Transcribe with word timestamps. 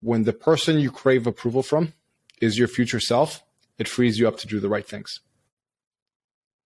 when 0.00 0.22
the 0.22 0.32
person 0.32 0.78
you 0.78 0.90
crave 0.90 1.26
approval 1.26 1.62
from 1.62 1.92
is 2.40 2.58
your 2.58 2.68
future 2.68 3.00
self, 3.00 3.42
it 3.78 3.88
frees 3.88 4.18
you 4.18 4.28
up 4.28 4.36
to 4.38 4.46
do 4.46 4.60
the 4.60 4.68
right 4.68 4.86
things. 4.86 5.20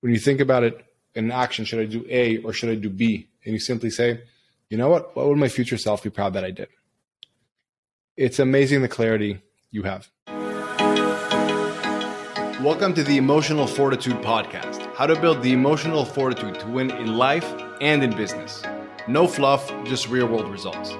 When 0.00 0.12
you 0.12 0.18
think 0.18 0.40
about 0.40 0.64
it 0.64 0.84
in 1.14 1.30
action, 1.30 1.64
should 1.64 1.80
I 1.80 1.84
do 1.84 2.04
A 2.08 2.38
or 2.38 2.52
should 2.52 2.70
I 2.70 2.74
do 2.74 2.90
B? 2.90 3.28
And 3.44 3.52
you 3.52 3.60
simply 3.60 3.90
say, 3.90 4.22
you 4.68 4.76
know 4.76 4.88
what? 4.88 5.14
What 5.14 5.28
would 5.28 5.38
my 5.38 5.48
future 5.48 5.78
self 5.78 6.02
be 6.02 6.10
proud 6.10 6.34
that 6.34 6.44
I 6.44 6.50
did? 6.50 6.68
It's 8.16 8.38
amazing 8.38 8.82
the 8.82 8.88
clarity 8.88 9.40
you 9.70 9.84
have. 9.84 10.10
Welcome 12.60 12.94
to 12.94 13.02
the 13.02 13.16
Emotional 13.16 13.66
Fortitude 13.66 14.16
Podcast 14.16 14.80
how 15.00 15.06
to 15.06 15.18
build 15.18 15.42
the 15.42 15.50
emotional 15.50 16.04
fortitude 16.04 16.60
to 16.60 16.66
win 16.66 16.90
in 16.90 17.16
life 17.16 17.50
and 17.80 18.02
in 18.02 18.14
business. 18.14 18.62
No 19.08 19.26
fluff, 19.26 19.72
just 19.84 20.10
real 20.10 20.26
world 20.26 20.50
results. 20.50 20.92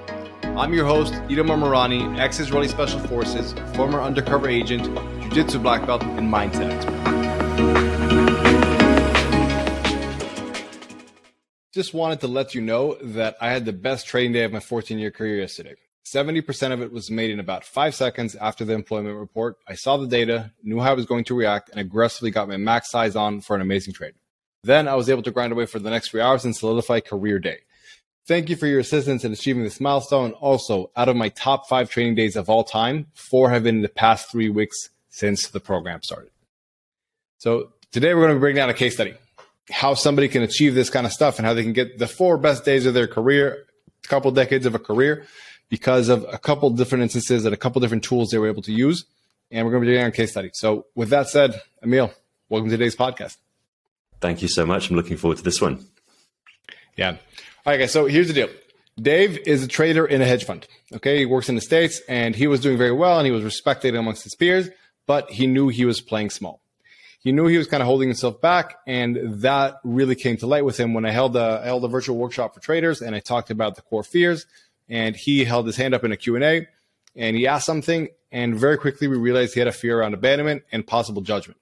I'm 0.57 0.75
your 0.75 0.85
host, 0.85 1.15
Itamar 1.29 1.59
Marani, 1.59 2.19
ex 2.19 2.41
Israeli 2.41 2.69
Special 2.69 2.99
Forces, 3.01 3.55
former 3.75 4.01
undercover 4.01 4.49
agent, 4.49 4.85
Jiu 5.23 5.31
Jitsu 5.31 5.59
black 5.59 5.87
belt, 5.87 6.03
and 6.03 6.31
mindset 6.31 6.71
expert. 6.71 7.01
Just 11.73 11.95
wanted 11.95 12.21
to 12.21 12.27
let 12.27 12.55
you 12.55 12.61
know 12.61 12.97
that 13.01 13.37
I 13.41 13.51
had 13.51 13.65
the 13.65 13.73
best 13.73 14.07
trading 14.07 14.33
day 14.33 14.45
of 14.45 14.53
my 14.53 14.61
14 14.61 14.99
year 14.99 15.11
career 15.11 15.37
yesterday. 15.37 15.77
70% 16.05 16.73
of 16.73 16.83
it 16.83 16.93
was 16.93 17.11
made 17.11 17.31
in 17.31 17.39
about 17.39 17.65
five 17.65 17.95
seconds 17.95 18.35
after 18.35 18.65
the 18.65 18.73
employment 18.73 19.17
report. 19.17 19.57
I 19.69 19.75
saw 19.75 19.97
the 19.97 20.09
data, 20.09 20.53
knew 20.65 20.81
how 20.81 20.91
I 20.91 20.95
was 20.95 21.07
going 21.07 21.25
to 21.25 21.35
react, 21.35 21.71
and 21.71 21.79
aggressively 21.79 22.33
got 22.33 22.49
my 22.49 22.57
max 22.57 22.91
size 22.91 23.15
on 23.15 23.41
for 23.41 23.55
an 23.55 23.63
amazing 23.63 23.95
trade. 23.95 24.15
Then 24.65 24.89
I 24.89 24.95
was 24.97 25.09
able 25.09 25.23
to 25.23 25.31
grind 25.31 25.53
away 25.53 25.67
for 25.67 25.79
the 25.79 25.91
next 25.91 26.11
three 26.11 26.21
hours 26.21 26.45
and 26.45 26.55
solidify 26.55 27.01
career 27.01 27.39
day. 27.39 27.59
Thank 28.31 28.49
you 28.49 28.55
for 28.55 28.69
your 28.69 28.79
assistance 28.79 29.25
in 29.25 29.33
achieving 29.33 29.65
this 29.65 29.81
milestone. 29.81 30.35
Also, 30.35 30.93
out 30.95 31.09
of 31.09 31.17
my 31.17 31.31
top 31.31 31.69
five 31.69 31.91
training 31.91 32.15
days 32.15 32.37
of 32.37 32.49
all 32.49 32.63
time, 32.63 33.09
four 33.13 33.51
have 33.51 33.65
been 33.65 33.75
in 33.79 33.83
the 33.83 33.89
past 33.89 34.31
three 34.31 34.49
weeks 34.49 34.91
since 35.09 35.49
the 35.49 35.59
program 35.59 36.01
started. 36.05 36.31
So 37.39 37.73
today 37.91 38.15
we're 38.15 38.21
going 38.21 38.35
to 38.35 38.37
be 38.37 38.39
bring 38.39 38.55
down 38.55 38.71
a 38.71 38.73
case 38.73 38.95
study, 38.95 39.15
how 39.69 39.95
somebody 39.95 40.29
can 40.29 40.45
achieve 40.45 40.77
this 40.77 40.91
kind 40.91 41.07
of 41.07 41.13
stuff 41.13 41.41
and 41.41 41.47
how 41.47 41.55
they 41.55 41.65
can 41.65 41.73
get 41.73 41.99
the 41.99 42.07
four 42.07 42.39
best 42.39 42.65
days 42.65 42.87
of 42.87 42.95
their 42.95 43.09
career, 43.09 43.67
a 44.05 44.07
couple 44.07 44.31
decades 44.31 44.65
of 44.65 44.77
a 44.77 44.79
career 44.79 45.27
because 45.69 46.09
of 46.09 46.25
a 46.33 46.39
couple 46.39 46.71
different 46.71 47.03
instances 47.03 47.45
and 47.45 47.53
a 47.53 47.57
couple 47.57 47.81
different 47.81 48.05
tools 48.05 48.31
they 48.31 48.39
were 48.39 48.47
able 48.47 48.63
to 48.63 48.73
use. 48.73 49.07
And 49.51 49.67
we're 49.67 49.73
going 49.73 49.83
to 49.83 49.89
be 49.89 49.93
doing 49.93 50.07
a 50.07 50.13
case 50.13 50.31
study. 50.31 50.51
So, 50.53 50.87
with 50.95 51.09
that 51.09 51.29
said, 51.29 51.61
Emil, 51.83 52.13
welcome 52.49 52.71
to 52.71 52.77
today's 52.77 52.95
podcast. 52.95 53.39
Thank 54.21 54.41
you 54.41 54.47
so 54.47 54.65
much. 54.65 54.89
I'm 54.89 54.95
looking 54.95 55.17
forward 55.17 55.39
to 55.39 55.43
this 55.43 55.61
one. 55.61 55.85
Yeah. 56.97 57.17
All 57.67 57.73
right, 57.73 57.79
guys. 57.79 57.93
So, 57.93 58.07
here's 58.07 58.29
the 58.29 58.35
deal 58.35 58.49
Dave 59.01 59.39
is 59.47 59.63
a 59.63 59.69
trader 59.69 60.07
in 60.07 60.23
a 60.23 60.27
hedge 60.27 60.45
fund. 60.45 60.67
Okay. 60.95 61.19
He 61.19 61.27
works 61.27 61.49
in 61.49 61.55
the 61.55 61.61
States 61.61 62.01
and 62.09 62.35
he 62.35 62.47
was 62.47 62.61
doing 62.61 62.79
very 62.79 62.93
well 62.93 63.19
and 63.19 63.27
he 63.27 63.33
was 63.33 63.45
respected 63.45 63.95
amongst 63.95 64.25
his 64.25 64.35
peers, 64.35 64.69
but 65.07 65.31
he 65.31 65.47
knew 65.47 65.69
he 65.69 65.85
was 65.85 66.01
playing 66.01 66.31
small. 66.31 66.61
He 67.21 67.33
knew 67.33 67.47
he 67.47 67.59
was 67.59 67.67
kind 67.67 67.83
of 67.83 67.87
holding 67.87 68.09
himself 68.09 68.41
back, 68.41 68.79
and 68.87 69.43
that 69.43 69.75
really 69.85 70.15
came 70.15 70.39
to 70.39 70.47
light 70.47 70.65
with 70.65 70.81
him 70.81 70.95
when 70.95 71.05
I 71.05 71.11
held 71.11 71.37
a 71.37 71.61
I 71.63 71.67
held 71.67 71.85
a 71.85 71.89
virtual 71.89 72.17
workshop 72.17 72.55
for 72.55 72.61
traders 72.61 73.03
and 73.03 73.15
I 73.15 73.21
talked 73.21 73.51
about 73.51 73.77
the 73.77 73.83
core 73.83 74.03
fears 74.03 74.47
and 74.89 75.15
he 75.15 75.45
held 75.45 75.67
his 75.67 75.77
hand 75.77 75.95
up 75.95 76.03
in 76.03 76.13
a 76.13 76.17
Q&A 76.17 76.67
and 77.15 77.37
he 77.37 77.47
asked 77.47 77.67
something 77.67 78.09
and 78.33 78.59
very 78.59 78.79
quickly 78.79 79.07
we 79.07 79.19
realized 79.19 79.53
he 79.53 79.61
had 79.61 79.69
a 79.69 79.73
fear 79.73 80.01
around 80.01 80.15
abandonment 80.15 80.63
and 80.73 80.87
possible 80.87 81.21
judgment. 81.21 81.61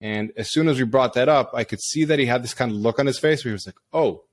And 0.00 0.32
as 0.36 0.50
soon 0.50 0.68
as 0.68 0.78
we 0.78 0.84
brought 0.84 1.14
that 1.14 1.28
up, 1.28 1.50
I 1.54 1.64
could 1.64 1.80
see 1.80 2.04
that 2.04 2.18
he 2.18 2.26
had 2.26 2.44
this 2.44 2.54
kind 2.54 2.70
of 2.70 2.76
look 2.76 2.98
on 2.98 3.06
his 3.06 3.18
face 3.18 3.44
where 3.44 3.50
he 3.50 3.54
was 3.54 3.66
like, 3.66 3.76
"Oh, 3.92 4.24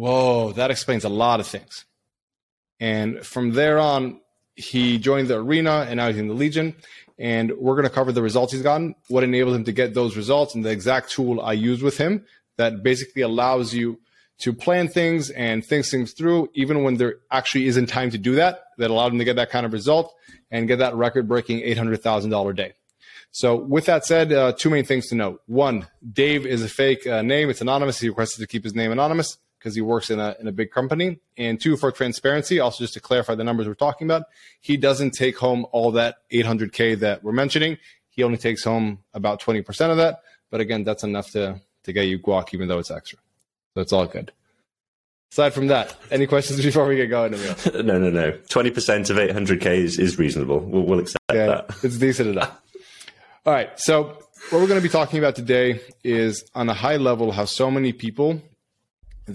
whoa, 0.00 0.52
that 0.52 0.70
explains 0.70 1.04
a 1.04 1.08
lot 1.08 1.40
of 1.40 1.46
things." 1.46 1.84
And 2.80 3.24
from 3.24 3.52
there 3.52 3.78
on, 3.78 4.20
he 4.60 4.98
joined 4.98 5.28
the 5.28 5.38
arena 5.38 5.86
and 5.88 5.98
now 5.98 6.08
he's 6.08 6.18
in 6.18 6.28
the 6.28 6.34
Legion. 6.34 6.74
And 7.18 7.52
we're 7.58 7.74
going 7.74 7.86
to 7.86 7.94
cover 7.94 8.12
the 8.12 8.22
results 8.22 8.52
he's 8.52 8.62
gotten, 8.62 8.94
what 9.08 9.22
enabled 9.22 9.54
him 9.54 9.64
to 9.64 9.72
get 9.72 9.92
those 9.92 10.16
results, 10.16 10.54
and 10.54 10.64
the 10.64 10.70
exact 10.70 11.10
tool 11.10 11.40
I 11.40 11.52
used 11.52 11.82
with 11.82 11.98
him 11.98 12.24
that 12.56 12.82
basically 12.82 13.22
allows 13.22 13.74
you 13.74 14.00
to 14.38 14.54
plan 14.54 14.88
things 14.88 15.28
and 15.28 15.62
think 15.62 15.84
things 15.84 16.12
through, 16.12 16.48
even 16.54 16.82
when 16.82 16.96
there 16.96 17.16
actually 17.30 17.66
isn't 17.66 17.86
time 17.86 18.10
to 18.10 18.16
do 18.16 18.36
that, 18.36 18.64
that 18.78 18.90
allowed 18.90 19.12
him 19.12 19.18
to 19.18 19.24
get 19.24 19.36
that 19.36 19.50
kind 19.50 19.66
of 19.66 19.74
result 19.74 20.14
and 20.50 20.66
get 20.66 20.78
that 20.78 20.94
record 20.94 21.28
breaking 21.28 21.60
$800,000 21.60 22.56
day. 22.56 22.72
So, 23.32 23.54
with 23.54 23.84
that 23.84 24.06
said, 24.06 24.32
uh, 24.32 24.52
two 24.56 24.70
main 24.70 24.84
things 24.84 25.08
to 25.08 25.14
note. 25.14 25.42
One, 25.46 25.86
Dave 26.10 26.46
is 26.46 26.64
a 26.64 26.68
fake 26.68 27.06
uh, 27.06 27.20
name, 27.20 27.50
it's 27.50 27.60
anonymous. 27.60 28.00
He 28.00 28.08
requested 28.08 28.40
to 28.40 28.46
keep 28.46 28.64
his 28.64 28.74
name 28.74 28.92
anonymous 28.92 29.36
because 29.60 29.74
he 29.74 29.82
works 29.82 30.08
in 30.08 30.18
a, 30.18 30.34
in 30.40 30.48
a 30.48 30.52
big 30.52 30.70
company. 30.70 31.20
And 31.36 31.60
two, 31.60 31.76
for 31.76 31.92
transparency, 31.92 32.58
also 32.60 32.82
just 32.82 32.94
to 32.94 33.00
clarify 33.00 33.34
the 33.34 33.44
numbers 33.44 33.68
we're 33.68 33.74
talking 33.74 34.06
about, 34.06 34.22
he 34.60 34.78
doesn't 34.78 35.10
take 35.10 35.36
home 35.36 35.66
all 35.70 35.92
that 35.92 36.16
800K 36.32 36.98
that 37.00 37.22
we're 37.22 37.32
mentioning. 37.32 37.76
He 38.08 38.22
only 38.22 38.38
takes 38.38 38.64
home 38.64 39.00
about 39.12 39.40
20% 39.40 39.90
of 39.90 39.98
that. 39.98 40.22
But 40.50 40.60
again, 40.62 40.82
that's 40.82 41.04
enough 41.04 41.30
to, 41.32 41.60
to 41.84 41.92
get 41.92 42.06
you 42.06 42.18
guac, 42.18 42.54
even 42.54 42.68
though 42.68 42.78
it's 42.78 42.90
extra. 42.90 43.18
So 43.74 43.82
it's 43.82 43.92
all 43.92 44.06
good. 44.06 44.32
Aside 45.30 45.52
from 45.54 45.68
that, 45.68 45.94
any 46.10 46.26
questions 46.26 46.60
before 46.64 46.86
we 46.86 46.96
get 46.96 47.06
going? 47.06 47.32
no, 47.74 47.98
no, 47.98 48.10
no. 48.10 48.32
Twenty 48.48 48.72
percent 48.72 49.10
of 49.10 49.18
eight 49.18 49.30
hundred 49.30 49.60
k 49.60 49.80
is, 49.80 49.96
is 49.96 50.18
reasonable. 50.18 50.58
We'll, 50.58 50.82
we'll 50.82 50.98
accept 50.98 51.22
yeah, 51.32 51.46
that. 51.46 51.84
It's 51.84 51.98
decent 51.98 52.30
enough. 52.30 52.60
All 53.46 53.52
right. 53.52 53.70
So 53.78 54.06
what 54.48 54.60
we're 54.60 54.66
going 54.66 54.80
to 54.80 54.82
be 54.82 54.88
talking 54.88 55.20
about 55.20 55.36
today 55.36 55.80
is 56.02 56.50
on 56.56 56.68
a 56.68 56.74
high 56.74 56.96
level 56.96 57.30
how 57.30 57.44
so 57.44 57.70
many 57.70 57.92
people 57.92 58.42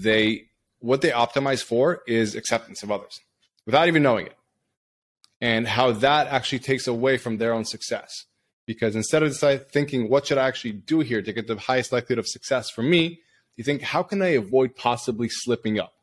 they 0.02 0.48
what 0.80 1.00
they 1.00 1.10
optimize 1.10 1.62
for 1.62 2.02
is 2.06 2.34
acceptance 2.34 2.82
of 2.82 2.90
others 2.90 3.18
without 3.64 3.88
even 3.88 4.02
knowing 4.02 4.26
it, 4.26 4.36
and 5.40 5.66
how 5.66 5.92
that 5.92 6.26
actually 6.28 6.60
takes 6.60 6.86
away 6.86 7.16
from 7.16 7.38
their 7.38 7.52
own 7.52 7.64
success. 7.64 8.24
Because 8.66 8.96
instead 8.96 9.22
of 9.22 9.36
thinking, 9.70 10.08
what 10.08 10.26
should 10.26 10.38
I 10.38 10.48
actually 10.48 10.72
do 10.72 11.00
here 11.00 11.22
to 11.22 11.32
get 11.32 11.46
the 11.46 11.56
highest 11.56 11.92
likelihood 11.92 12.18
of 12.18 12.26
success 12.26 12.68
for 12.68 12.82
me? 12.82 13.20
you 13.56 13.64
think, 13.64 13.82
how 13.82 14.02
can 14.02 14.22
I 14.22 14.28
avoid 14.28 14.76
possibly 14.76 15.28
slipping 15.30 15.80
up 15.80 15.94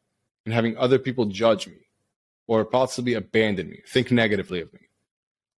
and 0.45 0.53
having 0.53 0.75
other 0.77 0.99
people 0.99 1.25
judge 1.25 1.67
me 1.67 1.87
or 2.47 2.65
possibly 2.65 3.13
abandon 3.13 3.69
me, 3.69 3.81
think 3.91 4.11
negatively 4.11 4.59
of 4.61 4.73
me? 4.73 4.79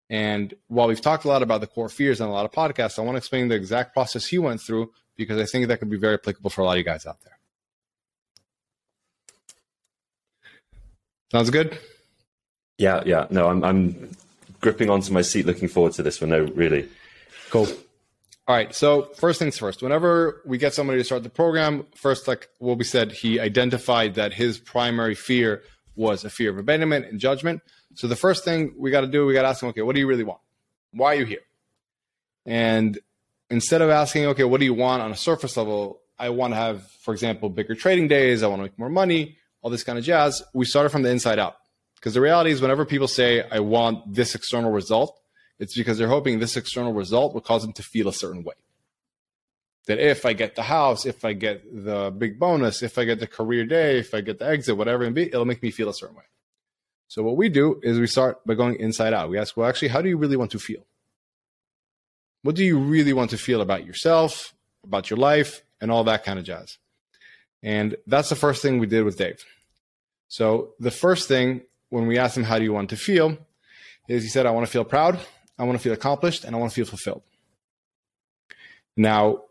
And 0.10 0.54
while 0.68 0.88
we've 0.88 1.02
talked 1.02 1.26
a 1.26 1.28
lot 1.28 1.42
about 1.42 1.62
the 1.62 1.68
core 1.68 1.90
fears 1.90 2.22
on 2.22 2.30
a 2.30 2.32
lot 2.32 2.46
of 2.46 2.52
podcasts, 2.52 3.00
I 3.00 3.02
want 3.02 3.16
to 3.16 3.18
explain 3.18 3.48
the 3.48 3.56
exact 3.56 3.94
process 3.94 4.28
he 4.28 4.38
went 4.38 4.62
through 4.62 4.92
because 5.16 5.40
I 5.42 5.46
think 5.46 5.68
that 5.68 5.80
could 5.80 5.90
be 5.90 5.98
very 5.98 6.16
applicable 6.16 6.50
for 6.50 6.62
a 6.62 6.66
lot 6.66 6.74
of 6.74 6.78
you 6.78 6.84
guys 6.84 7.06
out 7.06 7.22
there. 7.24 7.35
Sounds 11.36 11.50
good? 11.50 11.78
Yeah, 12.78 13.04
yeah. 13.06 13.28
No, 13.30 13.50
I'm 13.50 13.62
I'm 13.62 14.16
gripping 14.62 14.90
onto 14.90 15.12
my 15.12 15.22
seat 15.22 15.46
looking 15.46 15.68
forward 15.68 15.92
to 15.96 16.02
this 16.02 16.22
one. 16.22 16.30
No, 16.30 16.44
really. 16.44 16.88
Cool. 17.50 17.68
All 18.48 18.56
right. 18.56 18.74
So 18.74 19.10
first 19.18 19.38
things 19.38 19.58
first. 19.58 19.84
Whenever 19.84 20.42
we 20.46 20.58
get 20.58 20.74
somebody 20.74 20.98
to 20.98 21.04
start 21.04 21.24
the 21.24 21.30
program, 21.30 21.88
first, 21.94 22.30
like 22.30 22.48
what 22.60 22.78
we 22.78 22.86
said, 22.86 23.12
he 23.12 23.38
identified 23.38 24.16
that 24.16 24.32
his 24.32 24.60
primary 24.60 25.14
fear 25.14 25.62
was 25.98 26.24
a 26.24 26.30
fear 26.30 26.52
of 26.52 26.58
abandonment 26.58 27.08
and 27.08 27.20
judgment. 27.20 27.62
So 27.96 28.08
the 28.08 28.16
first 28.16 28.46
thing 28.46 28.74
we 28.78 28.90
got 28.90 29.02
to 29.02 29.08
do, 29.08 29.26
we 29.26 29.34
got 29.34 29.42
to 29.42 29.50
ask 29.50 29.62
him, 29.62 29.68
okay, 29.68 29.82
what 29.82 29.94
do 29.94 30.00
you 30.00 30.08
really 30.08 30.24
want? 30.24 30.40
Why 30.94 31.16
are 31.16 31.20
you 31.20 31.26
here? 31.26 31.44
And 32.46 32.98
instead 33.50 33.82
of 33.82 33.90
asking, 33.90 34.28
okay, 34.28 34.46
what 34.46 34.62
do 34.62 34.66
you 34.66 34.74
want 34.74 35.02
on 35.02 35.12
a 35.12 35.18
surface 35.18 35.58
level? 35.58 36.00
I 36.18 36.30
want 36.30 36.54
to 36.54 36.56
have, 36.56 36.90
for 37.04 37.14
example, 37.14 37.50
bigger 37.50 37.76
trading 37.76 38.08
days. 38.08 38.42
I 38.42 38.48
want 38.48 38.60
to 38.60 38.64
make 38.64 38.80
more 38.80 38.88
money, 38.88 39.36
all 39.66 39.72
this 39.72 39.84
kind 39.84 39.98
of 39.98 40.06
jazz. 40.06 40.44
We 40.54 40.64
started 40.64 40.92
from 40.92 41.02
the 41.02 41.10
inside 41.10 41.40
out. 41.40 41.56
Because 41.96 42.14
the 42.14 42.22
reality 42.22 42.52
is, 42.52 42.62
whenever 42.62 42.86
people 42.86 43.08
say, 43.08 43.44
I 43.50 43.62
want 43.62 44.14
this 44.14 44.36
external 44.36 44.72
result, 44.72 45.20
it's 45.58 45.76
because 45.76 45.98
they're 45.98 46.08
hoping 46.08 46.38
this 46.38 46.56
external 46.56 46.94
result 46.94 47.34
will 47.34 47.42
cause 47.42 47.64
them 47.64 47.74
to 47.74 47.82
feel 47.82 48.08
a 48.08 48.14
certain 48.14 48.44
way. 48.44 48.54
That 49.88 49.98
if 49.98 50.24
I 50.24 50.34
get 50.34 50.54
the 50.54 50.62
house, 50.62 51.08
if 51.08 51.26
I 51.26 51.34
get 51.34 51.64
the 51.84 52.14
big 52.16 52.38
bonus, 52.38 52.84
if 52.84 53.00
I 53.00 53.06
get 53.06 53.20
the 53.20 53.26
career 53.26 53.66
day, 53.66 53.98
if 53.98 54.14
I 54.14 54.22
get 54.22 54.38
the 54.38 54.46
exit, 54.46 54.78
whatever 54.78 55.04
it 55.04 55.16
be, 55.16 55.24
it'll 55.24 55.46
make 55.46 55.64
me 55.64 55.72
feel 55.72 55.90
a 55.90 55.96
certain 55.96 56.16
way. 56.16 56.26
So 57.08 57.24
what 57.24 57.36
we 57.36 57.50
do 57.50 57.80
is 57.82 58.00
we 58.00 58.06
start 58.06 58.46
by 58.46 58.54
going 58.54 58.76
inside 58.76 59.14
out. 59.14 59.32
We 59.32 59.40
ask, 59.40 59.58
well, 59.58 59.68
actually, 59.68 59.88
how 59.88 60.04
do 60.04 60.10
you 60.10 60.18
really 60.18 60.38
want 60.38 60.52
to 60.52 60.60
feel? 60.60 60.86
What 62.44 62.54
do 62.54 62.64
you 62.64 62.78
really 62.78 63.14
want 63.14 63.32
to 63.32 63.38
feel 63.40 63.62
about 63.62 63.84
yourself, 63.84 64.54
about 64.84 65.10
your 65.10 65.18
life, 65.18 65.64
and 65.82 65.90
all 65.90 66.04
that 66.04 66.24
kind 66.24 66.38
of 66.38 66.46
jazz? 66.46 66.78
And 67.66 67.96
that's 68.06 68.30
the 68.30 68.36
first 68.36 68.62
thing 68.62 68.78
we 68.78 68.86
did 68.86 69.04
with 69.04 69.18
Dave. 69.18 69.44
So 70.28 70.76
the 70.80 70.92
first 70.92 71.28
thing 71.28 71.64
when 71.90 72.06
we 72.06 72.20
asked 72.20 72.38
him, 72.38 72.44
how 72.44 72.60
do 72.60 72.64
you 72.64 72.72
want 72.72 72.92
to 72.92 72.96
feel? 72.96 73.40
Is 74.08 74.22
he 74.22 74.30
said, 74.30 74.46
I 74.46 74.52
want 74.52 74.68
to 74.68 74.72
feel 74.72 74.86
proud. 74.86 75.20
I 75.58 75.64
want 75.64 75.78
to 75.78 75.84
feel 75.84 75.94
accomplished 75.94 76.44
and 76.44 76.56
I 76.56 76.60
want 76.60 76.72
to 76.72 76.76
feel 76.76 76.86
fulfilled. 76.86 77.24
Now, 78.96 79.42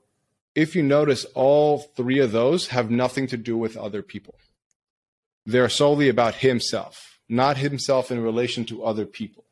if 0.54 0.76
you 0.76 0.82
notice, 0.84 1.24
all 1.34 1.78
three 1.96 2.20
of 2.20 2.30
those 2.30 2.68
have 2.68 2.88
nothing 2.88 3.26
to 3.26 3.36
do 3.36 3.56
with 3.56 3.76
other 3.76 4.00
people. 4.00 4.36
They're 5.44 5.68
solely 5.68 6.08
about 6.08 6.36
himself, 6.36 7.18
not 7.28 7.56
himself 7.56 8.12
in 8.12 8.22
relation 8.22 8.64
to 8.66 8.84
other 8.84 9.06
people, 9.06 9.44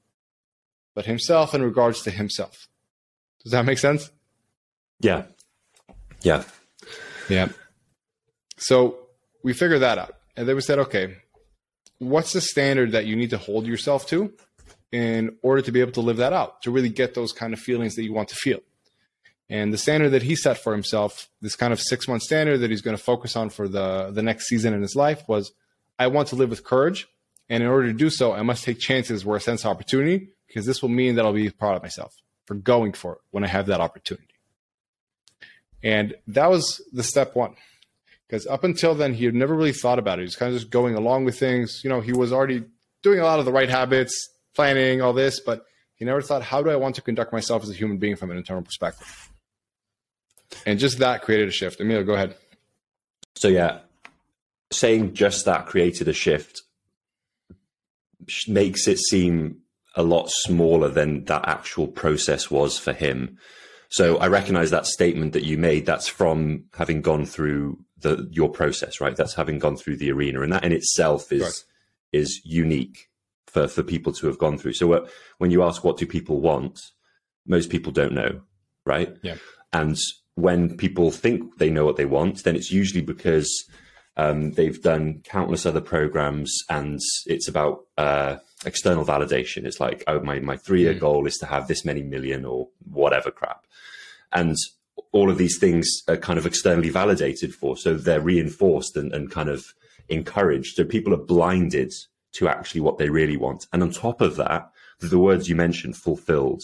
but 0.95 1.07
himself 1.07 1.53
in 1.53 1.63
regards 1.63 2.03
to 2.03 2.13
himself. 2.13 2.69
Does 3.43 3.51
that 3.51 3.65
make 3.65 3.79
sense? 3.79 4.11
Yeah. 5.01 5.25
Yeah. 6.23 6.45
Yeah. 7.29 7.49
So 8.63 8.97
we 9.43 9.53
figured 9.53 9.81
that 9.81 9.99
out. 9.99 10.17
And 10.37 10.49
then 10.49 10.55
we 10.55 10.63
said, 10.63 10.79
okay, 10.79 11.17
what's 11.99 12.33
the 12.33 12.41
standard 12.41 12.93
that 12.93 13.07
you 13.07 13.17
need 13.17 13.31
to 13.31 13.39
hold 13.39 13.67
yourself 13.67 14.07
to 14.09 14.33
in 14.93 15.37
order 15.43 15.63
to 15.63 15.73
be 15.73 15.81
able 15.81 15.93
to 15.93 16.01
live 16.01 16.19
that 16.19 16.33
out, 16.33 16.63
to 16.63 16.71
really 16.71 16.89
get 16.89 17.15
those 17.15 17.33
kind 17.33 17.53
of 17.53 17.59
feelings 17.59 17.95
that 17.97 18.05
you 18.05 18.13
want 18.13 18.29
to 18.29 18.37
feel. 18.37 18.61
And 19.49 19.73
the 19.73 19.79
standard 19.79 20.11
that 20.11 20.23
he 20.23 20.37
set 20.37 20.59
for 20.59 20.73
himself, 20.73 21.29
this 21.41 21.57
kind 21.57 21.73
of 21.73 21.81
six 21.81 22.07
month 22.07 22.23
standard 22.23 22.59
that 22.59 22.71
he's 22.71 22.83
going 22.83 22.97
to 22.97 23.03
focus 23.03 23.35
on 23.35 23.51
for 23.51 23.67
the, 23.67 24.11
the 24.13 24.23
next 24.23 24.47
season 24.47 24.75
in 24.75 24.81
his 24.81 24.95
life 24.95 25.25
was 25.27 25.53
I 25.99 26.07
want 26.07 26.29
to 26.29 26.37
live 26.37 26.51
with 26.51 26.63
courage. 26.63 27.09
And 27.49 27.63
in 27.63 27.69
order 27.69 27.89
to 27.89 27.93
do 27.93 28.11
so, 28.11 28.33
I 28.33 28.43
must 28.43 28.65
take 28.65 28.79
chances 28.79 29.25
where 29.25 29.37
I 29.37 29.41
sense 29.41 29.67
opportunity 29.67 30.29
because 30.47 30.67
this 30.67 30.83
will 30.83 30.89
mean 30.89 31.17
that 31.17 31.25
I'll 31.25 31.33
be 31.33 31.51
proud 31.51 31.77
of 31.77 31.83
myself 31.83 32.15
for 32.47 32.55
going 32.55 32.93
for 32.93 33.15
it 33.15 33.19
when 33.31 33.45
I 33.45 33.49
have 33.49 33.67
that 33.67 33.81
opportunity. 33.81 34.29
And 35.83 36.15
that 36.29 36.49
was 36.49 36.81
the 36.93 37.03
step 37.03 37.35
one. 37.35 37.57
Because 38.33 38.47
up 38.47 38.65
until 38.65 38.95
then, 38.95 39.13
he 39.13 39.27
had 39.27 39.35
never 39.35 39.55
really 39.55 39.75
thought 39.75 39.99
about 39.99 40.19
it. 40.19 40.23
He's 40.23 40.37
kind 40.37 40.55
of 40.55 40.59
just 40.59 40.71
going 40.71 40.95
along 40.95 41.27
with 41.27 41.39
things. 41.39 41.83
You 41.85 41.91
know, 41.91 42.01
he 42.01 42.15
was 42.15 42.33
already 42.33 42.65
doing 43.03 43.19
a 43.19 43.25
lot 43.25 43.39
of 43.39 43.45
the 43.45 43.53
right 43.53 43.69
habits, 43.69 44.31
planning, 44.55 45.03
all 45.03 45.13
this, 45.13 45.39
but 45.39 45.67
he 45.97 46.07
never 46.07 46.23
thought, 46.23 46.43
how 46.43 46.63
do 46.63 46.71
I 46.71 46.77
want 46.77 46.95
to 46.95 47.03
conduct 47.03 47.31
myself 47.31 47.63
as 47.63 47.69
a 47.69 47.75
human 47.75 47.99
being 47.99 48.17
from 48.17 48.31
an 48.31 48.39
internal 48.39 48.63
perspective? 48.63 49.31
And 50.65 50.79
just 50.79 50.99
that 51.01 51.21
created 51.21 51.51
a 51.51 51.53
shift. 51.53 51.79
Emilio, 51.79 52.05
go 52.05 52.15
ahead. 52.15 52.35
So, 53.35 53.49
yeah, 53.49 53.81
saying 54.71 55.13
just 55.13 55.45
that 55.45 55.67
created 55.67 56.09
a 56.09 56.15
shift 56.15 56.63
makes 58.49 58.89
it 58.89 58.99
seem 58.99 59.59
a 59.95 60.03
lot 60.03 60.31
smaller 60.31 60.89
than 60.89 61.27
that 61.27 61.47
actual 61.47 61.87
process 61.87 62.51
was 62.51 62.79
for 62.79 62.95
him. 62.95 63.37
So 63.91 64.17
I 64.17 64.29
recognize 64.29 64.71
that 64.71 64.87
statement 64.87 65.35
that 65.35 65.45
you 65.45 65.59
made. 65.59 65.85
That's 65.85 66.09
from 66.09 66.65
having 66.73 67.03
gone 67.03 67.27
through 67.27 67.82
the 68.03 68.29
your 68.31 68.51
process, 68.51 69.01
right? 69.01 69.17
That's 69.17 69.35
having 69.35 69.59
gone 69.59 69.77
through 69.77 69.97
the 69.97 70.13
arena, 70.13 70.43
and 70.43 70.53
that 70.53 70.65
in 70.65 70.73
itself 70.73 71.33
is 71.33 71.43
right. 71.43 71.65
is 72.13 72.41
unique 72.45 73.09
for 73.47 73.69
for 73.69 73.83
people 73.83 74.13
to 74.15 74.27
have 74.27 74.39
gone 74.39 74.59
through. 74.59 74.75
So 74.75 74.93
uh, 74.93 75.07
when 75.39 75.51
you 75.51 75.63
ask 75.63 75.85
what 75.85 75.97
do 75.97 76.07
people 76.07 76.41
want, 76.41 76.81
most 77.47 77.71
people 77.71 77.93
don't 77.93 78.13
know, 78.15 78.43
right? 78.85 79.17
Yeah. 79.23 79.37
And 79.73 79.97
when 80.35 80.77
people 80.77 81.11
think 81.11 81.59
they 81.59 81.71
know 81.71 81.85
what 81.85 81.97
they 81.97 82.07
want, 82.07 82.45
then 82.45 82.57
it's 82.57 82.71
usually 82.71 83.03
because 83.03 83.51
um, 84.17 84.53
they've 84.53 84.81
done 84.83 85.21
countless 85.25 85.67
other 85.67 85.81
programs, 85.81 86.55
and 86.69 87.01
it's 87.27 87.49
about 87.49 87.87
uh, 87.97 88.37
external 88.65 89.05
validation. 89.05 89.65
It's 89.65 89.81
like, 89.81 90.05
oh, 90.07 90.21
my 90.21 90.41
my 90.41 90.57
three 90.57 90.83
year 90.83 90.95
mm. 90.95 91.01
goal 91.01 91.27
is 91.27 91.37
to 91.39 91.47
have 91.47 91.69
this 91.69 91.85
many 91.85 92.03
million 92.03 92.45
or 92.45 92.69
whatever 92.91 93.31
crap, 93.31 93.67
and 94.33 94.57
all 95.13 95.31
of 95.31 95.39
these 95.39 95.59
things 95.59 95.89
are 96.09 96.17
kind 96.17 96.39
of 96.39 96.47
externally 96.47 96.89
validated 96.89 97.55
for, 97.55 97.77
so 97.77 97.95
they're 97.95 98.21
reinforced 98.21 98.97
and, 98.97 99.13
and 99.13 99.31
kind 99.31 99.49
of 99.49 99.67
encouraged. 100.09 100.77
So 100.77 100.85
people 100.85 101.13
are 101.15 101.19
blinded 101.25 101.93
to 102.33 102.49
actually 102.49 102.81
what 102.81 102.99
they 102.99 103.11
really 103.11 103.37
want, 103.37 103.67
and 103.73 103.83
on 103.83 103.91
top 103.91 104.21
of 104.21 104.37
that, 104.37 104.71
the 105.01 105.19
words 105.19 105.49
you 105.49 105.57
mentioned, 105.57 105.97
fulfilled, 105.97 106.63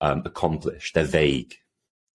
um, 0.00 0.22
accomplished, 0.24 0.94
they're 0.94 1.04
vague, 1.04 1.54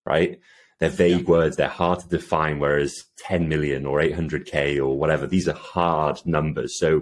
right? 0.05 0.39
They're 0.79 0.89
vague 0.89 1.21
yeah. 1.21 1.29
words. 1.29 1.57
They're 1.57 1.67
hard 1.67 1.99
to 1.99 2.07
define. 2.07 2.59
Whereas 2.59 3.03
10 3.17 3.49
million 3.49 3.85
or 3.85 3.99
800k 3.99 4.77
or 4.77 4.97
whatever, 4.97 5.27
these 5.27 5.47
are 5.47 5.53
hard 5.53 6.25
numbers. 6.25 6.79
So 6.79 7.01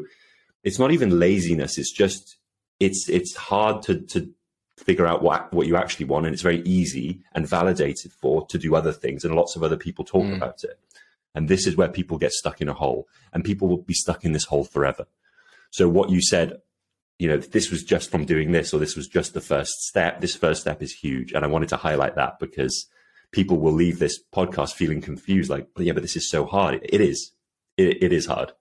it's 0.64 0.80
not 0.80 0.92
even 0.92 1.20
laziness. 1.20 1.78
It's 1.78 1.94
just 1.94 2.38
it's 2.80 3.08
it's 3.10 3.36
hard 3.36 3.82
to 3.84 4.02
to 4.02 4.30
figure 4.78 5.08
out 5.08 5.22
what 5.22 5.52
what 5.54 5.68
you 5.68 5.76
actually 5.76 6.06
want, 6.06 6.26
and 6.26 6.34
it's 6.34 6.44
very 6.44 6.62
easy 6.62 7.22
and 7.34 7.48
validated 7.48 8.12
for 8.12 8.46
to 8.48 8.58
do 8.58 8.76
other 8.76 8.94
things. 8.94 9.26
And 9.26 9.36
lots 9.36 9.56
of 9.56 9.64
other 9.64 9.78
people 9.78 10.06
talk 10.06 10.24
mm. 10.24 10.36
about 10.36 10.64
it. 10.64 10.80
And 11.36 11.50
this 11.50 11.68
is 11.68 11.76
where 11.76 11.90
people 11.90 12.18
get 12.18 12.32
stuck 12.32 12.62
in 12.62 12.70
a 12.70 12.74
hole, 12.74 13.08
and 13.34 13.44
people 13.44 13.68
will 13.68 13.78
be 13.82 13.94
stuck 13.94 14.24
in 14.24 14.32
this 14.32 14.46
hole 14.46 14.64
forever. 14.64 15.06
So 15.70 15.90
what 15.90 16.10
you 16.10 16.22
said 16.22 16.62
you 17.20 17.28
know, 17.28 17.38
this 17.38 17.72
was 17.72 17.84
just 17.84 18.12
from 18.12 18.26
doing 18.26 18.52
this, 18.52 18.74
or 18.74 18.80
this 18.80 18.96
was 18.96 19.08
just 19.08 19.34
the 19.34 19.42
first 19.42 19.82
step. 19.82 20.22
This 20.22 20.36
first 20.36 20.62
step 20.62 20.82
is 20.82 20.94
huge. 20.94 21.34
And 21.34 21.44
I 21.44 21.48
wanted 21.48 21.70
to 21.70 21.78
highlight 21.78 22.16
that 22.16 22.38
because 22.40 22.88
people 23.32 23.58
will 23.58 23.74
leave 23.74 24.00
this 24.00 24.20
podcast 24.34 24.74
feeling 24.74 25.02
confused, 25.02 25.50
like, 25.50 25.68
yeah, 25.78 25.94
but 25.94 26.04
this 26.04 26.16
is 26.16 26.30
so 26.30 26.46
hard. 26.46 26.80
It 26.84 27.02
is. 27.02 27.32
It, 27.76 28.04
it 28.04 28.14
is 28.14 28.28
hard. 28.28 28.52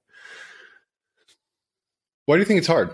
Why 2.24 2.36
do 2.36 2.40
you 2.40 2.46
think 2.46 2.58
it's 2.58 2.66
hard? 2.66 2.90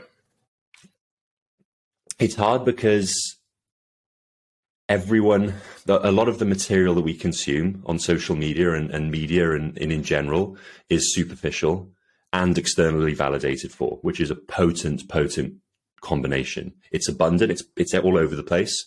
It's 2.22 2.34
hard 2.34 2.64
because 2.64 3.36
everyone, 4.88 5.54
a 5.86 6.12
lot 6.12 6.28
of 6.28 6.38
the 6.38 6.44
material 6.44 6.94
that 6.94 7.02
we 7.02 7.14
consume 7.14 7.82
on 7.86 7.98
social 7.98 8.36
media 8.36 8.74
and, 8.74 8.90
and 8.90 9.10
media 9.10 9.52
and, 9.52 9.76
and 9.78 9.92
in 9.92 10.02
general 10.02 10.56
is 10.88 11.14
superficial 11.14 11.90
and 12.32 12.56
externally 12.56 13.14
validated 13.14 13.72
for, 13.72 13.98
which 14.02 14.20
is 14.20 14.30
a 14.30 14.36
potent, 14.36 15.08
potent 15.08 15.54
combination. 16.00 16.72
It's 16.90 17.08
abundant. 17.08 17.52
It's 17.52 17.64
it's 17.76 17.94
all 17.94 18.18
over 18.18 18.34
the 18.34 18.42
place 18.42 18.86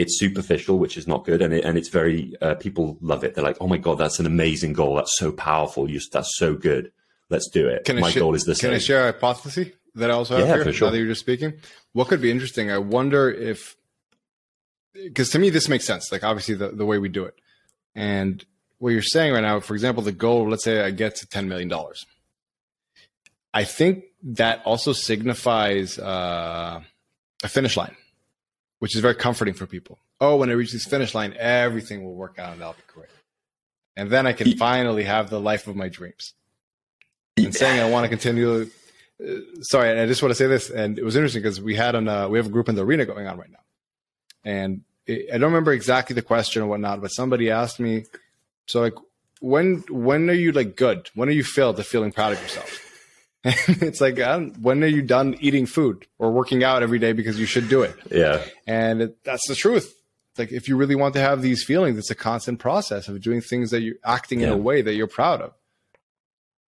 it's 0.00 0.18
superficial, 0.18 0.78
which 0.78 0.96
is 0.96 1.06
not 1.06 1.26
good, 1.26 1.42
and 1.42 1.52
it, 1.52 1.62
and 1.62 1.76
it's 1.76 1.90
very 1.90 2.32
uh, 2.40 2.54
people 2.54 2.96
love 3.02 3.22
it. 3.22 3.34
They're 3.34 3.44
like, 3.44 3.58
"Oh 3.60 3.68
my 3.68 3.76
god, 3.76 3.98
that's 3.98 4.18
an 4.18 4.24
amazing 4.24 4.72
goal. 4.72 4.94
That's 4.94 5.16
so 5.18 5.30
powerful. 5.30 5.90
You, 5.90 6.00
that's 6.10 6.38
so 6.38 6.54
good. 6.54 6.90
Let's 7.28 7.50
do 7.50 7.68
it." 7.68 7.84
Can 7.84 8.00
my 8.00 8.10
sh- 8.10 8.18
goal 8.18 8.34
is 8.34 8.44
this. 8.44 8.60
Can 8.60 8.72
I 8.72 8.78
share 8.78 9.08
a 9.08 9.12
hypothesis 9.12 9.68
that 9.94 10.10
I 10.10 10.14
also 10.14 10.36
have 10.36 10.46
yeah, 10.46 10.54
here? 10.54 10.64
For 10.64 10.72
sure. 10.72 10.88
Now 10.88 10.92
that 10.92 10.98
you're 10.98 11.08
just 11.08 11.20
speaking, 11.20 11.54
what 11.92 12.08
could 12.08 12.20
be 12.20 12.30
interesting? 12.30 12.70
I 12.70 12.78
wonder 12.78 13.30
if, 13.30 13.76
because 14.94 15.30
to 15.30 15.38
me 15.38 15.50
this 15.50 15.68
makes 15.68 15.84
sense. 15.84 16.10
Like 16.12 16.24
obviously 16.24 16.54
the 16.54 16.68
the 16.68 16.86
way 16.86 16.98
we 16.98 17.08
do 17.08 17.24
it, 17.24 17.34
and 17.94 18.44
what 18.78 18.90
you're 18.90 19.02
saying 19.02 19.32
right 19.32 19.42
now, 19.42 19.60
for 19.60 19.74
example, 19.74 20.02
the 20.02 20.12
goal. 20.12 20.48
Let's 20.48 20.64
say 20.64 20.82
I 20.82 20.90
get 20.90 21.16
to 21.16 21.26
ten 21.26 21.48
million 21.48 21.68
dollars. 21.68 22.04
I 23.52 23.64
think 23.64 24.04
that 24.22 24.62
also 24.64 24.92
signifies 24.92 25.98
uh, 25.98 26.80
a 27.42 27.48
finish 27.48 27.76
line 27.76 27.96
which 28.80 28.96
is 28.96 29.00
very 29.00 29.14
comforting 29.14 29.54
for 29.54 29.66
people. 29.66 29.98
Oh, 30.20 30.36
when 30.36 30.50
I 30.50 30.54
reach 30.54 30.72
this 30.72 30.84
finish 30.84 31.14
line, 31.14 31.34
everything 31.38 32.02
will 32.02 32.14
work 32.14 32.38
out 32.38 32.54
and 32.54 32.62
I'll 32.62 32.72
be 32.72 32.82
great. 32.92 33.08
And 33.96 34.10
then 34.10 34.26
I 34.26 34.32
can 34.32 34.56
finally 34.56 35.04
have 35.04 35.30
the 35.30 35.38
life 35.38 35.66
of 35.66 35.76
my 35.76 35.88
dreams. 35.88 36.34
And 37.36 37.54
saying 37.54 37.80
I 37.80 37.88
want 37.88 38.04
to 38.04 38.08
continue. 38.08 38.70
Sorry, 39.62 40.00
I 40.00 40.06
just 40.06 40.22
want 40.22 40.30
to 40.30 40.34
say 40.34 40.46
this, 40.46 40.70
and 40.70 40.98
it 40.98 41.04
was 41.04 41.16
interesting 41.16 41.42
because 41.42 41.60
we 41.60 41.74
had 41.74 41.94
on 41.94 42.08
uh, 42.08 42.28
we 42.28 42.38
have 42.38 42.46
a 42.46 42.50
group 42.50 42.68
in 42.68 42.74
the 42.74 42.84
arena 42.84 43.04
going 43.04 43.26
on 43.26 43.38
right 43.38 43.50
now, 43.50 43.58
and 44.44 44.82
it, 45.06 45.28
I 45.32 45.38
don't 45.38 45.52
remember 45.52 45.72
exactly 45.72 46.14
the 46.14 46.22
question 46.22 46.62
or 46.62 46.66
whatnot, 46.66 47.00
but 47.00 47.08
somebody 47.08 47.50
asked 47.50 47.80
me, 47.80 48.04
so 48.66 48.80
like, 48.80 48.94
when 49.40 49.84
when 49.88 50.30
are 50.30 50.34
you 50.34 50.52
like 50.52 50.76
good? 50.76 51.10
When 51.14 51.28
are 51.28 51.32
you 51.32 51.44
filled 51.44 51.76
to 51.76 51.84
feeling 51.84 52.12
proud 52.12 52.32
of 52.32 52.42
yourself? 52.42 52.86
And 53.42 53.82
it's 53.82 54.02
like, 54.02 54.18
when 54.60 54.84
are 54.84 54.86
you 54.86 55.00
done 55.00 55.34
eating 55.40 55.64
food 55.64 56.06
or 56.18 56.30
working 56.30 56.62
out 56.62 56.82
every 56.82 56.98
day 56.98 57.12
because 57.12 57.40
you 57.40 57.46
should 57.46 57.70
do 57.70 57.80
it? 57.80 57.96
Yeah. 58.10 58.44
And 58.66 59.00
it, 59.00 59.24
that's 59.24 59.48
the 59.48 59.54
truth. 59.54 59.94
Like, 60.36 60.52
if 60.52 60.68
you 60.68 60.76
really 60.76 60.94
want 60.94 61.14
to 61.14 61.20
have 61.20 61.40
these 61.40 61.64
feelings, 61.64 61.96
it's 61.96 62.10
a 62.10 62.14
constant 62.14 62.58
process 62.58 63.08
of 63.08 63.18
doing 63.22 63.40
things 63.40 63.70
that 63.70 63.80
you're 63.80 63.96
acting 64.04 64.40
yeah. 64.40 64.48
in 64.48 64.52
a 64.52 64.56
way 64.58 64.82
that 64.82 64.92
you're 64.92 65.06
proud 65.06 65.40
of, 65.40 65.54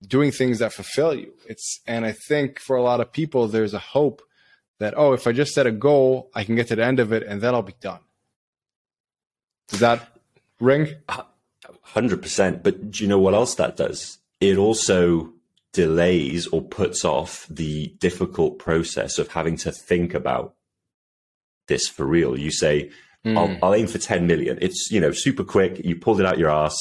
doing 0.06 0.30
things 0.30 0.58
that 0.58 0.72
fulfill 0.72 1.14
you. 1.14 1.32
It's, 1.46 1.80
and 1.86 2.04
I 2.04 2.12
think 2.12 2.58
for 2.58 2.76
a 2.76 2.82
lot 2.82 3.00
of 3.00 3.12
people, 3.12 3.48
there's 3.48 3.74
a 3.74 3.78
hope 3.78 4.22
that, 4.78 4.94
oh, 4.96 5.12
if 5.12 5.26
I 5.26 5.32
just 5.32 5.54
set 5.54 5.66
a 5.66 5.72
goal, 5.72 6.30
I 6.34 6.44
can 6.44 6.56
get 6.56 6.68
to 6.68 6.76
the 6.76 6.84
end 6.84 7.00
of 7.00 7.12
it 7.12 7.22
and 7.22 7.40
then 7.40 7.54
I'll 7.54 7.62
be 7.62 7.74
done. 7.80 8.00
Does 9.68 9.80
that 9.80 10.18
ring? 10.60 10.94
100%. 11.94 12.62
But 12.62 12.90
do 12.90 13.04
you 13.04 13.08
know 13.08 13.18
what 13.18 13.34
else 13.34 13.54
that 13.56 13.76
does? 13.76 14.18
It 14.40 14.58
also 14.58 15.32
delays 15.72 16.46
or 16.48 16.62
puts 16.62 17.04
off 17.04 17.46
the 17.50 17.88
difficult 17.98 18.58
process 18.58 19.18
of 19.18 19.28
having 19.28 19.56
to 19.58 19.72
think 19.72 20.14
about 20.14 20.54
this 21.66 21.88
for 21.88 22.04
real. 22.06 22.38
You 22.38 22.50
say, 22.50 22.90
mm. 23.24 23.36
I'll, 23.36 23.58
I'll, 23.62 23.74
aim 23.74 23.86
for 23.86 23.98
10 23.98 24.26
million. 24.26 24.58
It's, 24.60 24.90
you 24.90 25.00
know, 25.00 25.12
super 25.12 25.44
quick. 25.44 25.80
You 25.84 25.96
pulled 25.96 26.20
it 26.20 26.26
out 26.26 26.38
your 26.38 26.50
ass. 26.50 26.76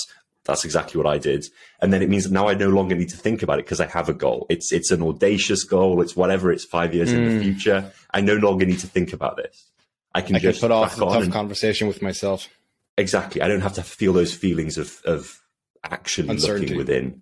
That's 0.45 0.65
exactly 0.65 0.97
what 1.01 1.07
I 1.07 1.17
did. 1.17 1.45
And 1.81 1.93
then 1.93 2.01
it 2.01 2.09
means 2.09 2.29
now 2.29 2.49
I 2.49 2.53
no 2.53 2.69
longer 2.69 2.95
need 2.95 3.09
to 3.09 3.17
think 3.17 3.43
about 3.43 3.59
it 3.59 3.65
because 3.65 3.79
I 3.79 3.87
have 3.87 4.09
a 4.09 4.13
goal. 4.13 4.45
It's, 4.49 4.73
it's 4.73 4.91
an 4.91 5.01
audacious 5.01 5.63
goal. 5.63 6.01
It's 6.01 6.15
whatever. 6.15 6.51
It's 6.51 6.65
five 6.65 6.93
years 6.93 7.11
mm. 7.11 7.17
in 7.17 7.25
the 7.25 7.35
hmm. 7.35 7.41
future. 7.41 7.91
I 8.11 8.21
no 8.21 8.35
longer 8.35 8.65
need 8.65 8.79
to 8.79 8.87
think 8.87 9.13
about 9.13 9.37
this. 9.37 9.69
I 10.13 10.21
can 10.21 10.35
I 10.35 10.39
just 10.39 10.59
can 10.59 10.69
put 10.69 10.73
off 10.73 10.95
the 10.95 11.05
tough 11.05 11.23
and, 11.23 11.31
conversation 11.31 11.87
with 11.87 12.01
myself. 12.01 12.49
Exactly. 12.97 13.41
I 13.41 13.47
don't 13.47 13.61
have 13.61 13.73
to 13.73 13.83
feel 13.83 14.13
those 14.13 14.33
feelings 14.33 14.77
of, 14.77 15.01
of 15.05 15.41
actually 15.83 16.35
looking 16.35 16.77
within. 16.77 17.21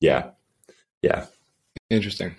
Yeah. 0.00 0.30
Yeah. 1.02 1.26
Interesting. 1.90 2.36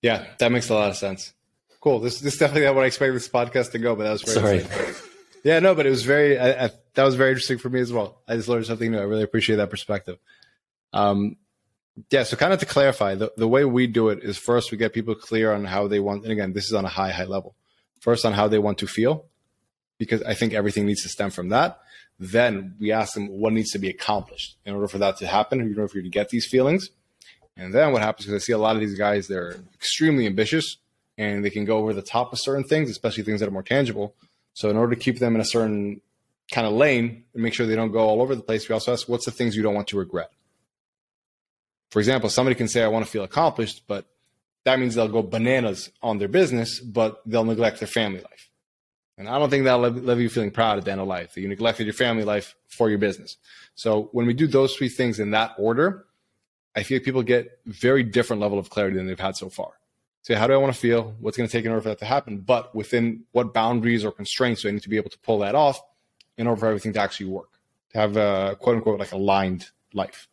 Yeah, 0.00 0.26
that 0.38 0.52
makes 0.52 0.70
a 0.70 0.74
lot 0.74 0.90
of 0.90 0.96
sense. 0.96 1.32
Cool. 1.80 2.00
This, 2.00 2.20
this 2.20 2.34
is 2.34 2.38
definitely 2.38 2.66
not 2.66 2.74
what 2.76 2.84
I 2.84 2.86
expected 2.86 3.16
this 3.16 3.28
podcast 3.28 3.72
to 3.72 3.78
go, 3.78 3.96
but 3.96 4.04
that 4.04 4.12
was 4.12 4.22
very 4.22 4.60
sorry. 4.60 4.94
Yeah, 5.46 5.60
no, 5.60 5.76
but 5.76 5.86
it 5.86 5.90
was 5.90 6.02
very. 6.02 6.36
I, 6.36 6.64
I, 6.64 6.70
that 6.94 7.04
was 7.04 7.14
very 7.14 7.30
interesting 7.30 7.58
for 7.58 7.70
me 7.70 7.78
as 7.78 7.92
well. 7.92 8.20
I 8.26 8.34
just 8.34 8.48
learned 8.48 8.66
something 8.66 8.90
new. 8.90 8.98
I 8.98 9.02
really 9.02 9.22
appreciate 9.22 9.56
that 9.56 9.70
perspective. 9.70 10.18
Um, 10.92 11.36
yeah. 12.10 12.24
So, 12.24 12.36
kind 12.36 12.52
of 12.52 12.58
to 12.58 12.66
clarify, 12.66 13.14
the 13.14 13.30
the 13.36 13.46
way 13.46 13.64
we 13.64 13.86
do 13.86 14.08
it 14.08 14.24
is 14.24 14.36
first 14.36 14.72
we 14.72 14.76
get 14.76 14.92
people 14.92 15.14
clear 15.14 15.52
on 15.52 15.64
how 15.64 15.86
they 15.86 16.00
want, 16.00 16.24
and 16.24 16.32
again, 16.32 16.52
this 16.52 16.64
is 16.64 16.72
on 16.72 16.84
a 16.84 16.88
high 16.88 17.12
high 17.12 17.26
level. 17.26 17.54
First, 18.00 18.26
on 18.26 18.32
how 18.32 18.48
they 18.48 18.58
want 18.58 18.78
to 18.78 18.88
feel, 18.88 19.26
because 19.98 20.20
I 20.24 20.34
think 20.34 20.52
everything 20.52 20.84
needs 20.84 21.04
to 21.04 21.08
stem 21.08 21.30
from 21.30 21.50
that. 21.50 21.78
Then 22.18 22.74
we 22.80 22.90
ask 22.90 23.14
them 23.14 23.28
what 23.28 23.52
needs 23.52 23.70
to 23.70 23.78
be 23.78 23.88
accomplished 23.88 24.56
in 24.64 24.74
order 24.74 24.88
for 24.88 24.98
that 24.98 25.16
to 25.18 25.28
happen, 25.28 25.60
in 25.60 25.68
order 25.68 25.86
for 25.86 25.98
you 25.98 26.02
to 26.02 26.10
get 26.10 26.30
these 26.30 26.46
feelings 26.46 26.90
And 27.56 27.72
then 27.72 27.92
what 27.92 28.02
happens 28.02 28.28
is 28.28 28.34
I 28.34 28.38
see 28.38 28.52
a 28.52 28.58
lot 28.58 28.74
of 28.74 28.80
these 28.80 28.98
guys, 28.98 29.28
they're 29.28 29.56
extremely 29.74 30.26
ambitious 30.26 30.78
and 31.16 31.44
they 31.44 31.50
can 31.50 31.64
go 31.64 31.78
over 31.78 31.94
the 31.94 32.02
top 32.02 32.32
of 32.32 32.40
certain 32.40 32.64
things, 32.64 32.90
especially 32.90 33.22
things 33.22 33.40
that 33.40 33.48
are 33.48 33.52
more 33.52 33.62
tangible. 33.62 34.14
So 34.56 34.70
in 34.70 34.76
order 34.78 34.94
to 34.94 34.98
keep 34.98 35.18
them 35.18 35.34
in 35.34 35.42
a 35.42 35.44
certain 35.44 36.00
kind 36.50 36.66
of 36.66 36.72
lane 36.72 37.24
and 37.34 37.42
make 37.42 37.52
sure 37.52 37.66
they 37.66 37.76
don't 37.76 37.92
go 37.92 37.98
all 37.98 38.22
over 38.22 38.34
the 38.34 38.40
place, 38.40 38.66
we 38.66 38.72
also 38.72 38.90
ask 38.90 39.06
what's 39.06 39.26
the 39.26 39.30
things 39.30 39.54
you 39.54 39.62
don't 39.62 39.74
want 39.74 39.88
to 39.88 39.98
regret. 39.98 40.30
For 41.90 41.98
example, 41.98 42.30
somebody 42.30 42.54
can 42.54 42.66
say, 42.66 42.82
I 42.82 42.88
want 42.88 43.04
to 43.04 43.10
feel 43.10 43.22
accomplished, 43.22 43.82
but 43.86 44.06
that 44.64 44.78
means 44.78 44.94
they'll 44.94 45.08
go 45.08 45.22
bananas 45.22 45.90
on 46.02 46.16
their 46.16 46.28
business, 46.28 46.80
but 46.80 47.20
they'll 47.26 47.44
neglect 47.44 47.80
their 47.80 47.86
family 47.86 48.20
life. 48.20 48.48
And 49.18 49.28
I 49.28 49.38
don't 49.38 49.50
think 49.50 49.64
that'll 49.64 49.90
leave 49.90 50.20
you 50.20 50.30
feeling 50.30 50.50
proud 50.50 50.78
at 50.78 50.86
the 50.86 50.90
end 50.90 51.02
of 51.02 51.06
life 51.06 51.34
that 51.34 51.42
you 51.42 51.48
neglected 51.48 51.84
your 51.84 51.92
family 51.92 52.24
life 52.24 52.54
for 52.66 52.88
your 52.88 52.98
business. 52.98 53.36
So 53.74 54.08
when 54.12 54.24
we 54.24 54.32
do 54.32 54.46
those 54.46 54.74
three 54.74 54.88
things 54.88 55.20
in 55.20 55.32
that 55.32 55.52
order, 55.58 56.06
I 56.74 56.82
feel 56.82 57.00
people 57.00 57.22
get 57.22 57.60
very 57.66 58.02
different 58.02 58.40
level 58.40 58.58
of 58.58 58.70
clarity 58.70 58.96
than 58.96 59.06
they've 59.06 59.20
had 59.20 59.36
so 59.36 59.50
far. 59.50 59.72
So 60.26 60.34
how 60.34 60.48
do 60.48 60.54
I 60.54 60.56
want 60.56 60.74
to 60.74 60.80
feel? 60.80 61.14
What's 61.20 61.36
going 61.36 61.48
to 61.48 61.52
take 61.52 61.64
in 61.64 61.70
order 61.70 61.82
for 61.82 61.90
that 61.90 62.00
to 62.00 62.04
happen? 62.04 62.38
But 62.38 62.74
within 62.74 63.22
what 63.30 63.54
boundaries 63.54 64.04
or 64.04 64.10
constraints 64.10 64.62
do 64.62 64.68
I 64.68 64.72
need 64.72 64.82
to 64.82 64.88
be 64.88 64.96
able 64.96 65.10
to 65.10 65.18
pull 65.20 65.38
that 65.38 65.54
off 65.54 65.80
in 66.36 66.48
order 66.48 66.58
for 66.58 66.66
everything 66.66 66.92
to 66.94 67.00
actually 67.00 67.26
work? 67.26 67.60
To 67.92 67.98
have 68.00 68.16
a 68.16 68.56
quote 68.58 68.74
unquote 68.74 68.98
like 68.98 69.12
aligned 69.12 69.70
life. 69.94 70.26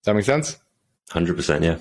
Does 0.00 0.06
that 0.06 0.14
make 0.14 0.24
sense? 0.24 0.56
Hundred 1.10 1.36
percent, 1.36 1.64
yeah. 1.64 1.76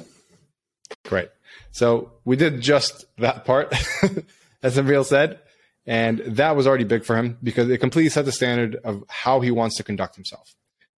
Great. 1.06 1.30
So 1.72 2.12
we 2.26 2.36
did 2.36 2.60
just 2.60 3.06
that 3.20 3.46
part, 3.46 3.74
as 4.62 4.78
Emil 4.78 5.06
said, 5.06 5.40
and 5.86 6.20
that 6.20 6.58
was 6.58 6.68
already 6.68 6.84
big 6.84 7.06
for 7.06 7.16
him 7.16 7.38
because 7.42 7.70
it 7.70 7.78
completely 7.78 8.10
set 8.10 8.26
the 8.26 8.34
standard 8.34 8.82
of 8.84 9.06
how 9.08 9.40
he 9.40 9.50
wants 9.50 9.78
to 9.78 9.84
conduct 9.84 10.16
himself. 10.16 10.54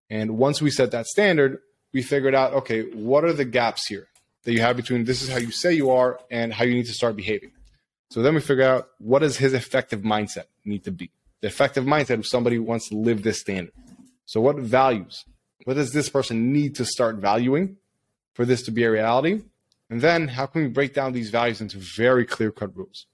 And 0.10 0.40
once 0.40 0.60
we 0.60 0.72
set 0.72 0.90
that 0.90 1.06
standard, 1.06 1.60
we 1.94 2.02
figured 2.02 2.34
out, 2.34 2.54
okay, 2.54 2.90
what 2.94 3.24
are 3.26 3.34
the 3.34 3.46
gaps 3.46 3.86
here 3.86 4.08
that 4.44 4.54
you 4.54 4.62
have 4.62 4.78
between 4.78 5.04
this 5.04 5.22
is 5.22 5.30
how 5.30 5.38
you 5.38 5.52
say 5.52 5.74
you 5.74 5.92
are 5.92 6.20
and 6.32 6.54
how 6.54 6.64
you 6.64 6.74
need 6.74 6.86
to 6.86 6.94
start 6.94 7.16
behaving. 7.16 7.52
So 8.10 8.22
then 8.22 8.34
we 8.34 8.42
figure 8.42 8.64
out 8.64 8.90
what 8.98 9.20
does 9.20 9.38
his 9.38 9.54
effective 9.54 10.02
mindset 10.02 10.46
need 10.66 10.84
to 10.86 10.92
be? 10.92 11.12
The 11.42 11.48
effective 11.48 11.86
mindset 11.86 12.20
of 12.20 12.26
somebody 12.26 12.56
who 12.56 12.64
wants 12.64 12.90
to 12.90 12.96
live 12.96 13.24
this 13.24 13.40
standard. 13.40 13.74
So 14.26 14.42
what 14.42 14.58
values? 14.58 15.26
What 15.66 15.76
does 15.76 15.92
this 15.92 16.10
person 16.10 16.52
need 16.52 16.76
to 16.76 16.86
start 16.86 17.18
valuing 17.18 17.78
for 18.34 18.46
this 18.46 18.64
to 18.64 18.72
be 18.72 18.84
a 18.84 18.92
reality? 18.92 19.42
And 19.90 20.02
then 20.02 20.28
how 20.28 20.46
can 20.46 20.62
we 20.62 20.68
break 20.68 20.94
down 20.94 21.14
these 21.14 21.30
values 21.30 21.62
into 21.62 21.78
very 21.78 22.26
clear 22.26 22.52
cut 22.52 22.76
rules? 22.76 23.06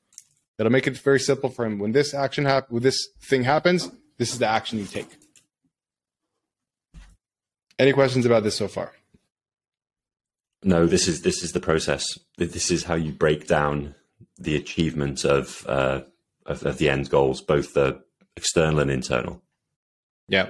That'll 0.57 0.71
make 0.71 0.87
it 0.87 0.97
very 0.97 1.19
simple 1.19 1.49
for 1.49 1.65
him. 1.65 1.79
When 1.79 1.91
this 1.91 2.13
action 2.13 2.45
happens, 2.45 2.71
when 2.71 2.83
this 2.83 3.07
thing 3.21 3.43
happens, 3.43 3.89
this 4.17 4.31
is 4.31 4.39
the 4.39 4.47
action 4.47 4.79
you 4.79 4.85
take. 4.85 5.07
Any 7.77 7.91
questions 7.91 8.25
about 8.25 8.43
this 8.43 8.55
so 8.55 8.67
far? 8.69 8.93
No, 10.65 10.87
this 10.87 11.07
is 11.07 11.21
this 11.21 11.43
is 11.43 11.51
the 11.51 11.59
process. 11.59 12.03
This 12.37 12.71
is 12.71 12.83
how 12.83 12.95
you 12.95 13.11
break 13.11 13.45
down 13.47 13.93
the 14.39 14.55
achievement 14.55 15.23
of 15.23 15.63
uh, 15.69 16.01
of, 16.47 16.65
of 16.65 16.79
the 16.79 16.89
end 16.89 17.11
goals, 17.11 17.39
both 17.39 17.75
the 17.75 18.01
external 18.35 18.79
and 18.79 18.89
internal. 18.89 19.43
Yeah. 20.27 20.49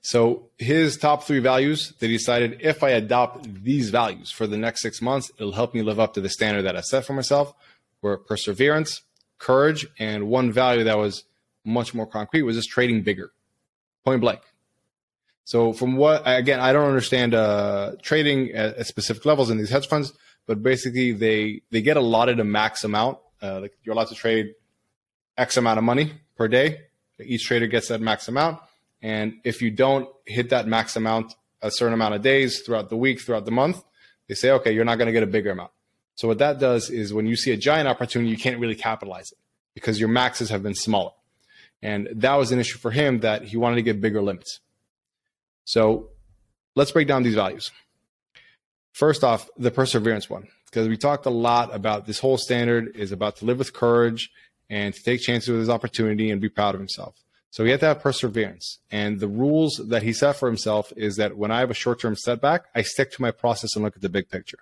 So 0.00 0.48
his 0.58 0.96
top 0.96 1.24
three 1.24 1.38
values, 1.38 1.92
they 2.00 2.08
decided 2.08 2.58
if 2.60 2.82
I 2.82 2.90
adopt 2.90 3.62
these 3.62 3.90
values 3.90 4.32
for 4.32 4.46
the 4.46 4.56
next 4.56 4.80
six 4.80 5.02
months, 5.02 5.30
it'll 5.38 5.52
help 5.52 5.74
me 5.74 5.82
live 5.82 6.00
up 6.00 6.14
to 6.14 6.22
the 6.22 6.30
standard 6.30 6.62
that 6.62 6.76
I 6.76 6.80
set 6.80 7.04
for 7.04 7.12
myself, 7.12 7.54
were 8.00 8.16
perseverance, 8.16 9.02
courage, 9.38 9.86
and 9.98 10.28
one 10.28 10.50
value 10.50 10.84
that 10.84 10.96
was 10.96 11.24
much 11.64 11.92
more 11.92 12.06
concrete 12.06 12.42
was 12.42 12.56
just 12.56 12.70
trading 12.70 13.02
bigger, 13.02 13.32
point 14.02 14.22
blank. 14.22 14.40
So 15.44 15.72
from 15.72 15.96
what 15.96 16.22
again, 16.24 16.60
I 16.60 16.72
don't 16.72 16.86
understand 16.86 17.34
uh, 17.34 17.92
trading 18.00 18.52
at, 18.52 18.76
at, 18.76 18.86
specific 18.86 19.24
levels 19.24 19.50
in 19.50 19.58
these 19.58 19.70
hedge 19.70 19.88
funds, 19.88 20.12
but 20.46 20.62
basically 20.62 21.12
they 21.12 21.62
they 21.70 21.82
get 21.82 21.96
allotted 21.96 22.38
a 22.40 22.44
max 22.44 22.84
amount. 22.84 23.18
Uh, 23.42 23.60
like 23.60 23.72
you're 23.82 23.94
allowed 23.94 24.08
to 24.08 24.14
trade 24.14 24.54
X 25.36 25.56
amount 25.56 25.78
of 25.78 25.84
money 25.84 26.12
per 26.36 26.46
day. 26.46 26.82
Each 27.20 27.44
trader 27.44 27.66
gets 27.66 27.88
that 27.88 28.00
max 28.00 28.28
amount, 28.28 28.60
and 29.00 29.34
if 29.44 29.62
you 29.62 29.70
don't 29.70 30.08
hit 30.26 30.50
that 30.50 30.66
max 30.66 30.96
amount 30.96 31.34
a 31.60 31.70
certain 31.70 31.94
amount 31.94 32.14
of 32.14 32.22
days 32.22 32.60
throughout 32.60 32.88
the 32.88 32.96
week, 32.96 33.20
throughout 33.20 33.44
the 33.44 33.52
month, 33.52 33.82
they 34.28 34.34
say, 34.34 34.50
okay, 34.50 34.72
you're 34.72 34.84
not 34.84 34.98
going 34.98 35.06
to 35.06 35.12
get 35.12 35.22
a 35.22 35.28
bigger 35.28 35.50
amount. 35.50 35.70
So 36.14 36.28
what 36.28 36.38
that 36.38 36.58
does 36.58 36.90
is 36.90 37.14
when 37.14 37.26
you 37.26 37.36
see 37.36 37.52
a 37.52 37.56
giant 37.56 37.88
opportunity, 37.88 38.30
you 38.30 38.36
can't 38.36 38.58
really 38.58 38.74
capitalize 38.74 39.32
it 39.32 39.38
because 39.74 39.98
your 39.98 40.08
maxes 40.08 40.50
have 40.50 40.62
been 40.62 40.74
smaller. 40.74 41.12
And 41.80 42.08
that 42.14 42.34
was 42.34 42.52
an 42.52 42.58
issue 42.58 42.78
for 42.78 42.90
him 42.90 43.20
that 43.20 43.42
he 43.42 43.56
wanted 43.56 43.76
to 43.76 43.82
get 43.82 44.00
bigger 44.00 44.22
limits. 44.22 44.60
So 45.64 46.10
let's 46.74 46.92
break 46.92 47.08
down 47.08 47.22
these 47.22 47.34
values. 47.34 47.70
First 48.92 49.24
off, 49.24 49.48
the 49.56 49.70
perseverance 49.70 50.28
one, 50.28 50.48
because 50.66 50.88
we 50.88 50.96
talked 50.96 51.26
a 51.26 51.30
lot 51.30 51.74
about 51.74 52.06
this 52.06 52.18
whole 52.18 52.36
standard 52.36 52.94
is 52.96 53.12
about 53.12 53.36
to 53.36 53.44
live 53.44 53.58
with 53.58 53.72
courage 53.72 54.30
and 54.68 54.94
to 54.94 55.02
take 55.02 55.20
chances 55.20 55.48
with 55.48 55.60
his 55.60 55.70
opportunity 55.70 56.30
and 56.30 56.40
be 56.40 56.48
proud 56.48 56.74
of 56.74 56.80
himself. 56.80 57.16
So 57.50 57.64
he 57.64 57.70
had 57.70 57.80
to 57.80 57.86
have 57.86 58.00
perseverance. 58.00 58.78
And 58.90 59.20
the 59.20 59.28
rules 59.28 59.80
that 59.88 60.02
he 60.02 60.14
set 60.14 60.36
for 60.36 60.48
himself 60.48 60.92
is 60.96 61.16
that 61.16 61.36
when 61.36 61.50
I 61.50 61.60
have 61.60 61.70
a 61.70 61.74
short 61.74 62.00
term 62.00 62.16
setback, 62.16 62.64
I 62.74 62.82
stick 62.82 63.12
to 63.12 63.22
my 63.22 63.30
process 63.30 63.76
and 63.76 63.84
look 63.84 63.94
at 63.94 64.02
the 64.02 64.08
big 64.08 64.30
picture. 64.30 64.58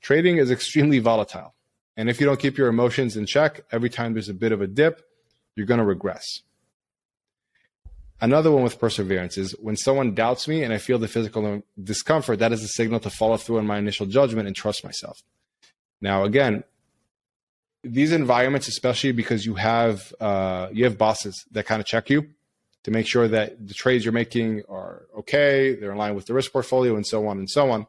Trading 0.00 0.38
is 0.38 0.50
extremely 0.50 0.98
volatile. 1.00 1.54
And 1.96 2.08
if 2.08 2.18
you 2.18 2.26
don't 2.26 2.40
keep 2.40 2.56
your 2.56 2.68
emotions 2.68 3.16
in 3.16 3.26
check, 3.26 3.60
every 3.70 3.90
time 3.90 4.14
there's 4.14 4.30
a 4.30 4.34
bit 4.34 4.52
of 4.52 4.62
a 4.62 4.66
dip, 4.66 5.02
you're 5.54 5.66
going 5.66 5.80
to 5.80 5.84
regress. 5.84 6.40
Another 8.22 8.52
one 8.52 8.62
with 8.62 8.78
perseverance 8.78 9.36
is 9.36 9.50
when 9.58 9.76
someone 9.76 10.14
doubts 10.14 10.46
me 10.46 10.62
and 10.62 10.72
I 10.72 10.78
feel 10.78 11.00
the 11.00 11.08
physical 11.08 11.60
discomfort, 11.82 12.38
that 12.38 12.52
is 12.52 12.62
a 12.62 12.68
signal 12.68 13.00
to 13.00 13.10
follow 13.10 13.36
through 13.36 13.58
on 13.58 13.66
my 13.66 13.78
initial 13.78 14.06
judgment 14.06 14.46
and 14.46 14.54
trust 14.54 14.84
myself. 14.84 15.20
Now, 16.00 16.22
again, 16.22 16.62
these 17.82 18.12
environments, 18.12 18.68
especially 18.68 19.10
because 19.10 19.44
you 19.44 19.56
have 19.56 20.14
uh, 20.20 20.68
you 20.72 20.84
have 20.84 20.96
bosses 20.96 21.44
that 21.50 21.66
kind 21.66 21.80
of 21.80 21.86
check 21.86 22.10
you 22.10 22.28
to 22.84 22.92
make 22.92 23.08
sure 23.08 23.26
that 23.26 23.66
the 23.66 23.74
trades 23.74 24.04
you're 24.04 24.12
making 24.12 24.62
are 24.68 25.02
okay, 25.18 25.74
they're 25.74 25.90
in 25.90 25.98
line 25.98 26.14
with 26.14 26.26
the 26.26 26.34
risk 26.34 26.52
portfolio, 26.52 26.94
and 26.94 27.04
so 27.04 27.26
on 27.26 27.38
and 27.38 27.50
so 27.50 27.72
on. 27.72 27.88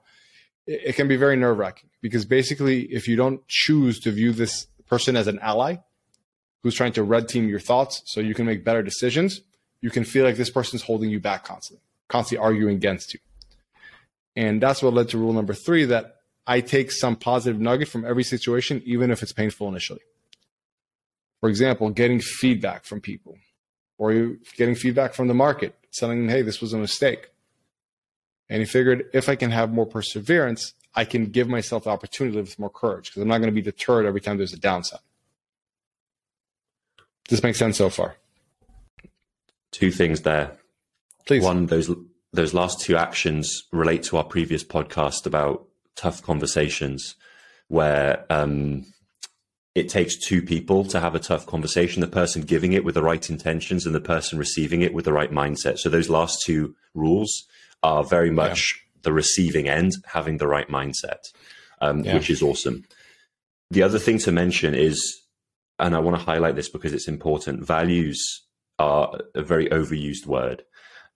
It, 0.66 0.82
it 0.84 0.96
can 0.96 1.08
be 1.08 1.16
very 1.16 1.36
nerve 1.36 1.60
wracking 1.60 1.92
because 2.02 2.26
basically, 2.26 2.86
if 2.86 3.08
you 3.08 3.16
don't 3.16 3.48
choose 3.48 4.00
to 4.00 4.12
view 4.12 4.32
this 4.32 4.66
person 4.88 5.16
as 5.16 5.28
an 5.28 5.38
ally 5.44 5.76
who's 6.64 6.74
trying 6.74 6.94
to 6.94 7.04
red 7.04 7.30
team 7.30 7.48
your 7.48 7.60
thoughts 7.60 8.02
so 8.06 8.20
you 8.20 8.34
can 8.34 8.48
make 8.48 8.64
better 8.64 8.82
decisions, 8.82 9.42
you 9.84 9.90
can 9.90 10.06
feel 10.06 10.24
like 10.24 10.38
this 10.38 10.50
person's 10.50 10.82
holding 10.82 11.10
you 11.10 11.20
back 11.20 11.44
constantly, 11.44 11.84
constantly 12.08 12.42
arguing 12.42 12.78
against 12.78 13.14
you. 13.14 13.20
And 14.34 14.64
that's 14.64 14.82
what 14.82 14.94
led 14.94 15.10
to 15.10 15.18
rule 15.18 15.34
number 15.34 15.54
three 15.54 15.84
that 15.84 16.16
I 16.48 16.62
take 16.62 16.90
some 16.90 17.18
positive 17.18 17.60
nugget 17.60 17.90
from 17.90 18.06
every 18.06 18.24
situation, 18.24 18.82
even 18.86 19.12
if 19.12 19.22
it's 19.22 19.34
painful 19.34 19.68
initially. 19.68 20.00
For 21.42 21.50
example, 21.50 21.90
getting 21.90 22.22
feedback 22.22 22.86
from 22.86 23.02
people 23.02 23.38
or 23.98 24.38
getting 24.56 24.76
feedback 24.76 25.14
from 25.14 25.28
the 25.28 25.34
market, 25.34 25.76
telling 25.92 26.22
them, 26.22 26.30
hey, 26.30 26.44
this 26.44 26.62
was 26.62 26.72
a 26.72 26.78
mistake. 26.78 27.32
And 28.48 28.60
he 28.60 28.66
figured 28.66 29.10
if 29.14 29.28
I 29.28 29.36
can 29.36 29.52
have 29.52 29.74
more 29.74 29.86
perseverance, 29.86 30.74
I 30.96 31.04
can 31.04 31.26
give 31.26 31.50
myself 31.50 31.84
the 31.84 31.90
opportunity 31.90 32.36
to 32.36 32.38
live 32.38 32.48
with 32.48 32.60
more 32.60 32.70
courage 32.70 33.10
because 33.10 33.22
I'm 33.22 33.28
not 33.28 33.40
going 33.40 33.52
to 33.54 33.54
be 33.54 33.62
deterred 33.62 34.06
every 34.06 34.22
time 34.22 34.38
there's 34.38 34.54
a 34.54 34.60
downside. 34.60 35.02
This 37.28 37.44
make 37.44 37.56
sense 37.56 37.78
so 37.78 37.90
far? 37.90 38.16
Two 39.74 39.92
things 39.92 40.22
there. 40.22 40.58
Please. 41.26 41.44
One, 41.44 41.66
those 41.66 41.92
those 42.32 42.54
last 42.54 42.80
two 42.80 42.96
actions 42.96 43.64
relate 43.72 44.04
to 44.04 44.18
our 44.18 44.24
previous 44.24 44.64
podcast 44.64 45.26
about 45.26 45.68
tough 45.96 46.24
conversations, 46.24 47.16
where 47.68 48.26
um, 48.30 48.86
it 49.76 49.90
takes 49.90 50.18
two 50.18 50.42
people 50.42 50.86
to 50.86 51.00
have 51.00 51.16
a 51.16 51.20
tough 51.20 51.46
conversation: 51.46 52.02
the 52.02 52.08
person 52.08 52.44
giving 52.44 52.74
it 52.74 52.86
with 52.86 52.96
the 52.96 53.04
right 53.04 53.30
intentions 53.30 53.86
and 53.86 53.94
the 53.94 54.02
person 54.02 54.40
receiving 54.40 54.82
it 54.82 54.94
with 54.94 55.06
the 55.06 55.14
right 55.14 55.32
mindset. 55.32 55.80
So 55.80 55.90
those 55.90 56.10
last 56.10 56.42
two 56.44 56.76
rules 56.94 57.46
are 57.82 58.04
very 58.04 58.32
much 58.32 58.74
yeah. 58.76 59.02
the 59.04 59.14
receiving 59.14 59.68
end 59.68 59.94
having 60.06 60.38
the 60.38 60.48
right 60.48 60.70
mindset, 60.70 61.20
um, 61.82 62.04
yeah. 62.04 62.14
which 62.14 62.30
is 62.30 62.42
awesome. 62.42 62.86
The 63.72 63.84
other 63.84 64.00
thing 64.00 64.20
to 64.20 64.32
mention 64.32 64.76
is, 64.76 65.22
and 65.80 65.96
I 65.96 66.00
want 66.00 66.18
to 66.18 66.24
highlight 66.24 66.56
this 66.56 66.70
because 66.70 66.94
it's 66.94 67.08
important: 67.08 67.66
values 67.66 68.44
are 68.84 69.20
a 69.34 69.42
very 69.42 69.68
overused 69.70 70.26
word. 70.26 70.64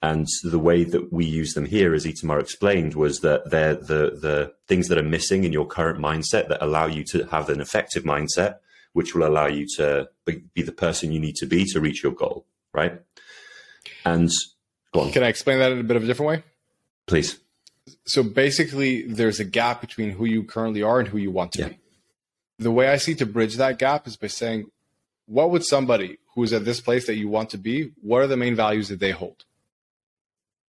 And 0.02 0.28
the 0.44 0.60
way 0.60 0.84
that 0.84 1.12
we 1.12 1.26
use 1.26 1.54
them 1.54 1.66
here, 1.66 1.94
as 1.94 2.06
Itamar 2.06 2.40
explained, 2.40 2.94
was 2.94 3.20
that 3.22 3.50
they're 3.50 3.76
the, 3.76 4.18
the 4.22 4.54
things 4.68 4.88
that 4.88 4.98
are 4.98 5.04
missing 5.04 5.44
in 5.44 5.52
your 5.52 5.66
current 5.66 6.00
mindset 6.00 6.48
that 6.50 6.64
allow 6.64 6.86
you 6.86 7.04
to 7.12 7.26
have 7.26 7.50
an 7.50 7.60
effective 7.60 8.04
mindset, 8.04 8.58
which 8.94 9.14
will 9.14 9.28
allow 9.28 9.48
you 9.48 9.66
to 9.78 10.08
be 10.26 10.62
the 10.62 10.72
person 10.72 11.12
you 11.12 11.20
need 11.20 11.36
to 11.36 11.48
be 11.48 11.66
to 11.66 11.82
reach 11.82 12.04
your 12.04 12.12
goal, 12.14 12.46
right? 12.74 13.02
And 14.06 14.30
go 14.94 15.02
on. 15.02 15.12
Can 15.12 15.24
I 15.24 15.30
explain 15.30 15.60
that 15.60 15.72
in 15.72 15.80
a 15.80 15.84
bit 15.84 15.98
of 15.98 16.04
a 16.04 16.08
different 16.08 16.30
way? 16.30 16.44
Please. 17.08 17.40
So 18.06 18.22
basically, 18.22 19.02
there's 19.02 19.40
a 19.40 19.46
gap 19.46 19.82
between 19.82 20.12
who 20.12 20.26
you 20.26 20.44
currently 20.44 20.84
are 20.84 21.00
and 21.00 21.08
who 21.08 21.18
you 21.18 21.32
want 21.32 21.54
to 21.54 21.62
yeah. 21.62 21.68
be. 21.70 21.80
The 22.60 22.72
way 22.72 22.88
I 22.88 22.98
see 22.98 23.16
to 23.16 23.26
bridge 23.26 23.56
that 23.58 23.80
gap 23.80 24.08
is 24.08 24.16
by 24.16 24.28
saying, 24.28 24.70
what 25.28 25.52
would 25.52 25.64
somebody 25.64 26.18
who 26.34 26.44
is 26.44 26.54
at 26.54 26.66
this 26.66 26.82
place 26.82 27.06
that 27.08 27.16
you 27.16 27.28
want 27.30 27.50
to 27.52 27.58
be, 27.58 27.92
what 28.02 28.22
are 28.22 28.28
the 28.28 28.38
main 28.38 28.56
values 28.56 28.90
that 28.90 29.00
they 29.00 29.12
hold? 29.12 29.44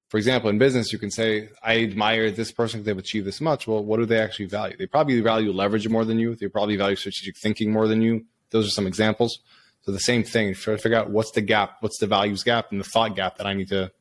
For 0.08 0.16
example, 0.16 0.48
in 0.48 0.58
business, 0.58 0.92
you 0.92 0.98
can 0.98 1.10
say, 1.10 1.50
I 1.62 1.82
admire 1.82 2.30
this 2.30 2.50
person 2.50 2.80
because 2.80 2.86
they've 2.86 2.98
achieved 2.98 3.26
this 3.26 3.40
much. 3.40 3.66
Well, 3.66 3.84
what 3.84 3.98
do 3.98 4.06
they 4.06 4.18
actually 4.18 4.46
value? 4.46 4.76
They 4.76 4.86
probably 4.86 5.20
value 5.20 5.52
leverage 5.52 5.86
more 5.88 6.04
than 6.04 6.18
you. 6.18 6.34
They 6.34 6.48
probably 6.48 6.76
value 6.76 6.96
strategic 6.96 7.36
thinking 7.36 7.72
more 7.72 7.86
than 7.86 8.00
you. 8.00 8.24
Those 8.50 8.66
are 8.66 8.70
some 8.70 8.86
examples. 8.86 9.40
So 9.82 9.92
the 9.92 9.98
same 10.00 10.24
thing, 10.24 10.54
try 10.54 10.74
to 10.74 10.80
figure 10.80 10.98
out 10.98 11.10
what's 11.10 11.30
the 11.32 11.42
gap, 11.42 11.76
what's 11.80 11.98
the 11.98 12.06
values 12.06 12.42
gap 12.42 12.72
and 12.72 12.80
the 12.80 12.84
thought 12.84 13.16
gap 13.16 13.36
that 13.36 13.46
I 13.46 13.52
need 13.52 13.68
to, 13.68 13.92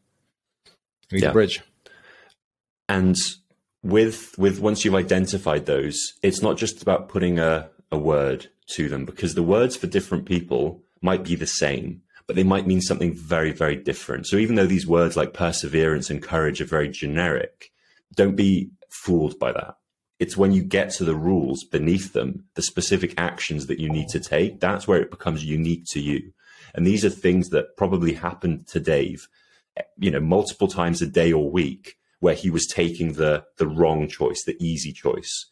I 0.65 1.15
need 1.15 1.23
yeah. 1.23 1.27
to 1.27 1.33
bridge. 1.33 1.61
And 2.89 3.17
with 3.83 4.33
with 4.37 4.59
once 4.59 4.85
you've 4.85 4.95
identified 4.95 5.65
those, 5.65 6.13
it's 6.23 6.41
not 6.41 6.57
just 6.57 6.81
about 6.81 7.09
putting 7.09 7.37
a, 7.37 7.69
a 7.91 7.97
word 7.97 8.47
to 8.67 8.89
them 8.89 9.05
because 9.05 9.35
the 9.35 9.43
words 9.43 9.75
for 9.75 9.87
different 9.87 10.25
people 10.25 10.81
might 11.01 11.23
be 11.23 11.35
the 11.35 11.47
same 11.47 12.01
but 12.27 12.35
they 12.35 12.43
might 12.43 12.67
mean 12.67 12.81
something 12.81 13.13
very, 13.13 13.51
very 13.51 13.77
different. 13.77 14.27
So 14.27 14.35
even 14.35 14.55
though 14.55 14.67
these 14.67 14.85
words 14.85 15.15
like 15.15 15.33
perseverance 15.33 16.09
and 16.09 16.21
courage 16.21 16.61
are 16.61 16.65
very 16.65 16.89
generic, 16.89 17.71
don't 18.13 18.35
be 18.35 18.69
fooled 18.89 19.39
by 19.39 19.53
that. 19.53 19.77
It's 20.19 20.35
when 20.35 20.51
you 20.51 20.61
get 20.61 20.89
to 20.91 21.05
the 21.05 21.15
rules 21.15 21.63
beneath 21.63 22.13
them, 22.13 22.43
the 22.55 22.61
specific 22.61 23.13
actions 23.17 23.67
that 23.67 23.79
you 23.79 23.89
need 23.89 24.09
to 24.09 24.19
take, 24.19 24.59
that's 24.59 24.87
where 24.87 25.01
it 25.01 25.11
becomes 25.11 25.45
unique 25.45 25.85
to 25.91 26.01
you. 26.01 26.33
And 26.75 26.85
these 26.85 27.05
are 27.05 27.09
things 27.09 27.49
that 27.49 27.77
probably 27.77 28.13
happened 28.13 28.67
to 28.67 28.79
Dave, 28.79 29.29
you 29.97 30.11
know, 30.11 30.19
multiple 30.19 30.67
times 30.67 31.01
a 31.01 31.07
day 31.07 31.31
or 31.31 31.49
week, 31.49 31.97
where 32.19 32.33
he 32.33 32.49
was 32.49 32.67
taking 32.67 33.13
the 33.13 33.45
the 33.57 33.67
wrong 33.67 34.07
choice, 34.07 34.43
the 34.43 34.57
easy 34.59 34.91
choice. 34.91 35.45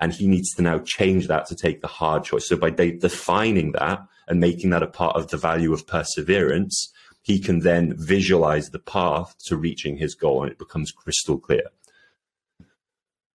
And 0.00 0.12
he 0.12 0.26
needs 0.26 0.54
to 0.54 0.62
now 0.62 0.78
change 0.80 1.26
that 1.26 1.46
to 1.46 1.56
take 1.56 1.80
the 1.80 1.88
hard 1.88 2.24
choice. 2.24 2.48
So 2.48 2.56
by 2.56 2.70
de- 2.70 2.98
defining 2.98 3.72
that 3.72 4.00
and 4.28 4.40
making 4.40 4.70
that 4.70 4.82
a 4.82 4.86
part 4.86 5.16
of 5.16 5.28
the 5.28 5.36
value 5.36 5.72
of 5.72 5.86
perseverance, 5.86 6.92
he 7.22 7.38
can 7.38 7.60
then 7.60 7.94
visualize 7.96 8.70
the 8.70 8.78
path 8.78 9.34
to 9.46 9.56
reaching 9.56 9.96
his 9.96 10.14
goal 10.14 10.42
and 10.42 10.52
it 10.52 10.58
becomes 10.58 10.92
crystal 10.92 11.38
clear. 11.38 11.64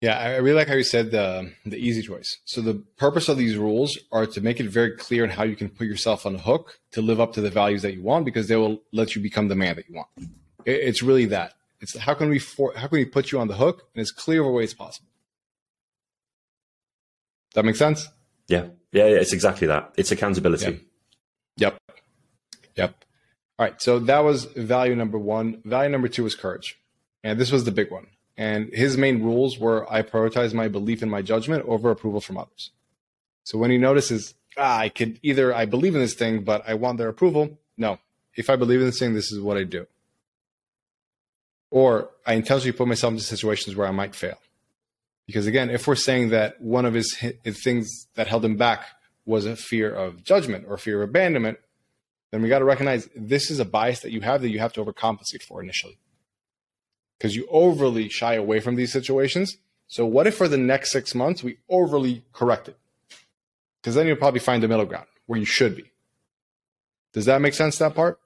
Yeah, 0.01 0.17
I 0.17 0.37
really 0.37 0.55
like 0.55 0.67
how 0.67 0.73
you 0.73 0.83
said 0.83 1.11
the 1.11 1.51
the 1.63 1.77
easy 1.77 2.01
choice. 2.01 2.39
So 2.45 2.61
the 2.61 2.73
purpose 2.97 3.29
of 3.29 3.37
these 3.37 3.55
rules 3.55 3.99
are 4.11 4.25
to 4.25 4.41
make 4.41 4.59
it 4.59 4.67
very 4.67 4.97
clear 4.97 5.23
on 5.23 5.29
how 5.29 5.43
you 5.43 5.55
can 5.55 5.69
put 5.69 5.85
yourself 5.85 6.25
on 6.25 6.33
the 6.33 6.39
hook 6.39 6.79
to 6.93 7.03
live 7.03 7.19
up 7.19 7.33
to 7.33 7.41
the 7.41 7.51
values 7.51 7.83
that 7.83 7.93
you 7.93 8.01
want, 8.01 8.25
because 8.25 8.47
they 8.47 8.55
will 8.55 8.81
let 8.91 9.15
you 9.15 9.21
become 9.21 9.47
the 9.47 9.55
man 9.55 9.75
that 9.75 9.87
you 9.87 9.95
want. 9.95 10.07
It's 10.65 11.03
really 11.03 11.25
that. 11.27 11.53
It's 11.81 11.95
how 11.95 12.15
can 12.15 12.29
we 12.29 12.39
for, 12.39 12.73
how 12.75 12.87
can 12.87 12.97
we 12.97 13.05
put 13.05 13.31
you 13.31 13.39
on 13.39 13.47
the 13.47 13.55
hook 13.55 13.89
in 13.93 14.01
as 14.01 14.09
clear 14.09 14.41
of 14.41 14.47
a 14.47 14.51
way 14.51 14.63
as 14.63 14.73
possible. 14.73 15.10
That 17.53 17.65
makes 17.65 17.79
sense. 17.79 18.07
Yeah, 18.47 18.67
yeah, 18.91 19.07
yeah, 19.07 19.17
it's 19.17 19.33
exactly 19.33 19.67
that. 19.67 19.93
It's 19.97 20.11
accountability. 20.11 20.85
Yep. 21.57 21.77
Yep. 22.75 23.05
All 23.59 23.65
right. 23.65 23.81
So 23.81 23.99
that 23.99 24.19
was 24.23 24.45
value 24.45 24.95
number 24.95 25.17
one. 25.17 25.61
Value 25.65 25.89
number 25.89 26.07
two 26.07 26.23
was 26.23 26.35
courage. 26.35 26.79
And 27.23 27.39
this 27.39 27.51
was 27.51 27.65
the 27.65 27.71
big 27.71 27.91
one. 27.91 28.07
And 28.37 28.69
his 28.73 28.97
main 28.97 29.21
rules 29.21 29.59
were 29.59 29.91
I 29.91 30.01
prioritize 30.01 30.53
my 30.53 30.67
belief 30.67 31.03
in 31.03 31.09
my 31.09 31.21
judgment 31.21 31.65
over 31.67 31.91
approval 31.91 32.21
from 32.21 32.37
others. 32.37 32.71
So 33.43 33.57
when 33.57 33.69
he 33.69 33.77
notices, 33.77 34.33
ah, 34.57 34.79
I 34.79 34.89
could 34.89 35.19
either 35.21 35.53
I 35.53 35.65
believe 35.65 35.93
in 35.93 36.01
this 36.01 36.13
thing, 36.13 36.43
but 36.43 36.63
I 36.67 36.73
want 36.73 36.97
their 36.97 37.09
approval. 37.09 37.59
No. 37.77 37.99
If 38.35 38.49
I 38.49 38.55
believe 38.55 38.79
in 38.79 38.87
this 38.87 38.99
thing, 38.99 39.13
this 39.13 39.31
is 39.31 39.39
what 39.39 39.57
I 39.57 39.63
do. 39.63 39.85
Or 41.69 42.09
I 42.25 42.33
intentionally 42.33 42.71
put 42.71 42.87
myself 42.87 43.13
into 43.13 43.23
situations 43.23 43.75
where 43.75 43.87
I 43.87 43.91
might 43.91 44.15
fail. 44.15 44.37
Because 45.31 45.47
again, 45.47 45.69
if 45.69 45.87
we're 45.87 45.95
saying 45.95 46.31
that 46.31 46.59
one 46.59 46.85
of 46.85 46.93
his, 46.93 47.13
his 47.41 47.63
things 47.63 48.05
that 48.15 48.27
held 48.27 48.43
him 48.43 48.57
back 48.57 48.83
was 49.25 49.45
a 49.45 49.55
fear 49.55 49.89
of 49.89 50.25
judgment 50.25 50.65
or 50.67 50.77
fear 50.77 51.01
of 51.01 51.07
abandonment, 51.09 51.57
then 52.31 52.41
we 52.41 52.49
got 52.49 52.59
to 52.59 52.65
recognize 52.65 53.07
this 53.15 53.49
is 53.49 53.57
a 53.57 53.63
bias 53.63 54.01
that 54.01 54.11
you 54.11 54.19
have 54.19 54.41
that 54.41 54.49
you 54.49 54.59
have 54.59 54.73
to 54.73 54.83
overcompensate 54.83 55.41
for 55.41 55.63
initially. 55.63 55.97
Because 57.17 57.33
you 57.33 57.47
overly 57.49 58.09
shy 58.09 58.33
away 58.33 58.59
from 58.59 58.75
these 58.75 58.91
situations. 58.91 59.55
So, 59.87 60.05
what 60.05 60.27
if 60.27 60.35
for 60.35 60.49
the 60.49 60.57
next 60.57 60.91
six 60.91 61.15
months 61.15 61.41
we 61.41 61.59
overly 61.69 62.23
correct 62.33 62.67
it? 62.67 62.75
Because 63.81 63.95
then 63.95 64.07
you'll 64.07 64.17
probably 64.17 64.41
find 64.41 64.61
the 64.61 64.67
middle 64.67 64.85
ground 64.85 65.07
where 65.27 65.39
you 65.39 65.45
should 65.45 65.77
be. 65.77 65.93
Does 67.13 67.23
that 67.23 67.39
make 67.39 67.53
sense, 67.53 67.77
that 67.77 67.95
part? 67.95 68.19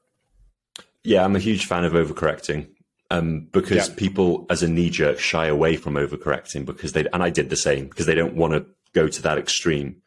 Yeah, 1.03 1.23
I'm 1.23 1.35
a 1.35 1.39
huge 1.39 1.67
fan 1.67 1.85
of 1.85 1.93
overcorrecting 1.93 2.65
um, 3.11 3.47
because 3.51 3.89
yeah. 3.89 3.95
people, 3.95 4.45
as 4.49 4.63
a 4.63 4.67
knee 4.67 4.89
jerk, 4.89 5.19
shy 5.19 5.47
away 5.47 5.77
from 5.77 5.93
overcorrecting 5.93 6.65
because 6.65 6.93
they, 6.93 7.05
and 7.13 7.21
I 7.21 7.29
did 7.29 7.49
the 7.49 7.55
same 7.55 7.87
because 7.87 8.05
they 8.05 8.15
don't 8.15 8.35
want 8.35 8.53
to 8.53 8.65
go 8.93 9.07
to 9.07 9.21
that 9.23 9.37
extreme. 9.37 10.01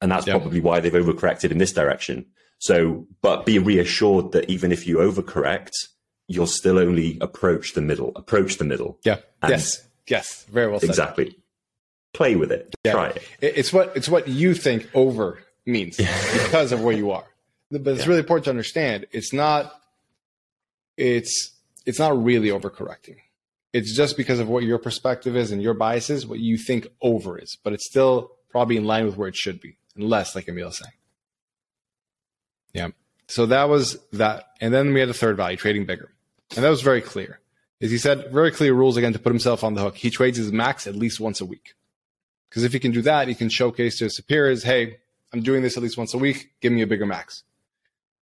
And 0.00 0.10
that's 0.10 0.26
yeah. 0.26 0.34
probably 0.34 0.60
why 0.60 0.80
they've 0.80 0.92
overcorrected 0.92 1.50
in 1.50 1.58
this 1.58 1.72
direction. 1.72 2.26
So, 2.58 3.06
but 3.22 3.44
be 3.44 3.58
reassured 3.58 4.32
that 4.32 4.48
even 4.48 4.72
if 4.72 4.86
you 4.86 4.98
overcorrect, 4.98 5.72
you'll 6.28 6.46
still 6.46 6.78
only 6.78 7.18
approach 7.20 7.74
the 7.74 7.80
middle, 7.80 8.12
approach 8.16 8.58
the 8.58 8.64
middle. 8.64 8.98
Yeah. 9.04 9.18
Yes. 9.46 9.86
Yes. 10.06 10.44
Very 10.44 10.70
well 10.70 10.80
said. 10.80 10.90
Exactly. 10.90 11.36
Play 12.12 12.36
with 12.36 12.52
it. 12.52 12.74
Yeah. 12.84 12.92
Try 12.92 13.08
it. 13.08 13.22
It's 13.40 13.72
what, 13.72 13.96
it's 13.96 14.08
what 14.08 14.28
you 14.28 14.54
think 14.54 14.88
over 14.94 15.40
means 15.64 15.96
because 16.32 16.72
of 16.72 16.82
where 16.82 16.94
you 16.94 17.10
are. 17.10 17.24
But 17.70 17.86
it's 17.88 18.06
really 18.06 18.20
important 18.20 18.44
to 18.44 18.50
understand. 18.50 19.06
It's 19.10 19.32
not, 19.32 19.72
it's, 20.96 21.55
it's 21.86 21.98
not 21.98 22.22
really 22.22 22.48
overcorrecting. 22.48 23.16
It's 23.72 23.94
just 23.94 24.16
because 24.16 24.40
of 24.40 24.48
what 24.48 24.64
your 24.64 24.78
perspective 24.78 25.36
is 25.36 25.52
and 25.52 25.62
your 25.62 25.74
biases, 25.74 26.26
what 26.26 26.40
you 26.40 26.58
think 26.58 26.88
over 27.00 27.38
is, 27.38 27.56
but 27.62 27.72
it's 27.72 27.86
still 27.86 28.32
probably 28.50 28.76
in 28.76 28.84
line 28.84 29.06
with 29.06 29.16
where 29.16 29.28
it 29.28 29.36
should 29.36 29.60
be, 29.60 29.76
unless, 29.96 30.34
like 30.34 30.48
Emil 30.48 30.70
saying. 30.72 30.92
Yeah. 32.72 32.88
So 33.28 33.46
that 33.46 33.68
was 33.68 33.98
that. 34.12 34.48
And 34.60 34.72
then 34.72 34.92
we 34.92 35.00
had 35.00 35.08
the 35.08 35.14
third 35.14 35.36
value, 35.36 35.56
trading 35.56 35.86
bigger. 35.86 36.12
And 36.54 36.64
that 36.64 36.70
was 36.70 36.82
very 36.82 37.00
clear. 37.00 37.40
As 37.80 37.90
he 37.90 37.98
said, 37.98 38.32
very 38.32 38.50
clear 38.50 38.72
rules 38.72 38.96
again 38.96 39.12
to 39.12 39.18
put 39.18 39.30
himself 39.30 39.62
on 39.62 39.74
the 39.74 39.82
hook. 39.82 39.96
He 39.96 40.10
trades 40.10 40.38
his 40.38 40.52
max 40.52 40.86
at 40.86 40.96
least 40.96 41.20
once 41.20 41.40
a 41.40 41.44
week. 41.44 41.74
Because 42.48 42.64
if 42.64 42.72
he 42.72 42.78
can 42.78 42.92
do 42.92 43.02
that, 43.02 43.28
he 43.28 43.34
can 43.34 43.50
showcase 43.50 43.98
to 43.98 44.04
his 44.04 44.16
superiors, 44.16 44.62
hey, 44.62 44.98
I'm 45.32 45.42
doing 45.42 45.62
this 45.62 45.76
at 45.76 45.82
least 45.82 45.98
once 45.98 46.14
a 46.14 46.18
week. 46.18 46.52
Give 46.60 46.72
me 46.72 46.82
a 46.82 46.86
bigger 46.86 47.04
max. 47.04 47.42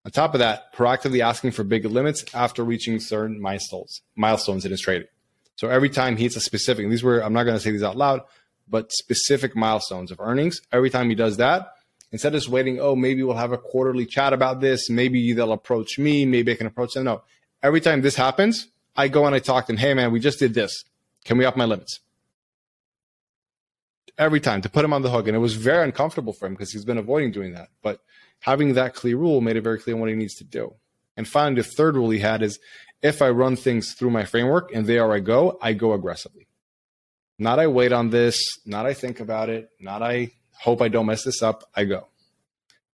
On 0.06 0.12
top 0.12 0.34
of 0.34 0.40
that, 0.40 0.74
proactively 0.74 1.22
asking 1.22 1.52
for 1.52 1.64
bigger 1.64 1.88
limits 1.88 2.26
after 2.34 2.64
reaching 2.64 3.00
certain 3.00 3.40
milestones, 3.40 4.02
milestones 4.16 4.66
in 4.66 4.72
his 4.72 4.82
trading. 4.82 5.08
So 5.56 5.70
every 5.70 5.90
time 5.90 6.18
he 6.18 6.24
hits 6.24 6.36
a 6.36 6.42
specific, 6.42 6.90
these 6.90 7.04
were, 7.04 7.24
I'm 7.24 7.32
not 7.32 7.44
going 7.44 7.56
to 7.56 7.60
say 7.64 7.72
these 7.72 7.84
out 7.84 7.96
loud, 7.96 8.22
but 8.68 8.92
specific 8.92 9.56
milestones 9.56 10.12
of 10.12 10.20
earnings. 10.20 10.60
Every 10.72 10.90
time 10.90 11.10
he 11.10 11.16
does 11.16 11.38
that, 11.38 11.74
instead 12.12 12.34
of 12.34 12.42
just 12.42 12.50
waiting, 12.50 12.82
oh, 12.82 12.96
maybe 12.96 13.24
we'll 13.24 13.36
have 13.36 13.54
a 13.54 13.58
quarterly 13.58 14.06
chat 14.06 14.34
about 14.34 14.60
this. 14.60 14.90
Maybe 14.90 15.32
they'll 15.32 15.54
approach 15.54 15.98
me. 15.98 16.26
Maybe 16.26 16.52
I 16.52 16.56
can 16.56 16.68
approach 16.68 16.94
them. 16.94 17.06
No, 17.06 17.22
every 17.62 17.80
time 17.80 18.02
this 18.02 18.16
happens, 18.16 18.68
I 18.96 19.08
go 19.08 19.26
and 19.26 19.34
I 19.34 19.40
talk 19.40 19.68
to 19.68 19.74
them. 19.74 19.78
Hey, 19.78 19.94
man, 19.94 20.12
we 20.12 20.20
just 20.20 20.40
did 20.40 20.54
this. 20.54 20.84
Can 21.24 21.38
we 21.38 21.46
up 21.46 21.56
my 21.56 21.66
limits? 21.66 22.00
Every 24.18 24.40
time 24.40 24.62
to 24.62 24.70
put 24.70 24.86
him 24.86 24.94
on 24.94 25.02
the 25.02 25.10
hook. 25.10 25.28
And 25.28 25.36
it 25.36 25.40
was 25.40 25.56
very 25.56 25.84
uncomfortable 25.84 26.34
for 26.34 26.46
him 26.46 26.54
because 26.54 26.72
he's 26.72 26.86
been 26.86 26.98
avoiding 26.98 27.32
doing 27.32 27.54
that. 27.54 27.70
But 27.82 28.00
having 28.40 28.74
that 28.74 28.94
clear 28.94 29.18
rule 29.18 29.42
made 29.42 29.56
it 29.56 29.62
very 29.62 29.80
clear 29.80 29.96
what 29.96 30.10
he 30.10 30.16
needs 30.16 30.36
to 30.36 30.44
do. 30.44 30.76
And 31.18 31.28
finally, 31.28 31.62
the 31.62 31.68
third 31.68 31.96
rule 31.96 32.10
he 32.10 32.20
had 32.20 32.42
is 32.42 32.60
if 33.02 33.22
I 33.22 33.30
run 33.30 33.56
things 33.56 33.94
through 33.94 34.12
my 34.12 34.26
framework 34.26 34.74
and 34.74 34.86
there 34.88 35.12
I 35.12 35.20
go, 35.20 35.58
I 35.62 35.74
go 35.74 35.94
aggressively. 35.94 36.48
Not 37.38 37.60
I 37.60 37.68
wait 37.68 37.92
on 37.92 38.10
this, 38.10 38.42
not 38.66 38.86
I 38.86 38.94
think 38.94 39.20
about 39.20 39.50
it, 39.50 39.70
not 39.80 40.02
I 40.02 40.32
hope 40.60 40.82
I 40.82 40.88
don't 40.88 41.08
mess 41.08 41.24
this 41.24 41.42
up, 41.42 41.64
I 41.76 41.86
go. 41.86 42.08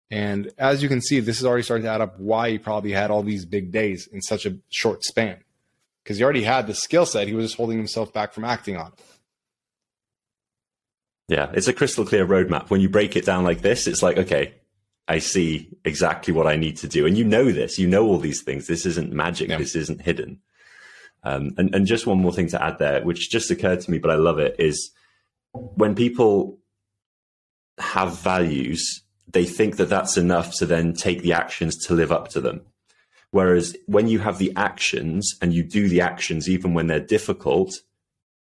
And 0.09 0.51
as 0.57 0.81
you 0.81 0.89
can 0.89 1.01
see, 1.01 1.19
this 1.19 1.39
is 1.39 1.45
already 1.45 1.63
starting 1.63 1.85
to 1.85 1.91
add 1.91 2.01
up 2.01 2.19
why 2.19 2.51
he 2.51 2.57
probably 2.57 2.91
had 2.91 3.11
all 3.11 3.21
these 3.21 3.45
big 3.45 3.71
days 3.71 4.07
in 4.11 4.21
such 4.21 4.45
a 4.45 4.57
short 4.69 5.03
span. 5.03 5.43
Because 6.03 6.17
he 6.17 6.23
already 6.23 6.43
had 6.43 6.65
the 6.65 6.73
skill 6.73 7.05
set, 7.05 7.27
he 7.27 7.35
was 7.35 7.45
just 7.45 7.57
holding 7.57 7.77
himself 7.77 8.11
back 8.11 8.33
from 8.33 8.43
acting 8.43 8.75
on 8.75 8.87
it. 8.87 8.99
Yeah, 11.29 11.51
it's 11.53 11.67
a 11.67 11.73
crystal 11.73 12.05
clear 12.05 12.25
roadmap. 12.25 12.71
When 12.71 12.81
you 12.81 12.89
break 12.89 13.15
it 13.15 13.23
down 13.23 13.43
like 13.43 13.61
this, 13.61 13.85
it's 13.85 14.01
like, 14.01 14.17
okay, 14.17 14.55
I 15.07 15.19
see 15.19 15.69
exactly 15.85 16.33
what 16.33 16.47
I 16.47 16.55
need 16.55 16.77
to 16.77 16.87
do. 16.87 17.05
And 17.05 17.15
you 17.15 17.23
know 17.23 17.51
this, 17.51 17.77
you 17.77 17.87
know 17.87 18.07
all 18.07 18.17
these 18.17 18.41
things. 18.41 18.65
This 18.65 18.85
isn't 18.87 19.13
magic. 19.13 19.49
Yeah. 19.49 19.59
This 19.59 19.75
isn't 19.75 20.01
hidden. 20.01 20.41
Um, 21.23 21.51
and, 21.57 21.73
and 21.75 21.85
just 21.85 22.07
one 22.07 22.19
more 22.19 22.33
thing 22.33 22.47
to 22.49 22.63
add 22.63 22.79
there, 22.79 23.03
which 23.03 23.29
just 23.29 23.51
occurred 23.51 23.81
to 23.81 23.91
me, 23.91 23.99
but 23.99 24.09
I 24.09 24.15
love 24.15 24.39
it 24.39 24.55
is 24.57 24.91
when 25.51 25.93
people 25.93 26.57
have 27.77 28.19
values, 28.19 29.03
they 29.27 29.45
think 29.45 29.77
that 29.77 29.89
that's 29.89 30.17
enough 30.17 30.55
to 30.55 30.65
then 30.65 30.93
take 30.93 31.21
the 31.21 31.33
actions 31.33 31.77
to 31.85 31.93
live 31.93 32.11
up 32.11 32.29
to 32.29 32.41
them. 32.41 32.61
Whereas 33.29 33.75
when 33.85 34.07
you 34.07 34.17
have 34.19 34.39
the 34.39 34.51
actions 34.55 35.35
and 35.41 35.53
you 35.53 35.63
do 35.63 35.89
the 35.89 36.01
actions, 36.01 36.49
even 36.49 36.73
when 36.73 36.87
they're 36.87 36.99
difficult, 36.99 37.81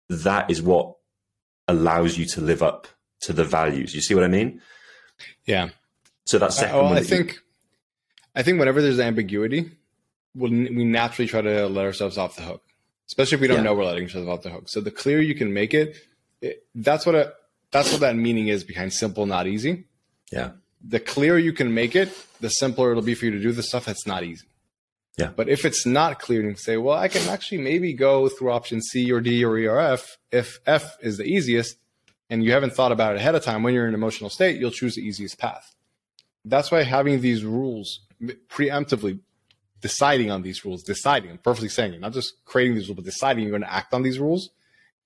that 0.08 0.50
is 0.50 0.62
what 0.62 0.96
allows 1.70 2.18
you 2.18 2.26
to 2.26 2.42
live 2.42 2.62
up 2.62 2.88
to 3.22 3.34
the 3.34 3.46
values. 3.46 3.94
You 3.96 4.02
see 4.02 4.16
what 4.16 4.24
I 4.24 4.28
mean? 4.28 4.62
Yeah. 5.46 5.70
So 6.26 6.40
that's 6.40 6.58
second 6.58 6.76
uh, 6.76 6.84
well, 6.84 6.94
I 6.94 7.04
think, 7.04 7.34
you... 7.34 7.40
I 8.36 8.44
think 8.44 8.60
whenever 8.60 8.82
there's 8.82 9.00
ambiguity, 9.00 9.72
we'll, 10.36 10.52
we 10.52 10.84
naturally 10.84 11.28
try 11.28 11.42
to 11.42 11.68
let 11.68 11.86
ourselves 11.86 12.18
off 12.18 12.36
the 12.36 12.42
hook, 12.44 12.64
especially 13.08 13.36
if 13.36 13.42
we 13.42 13.48
don't 13.48 13.58
yeah. 13.58 13.64
know 13.64 13.76
we're 13.76 13.86
letting 13.86 14.04
ourselves 14.04 14.28
off 14.28 14.42
the 14.44 14.50
hook. 14.50 14.66
So 14.68 14.82
the 14.82 14.92
clearer 14.92 15.22
you 15.22 15.36
can 15.36 15.54
make 15.54 15.74
it, 15.74 15.96
it 16.42 16.66
that's 16.76 17.06
what 17.06 17.16
a, 17.16 17.34
that's 17.72 17.92
what 17.92 18.02
that 18.02 18.16
meaning 18.16 18.48
is 18.48 18.64
behind 18.64 18.94
simple, 18.94 19.26
not 19.26 19.48
easy. 19.48 19.86
Yeah. 20.32 20.52
The 20.82 21.00
clearer 21.00 21.38
you 21.38 21.54
can 21.54 21.74
make 21.74 21.96
it, 21.96 22.10
the 22.40 22.50
simpler 22.50 22.92
it'll 22.92 23.04
be 23.04 23.16
for 23.16 23.26
you 23.26 23.32
to 23.32 23.42
do 23.42 23.52
the 23.52 23.64
stuff 23.64 23.86
that's 23.86 24.08
not 24.08 24.24
easy. 24.24 24.46
Yeah. 25.18 25.32
But 25.36 25.50
if 25.50 25.66
it's 25.66 25.86
not 25.86 26.20
clear, 26.20 26.42
you 26.42 26.48
can 26.48 26.56
say, 26.58 26.78
well, 26.78 26.98
I 26.98 27.08
can 27.10 27.28
actually 27.28 27.58
maybe 27.60 27.94
go 27.94 28.30
through 28.30 28.52
option 28.52 28.82
C 28.82 29.12
or 29.12 29.20
D 29.20 29.44
or 29.44 29.58
E 29.58 29.68
or 29.68 29.80
F. 29.80 30.18
If 30.32 30.60
F 30.66 30.98
is 31.02 31.18
the 31.18 31.26
easiest 31.26 31.78
and 32.30 32.44
you 32.44 32.52
haven't 32.54 32.74
thought 32.74 32.92
about 32.92 33.16
it 33.16 33.18
ahead 33.20 33.36
of 33.36 33.44
time, 33.44 33.64
when 33.64 33.74
you're 33.74 33.84
in 33.84 33.90
an 33.90 33.96
emotional 33.96 34.30
state, 34.30 34.60
you'll 34.60 34.72
choose 34.72 34.96
the 34.96 35.02
easiest 35.02 35.38
path. 35.38 35.76
That's 36.46 36.72
why 36.72 36.84
having 36.84 37.20
these 37.22 37.44
rules 37.44 38.02
preemptively 38.48 39.20
deciding 39.82 40.30
on 40.32 40.42
these 40.42 40.64
rules, 40.64 40.84
deciding, 40.84 41.32
I'm 41.32 41.38
perfectly 41.38 41.70
saying 41.70 41.94
it, 41.94 42.00
not 42.02 42.14
just 42.14 42.44
creating 42.46 42.76
these 42.76 42.88
rules, 42.88 42.98
but 42.98 43.06
deciding 43.06 43.44
you're 43.44 43.52
going 43.52 43.62
to 43.64 43.74
act 43.74 43.94
on 43.94 44.04
these 44.04 44.20
rules, 44.20 44.50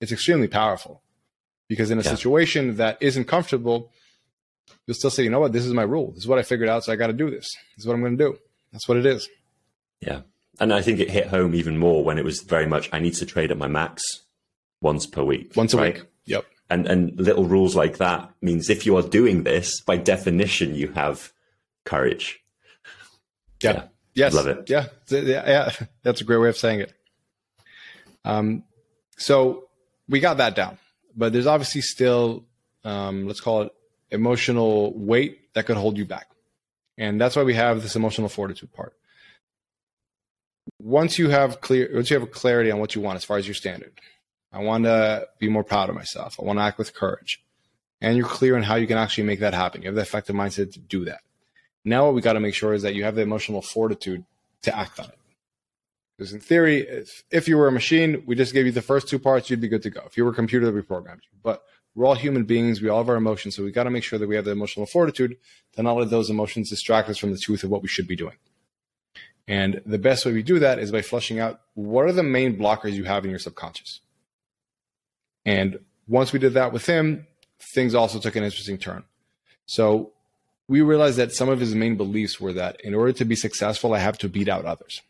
it's 0.00 0.12
extremely 0.12 0.48
powerful. 0.48 1.02
Because 1.68 1.90
in 1.90 1.98
a 1.98 2.02
Yeah. 2.02 2.10
situation 2.10 2.76
that 2.76 2.98
isn't 3.00 3.24
comfortable, 3.24 3.90
you'll 4.86 4.94
still 4.94 5.10
say, 5.10 5.22
you 5.24 5.30
know 5.30 5.40
what, 5.40 5.52
this 5.52 5.64
is 5.64 5.72
my 5.72 5.82
rule. 5.82 6.10
This 6.10 6.24
is 6.24 6.28
what 6.28 6.38
I 6.38 6.42
figured 6.42 6.68
out, 6.68 6.84
so 6.84 6.92
I 6.92 6.96
got 6.96 7.06
to 7.06 7.12
do 7.12 7.30
this. 7.30 7.52
This 7.76 7.84
is 7.84 7.86
what 7.86 7.94
I'm 7.94 8.00
going 8.00 8.18
to 8.18 8.24
do. 8.24 8.38
That's 8.72 8.86
what 8.88 8.98
it 8.98 9.06
is. 9.06 9.28
Yeah. 10.06 10.20
And 10.60 10.72
I 10.72 10.82
think 10.82 11.00
it 11.00 11.10
hit 11.10 11.28
home 11.28 11.54
even 11.54 11.78
more 11.78 12.04
when 12.04 12.18
it 12.18 12.24
was 12.24 12.40
very 12.40 12.66
much 12.66 12.88
I 12.92 13.00
need 13.00 13.14
to 13.14 13.26
trade 13.26 13.50
at 13.50 13.58
my 13.58 13.66
max 13.66 14.02
once 14.80 15.06
per 15.06 15.24
week. 15.24 15.52
Once 15.56 15.74
a 15.74 15.78
right? 15.78 15.94
week. 15.94 16.04
Yep. 16.26 16.44
And 16.70 16.86
and 16.86 17.20
little 17.20 17.44
rules 17.44 17.74
like 17.74 17.98
that 17.98 18.30
means 18.40 18.70
if 18.70 18.86
you 18.86 18.96
are 18.96 19.02
doing 19.02 19.42
this, 19.42 19.80
by 19.80 19.96
definition 19.96 20.74
you 20.74 20.88
have 20.92 21.32
courage. 21.84 22.40
Yeah. 23.62 23.72
Yeah. 23.72 23.82
Yes. 24.14 24.34
Love 24.34 24.46
it. 24.46 24.70
Yeah. 24.70 24.86
Yeah. 25.08 25.20
yeah. 25.22 25.70
That's 26.02 26.20
a 26.20 26.24
great 26.24 26.38
way 26.38 26.48
of 26.48 26.56
saying 26.56 26.80
it. 26.80 26.92
Um, 28.24 28.64
so 29.16 29.68
we 30.08 30.20
got 30.20 30.38
that 30.38 30.54
down, 30.54 30.78
but 31.16 31.32
there's 31.32 31.46
obviously 31.46 31.82
still, 31.82 32.44
um, 32.84 33.26
let's 33.26 33.40
call 33.40 33.62
it 33.62 33.72
emotional 34.10 34.96
weight 34.96 35.52
that 35.54 35.66
could 35.66 35.76
hold 35.76 35.98
you 35.98 36.04
back. 36.04 36.28
And 36.96 37.20
that's 37.20 37.36
why 37.36 37.42
we 37.42 37.54
have 37.54 37.82
this 37.82 37.96
emotional 37.96 38.28
fortitude 38.28 38.72
part. 38.72 38.94
Once 40.80 41.18
you 41.18 41.30
have 41.30 41.60
clear, 41.60 41.90
once 41.92 42.10
you 42.10 42.18
have 42.18 42.30
clarity 42.30 42.70
on 42.70 42.78
what 42.78 42.94
you 42.94 43.00
want 43.00 43.16
as 43.16 43.24
far 43.24 43.36
as 43.36 43.46
your 43.46 43.54
standard, 43.54 43.92
I 44.52 44.60
want 44.60 44.84
to 44.84 45.28
be 45.38 45.48
more 45.48 45.64
proud 45.64 45.88
of 45.88 45.94
myself. 45.94 46.36
I 46.40 46.44
want 46.44 46.58
to 46.58 46.62
act 46.62 46.78
with 46.78 46.94
courage. 46.94 47.42
And 48.00 48.16
you're 48.16 48.26
clear 48.26 48.56
on 48.56 48.62
how 48.62 48.76
you 48.76 48.86
can 48.86 48.98
actually 48.98 49.24
make 49.24 49.40
that 49.40 49.54
happen. 49.54 49.82
You 49.82 49.88
have 49.88 49.94
the 49.94 50.02
effective 50.02 50.36
mindset 50.36 50.72
to 50.72 50.78
do 50.78 51.06
that. 51.06 51.20
Now, 51.84 52.06
what 52.06 52.14
we 52.14 52.20
got 52.20 52.34
to 52.34 52.40
make 52.40 52.54
sure 52.54 52.74
is 52.74 52.82
that 52.82 52.94
you 52.94 53.04
have 53.04 53.14
the 53.14 53.22
emotional 53.22 53.62
fortitude 53.62 54.24
to 54.62 54.76
act 54.76 55.00
on 55.00 55.06
it. 55.06 55.18
Because 56.16 56.32
in 56.32 56.40
theory, 56.40 56.80
if, 56.80 57.24
if 57.30 57.48
you 57.48 57.56
were 57.56 57.66
a 57.66 57.72
machine, 57.72 58.22
we 58.26 58.36
just 58.36 58.52
gave 58.52 58.66
you 58.66 58.72
the 58.72 58.82
first 58.82 59.08
two 59.08 59.18
parts, 59.18 59.50
you'd 59.50 59.60
be 59.60 59.68
good 59.68 59.82
to 59.82 59.90
go. 59.90 60.02
If 60.06 60.16
you 60.16 60.24
were 60.24 60.30
a 60.30 60.34
computer, 60.34 60.70
we 60.70 60.82
programmed 60.82 61.22
you. 61.24 61.38
But 61.42 61.62
we're 61.94 62.06
all 62.06 62.14
human 62.14 62.44
beings. 62.44 62.80
We 62.80 62.88
all 62.88 62.98
have 62.98 63.08
our 63.08 63.16
emotions. 63.16 63.56
So 63.56 63.64
we 63.64 63.72
got 63.72 63.84
to 63.84 63.90
make 63.90 64.04
sure 64.04 64.18
that 64.18 64.28
we 64.28 64.36
have 64.36 64.44
the 64.44 64.52
emotional 64.52 64.86
fortitude 64.86 65.36
to 65.74 65.82
not 65.82 65.96
let 65.96 66.10
those 66.10 66.30
emotions 66.30 66.70
distract 66.70 67.08
us 67.08 67.18
from 67.18 67.32
the 67.32 67.38
truth 67.38 67.64
of 67.64 67.70
what 67.70 67.82
we 67.82 67.88
should 67.88 68.06
be 68.06 68.16
doing. 68.16 68.36
And 69.46 69.82
the 69.84 69.98
best 69.98 70.24
way 70.24 70.32
we 70.32 70.42
do 70.42 70.58
that 70.60 70.78
is 70.78 70.90
by 70.90 71.02
flushing 71.02 71.38
out 71.38 71.60
what 71.74 72.06
are 72.06 72.12
the 72.12 72.22
main 72.22 72.58
blockers 72.58 72.92
you 72.92 73.04
have 73.04 73.24
in 73.24 73.30
your 73.30 73.38
subconscious. 73.38 74.00
And 75.44 75.78
once 76.08 76.32
we 76.32 76.38
did 76.38 76.54
that 76.54 76.72
with 76.72 76.86
him, 76.86 77.26
things 77.74 77.94
also 77.94 78.18
took 78.18 78.36
an 78.36 78.44
interesting 78.44 78.78
turn. 78.78 79.04
So 79.66 80.12
we 80.68 80.80
realized 80.80 81.18
that 81.18 81.32
some 81.32 81.48
of 81.48 81.60
his 81.60 81.74
main 81.74 81.96
beliefs 81.96 82.40
were 82.40 82.52
that 82.54 82.80
in 82.82 82.94
order 82.94 83.12
to 83.12 83.24
be 83.24 83.36
successful, 83.36 83.92
I 83.92 83.98
have 83.98 84.18
to 84.18 84.28
beat 84.28 84.48
out 84.48 84.64
others. 84.64 85.02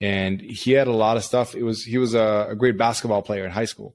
And 0.00 0.40
he 0.40 0.72
had 0.72 0.88
a 0.88 0.92
lot 0.92 1.16
of 1.16 1.24
stuff. 1.24 1.54
It 1.54 1.62
was 1.62 1.84
he 1.84 1.98
was 1.98 2.14
a, 2.14 2.48
a 2.50 2.54
great 2.54 2.76
basketball 2.76 3.22
player 3.22 3.44
in 3.44 3.52
high 3.52 3.64
school, 3.64 3.94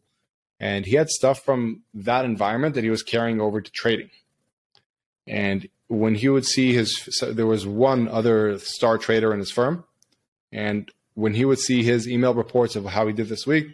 and 0.59 0.85
he 0.85 0.95
had 0.95 1.09
stuff 1.09 1.43
from 1.43 1.83
that 1.93 2.25
environment 2.25 2.75
that 2.75 2.83
he 2.83 2.89
was 2.89 3.03
carrying 3.03 3.41
over 3.41 3.61
to 3.61 3.71
trading. 3.71 4.09
And 5.29 5.69
when 5.87 6.15
he 6.15 6.27
would 6.27 6.45
see 6.45 6.73
his, 6.73 7.07
so 7.11 7.31
there 7.31 7.45
was 7.45 7.65
one 7.65 8.07
other 8.07 8.57
star 8.59 8.97
trader 8.97 9.31
in 9.31 9.39
his 9.39 9.51
firm, 9.51 9.85
and 10.51 10.91
when 11.13 11.35
he 11.35 11.45
would 11.45 11.59
see 11.59 11.83
his 11.83 12.07
email 12.07 12.33
reports 12.33 12.75
of 12.75 12.85
how 12.85 13.05
he 13.05 13.13
did 13.13 13.29
this 13.29 13.45
week, 13.45 13.67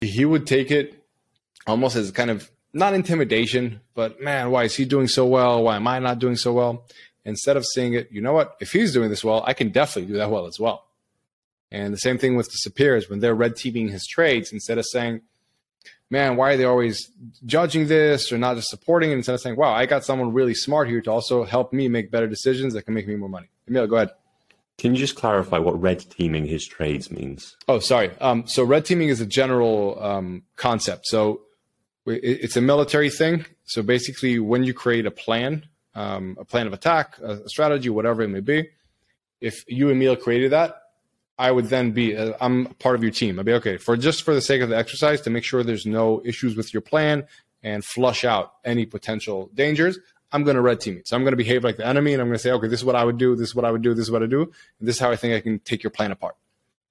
he 0.00 0.24
would 0.24 0.46
take 0.46 0.70
it 0.70 1.04
almost 1.66 1.96
as 1.96 2.10
kind 2.10 2.30
of 2.30 2.50
not 2.72 2.94
intimidation, 2.94 3.80
but 3.94 4.20
man, 4.20 4.50
why 4.50 4.64
is 4.64 4.74
he 4.74 4.86
doing 4.86 5.06
so 5.06 5.26
well? 5.26 5.62
Why 5.62 5.76
am 5.76 5.86
I 5.86 5.98
not 5.98 6.18
doing 6.18 6.36
so 6.36 6.52
well? 6.54 6.86
Instead 7.24 7.56
of 7.56 7.66
seeing 7.66 7.92
it, 7.92 8.08
you 8.10 8.20
know 8.20 8.32
what? 8.32 8.56
If 8.60 8.72
he's 8.72 8.92
doing 8.92 9.10
this 9.10 9.22
well, 9.22 9.44
I 9.46 9.52
can 9.52 9.68
definitely 9.68 10.10
do 10.10 10.18
that 10.18 10.30
well 10.30 10.46
as 10.46 10.58
well. 10.58 10.86
And 11.70 11.92
the 11.92 11.98
same 11.98 12.18
thing 12.18 12.36
with 12.36 12.46
the 12.46 12.56
superiors 12.56 13.08
when 13.08 13.20
they're 13.20 13.34
red 13.34 13.56
teaming 13.56 13.88
his 13.88 14.06
trades, 14.06 14.52
instead 14.52 14.78
of 14.78 14.86
saying, 14.86 15.20
man, 16.12 16.36
why 16.36 16.52
are 16.52 16.56
they 16.58 16.64
always 16.64 17.10
judging 17.46 17.86
this 17.86 18.30
or 18.30 18.36
not 18.36 18.54
just 18.54 18.68
supporting 18.68 19.10
it? 19.10 19.14
Instead 19.14 19.34
of 19.34 19.40
saying, 19.40 19.56
wow, 19.56 19.72
I 19.72 19.86
got 19.86 20.04
someone 20.04 20.32
really 20.34 20.52
smart 20.52 20.86
here 20.88 21.00
to 21.00 21.10
also 21.10 21.42
help 21.42 21.72
me 21.72 21.88
make 21.88 22.10
better 22.10 22.28
decisions 22.28 22.74
that 22.74 22.82
can 22.82 22.92
make 22.92 23.08
me 23.08 23.16
more 23.16 23.30
money. 23.30 23.48
Emil, 23.66 23.86
go 23.86 23.96
ahead. 23.96 24.10
Can 24.76 24.94
you 24.94 25.00
just 25.00 25.16
clarify 25.16 25.58
what 25.58 25.80
red 25.80 26.00
teaming 26.10 26.44
his 26.44 26.66
trades 26.66 27.10
means? 27.10 27.56
Oh, 27.66 27.78
sorry. 27.78 28.10
Um, 28.20 28.46
so 28.46 28.62
red 28.62 28.84
teaming 28.84 29.08
is 29.08 29.22
a 29.22 29.26
general 29.26 30.02
um, 30.02 30.42
concept. 30.56 31.06
So 31.06 31.42
it's 32.04 32.56
a 32.56 32.60
military 32.60 33.08
thing. 33.08 33.46
So 33.64 33.82
basically, 33.82 34.38
when 34.38 34.64
you 34.64 34.74
create 34.74 35.06
a 35.06 35.10
plan, 35.10 35.66
um, 35.94 36.36
a 36.38 36.44
plan 36.44 36.66
of 36.66 36.74
attack, 36.74 37.18
a, 37.20 37.48
strategy, 37.48 37.88
whatever 37.88 38.22
it 38.22 38.28
may 38.28 38.40
be, 38.40 38.68
if 39.40 39.64
you 39.66 39.88
and 39.88 40.00
Emil 40.00 40.16
created 40.16 40.52
that, 40.52 40.81
I 41.38 41.50
would 41.50 41.66
then 41.66 41.92
be 41.92 42.16
uh, 42.16 42.34
I'm 42.40 42.66
part 42.74 42.94
of 42.94 43.02
your 43.02 43.10
team. 43.12 43.38
I'd 43.38 43.46
be 43.46 43.52
okay 43.54 43.76
for 43.78 43.96
just 43.96 44.22
for 44.22 44.34
the 44.34 44.40
sake 44.40 44.60
of 44.62 44.68
the 44.68 44.76
exercise 44.76 45.20
to 45.22 45.30
make 45.30 45.44
sure 45.44 45.62
there's 45.64 45.86
no 45.86 46.22
issues 46.24 46.56
with 46.56 46.72
your 46.74 46.80
plan 46.82 47.24
and 47.62 47.84
flush 47.84 48.24
out 48.24 48.54
any 48.64 48.86
potential 48.86 49.50
dangers. 49.54 49.98
I'm 50.34 50.44
going 50.44 50.56
to 50.56 50.62
red 50.62 50.80
team 50.80 50.96
it. 50.98 51.06
So 51.08 51.16
I'm 51.16 51.22
going 51.24 51.32
to 51.32 51.36
behave 51.36 51.62
like 51.64 51.76
the 51.76 51.86
enemy, 51.86 52.12
and 52.14 52.22
I'm 52.22 52.28
going 52.28 52.36
to 52.38 52.42
say, 52.42 52.50
okay, 52.52 52.66
this 52.68 52.80
is 52.80 52.84
what 52.84 52.96
I 52.96 53.04
would 53.04 53.18
do. 53.18 53.36
This 53.36 53.48
is 53.48 53.54
what 53.54 53.64
I 53.64 53.70
would 53.70 53.82
do. 53.82 53.92
This 53.94 54.04
is 54.06 54.10
what 54.10 54.22
I 54.22 54.26
do. 54.26 54.42
And 54.78 54.88
this 54.88 54.96
is 54.96 55.00
how 55.00 55.10
I 55.10 55.16
think 55.16 55.34
I 55.34 55.40
can 55.40 55.58
take 55.58 55.82
your 55.82 55.90
plan 55.90 56.10
apart. 56.10 56.36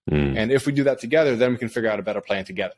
Mm, 0.10 0.38
And 0.38 0.52
if 0.52 0.66
we 0.68 0.74
do 0.74 0.84
that 0.84 1.00
together, 1.00 1.36
then 1.36 1.52
we 1.52 1.58
can 1.58 1.70
figure 1.70 1.90
out 1.90 2.00
a 2.00 2.04
better 2.04 2.22
plan 2.22 2.46
together. 2.46 2.76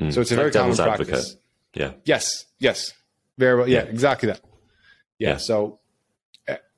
mm. 0.00 0.12
So 0.12 0.20
it's 0.22 0.30
a 0.30 0.34
Like 0.36 0.40
very 0.40 0.52
common 0.52 0.70
advocate. 0.80 1.08
practice. 1.08 1.36
Yeah. 1.74 1.92
Yes, 2.04 2.46
yes, 2.58 2.92
very 3.36 3.58
well. 3.58 3.68
Yeah, 3.68 3.84
Yeah. 3.84 3.90
exactly 3.90 4.26
that. 4.28 4.40
Yeah, 5.18 5.30
Yeah. 5.30 5.36
So, 5.38 5.78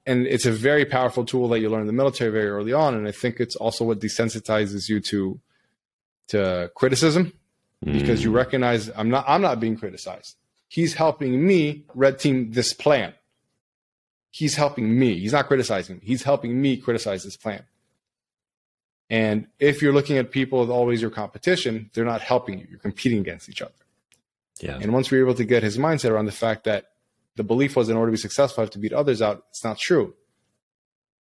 and 0.07 0.27
it's 0.27 0.47
a 0.47 0.53
very 0.53 0.85
powerful 0.85 1.25
tool 1.25 1.49
that 1.49 1.61
you 1.61 1.69
learn 1.69 1.81
in 1.81 1.87
the 1.87 1.93
military 1.93 2.31
very 2.31 2.49
early 2.49 2.73
on, 2.73 2.95
and 2.95 3.07
I 3.09 3.13
think 3.13 3.41
it's 3.41 3.57
also 3.57 3.85
what 3.85 4.01
desensitizes 4.01 4.89
you 4.89 5.01
to 5.01 5.41
to 6.29 6.71
criticism 6.75 7.33
because 7.85 8.21
Mm. 8.21 8.25
you 8.25 8.31
recognize 8.33 8.91
I'm 8.97 9.11
not 9.11 9.25
I'm 9.29 9.43
not 9.43 9.61
being 9.61 9.77
criticized. 9.77 10.37
He's 10.69 10.95
helping 10.95 11.47
me 11.47 11.85
red 11.95 12.19
team 12.19 12.53
this 12.53 12.73
plan. 12.73 13.15
He's 14.31 14.57
helping 14.57 14.99
me. 14.99 15.19
He's 15.21 15.33
not 15.33 15.47
criticizing 15.47 15.97
me. 15.97 16.03
He's 16.05 16.23
helping 16.25 16.61
me 16.61 16.77
criticize 16.77 17.23
this 17.25 17.37
plan. 17.37 17.63
And 19.09 19.47
if 19.59 19.81
you're 19.83 19.93
looking 19.93 20.19
at 20.19 20.31
people 20.31 20.63
as 20.63 20.69
always 20.69 21.01
your 21.01 21.11
competition, 21.11 21.91
they're 21.95 22.05
not 22.05 22.21
helping 22.23 22.59
you. 22.59 22.67
You're 22.69 22.81
competing 22.81 23.21
against 23.21 23.49
each 23.49 23.63
other. 23.63 23.73
Yeah. 24.61 24.79
And 24.81 24.93
once 24.93 25.11
we 25.11 25.19
were 25.19 25.25
able 25.27 25.37
to 25.37 25.45
get 25.45 25.63
his 25.63 25.79
mindset 25.79 26.11
around 26.11 26.27
the 26.27 26.33
fact 26.33 26.65
that 26.65 26.91
the 27.37 27.45
belief 27.45 27.77
was 27.77 27.89
in 27.89 27.97
order 27.97 28.11
to 28.11 28.17
be 28.17 28.21
successful, 28.21 28.63
I 28.63 28.65
have 28.65 28.71
to 28.71 28.79
beat 28.79 28.93
others 28.93 29.23
out, 29.23 29.45
it's 29.51 29.65
not 29.65 29.79
true. 29.79 30.15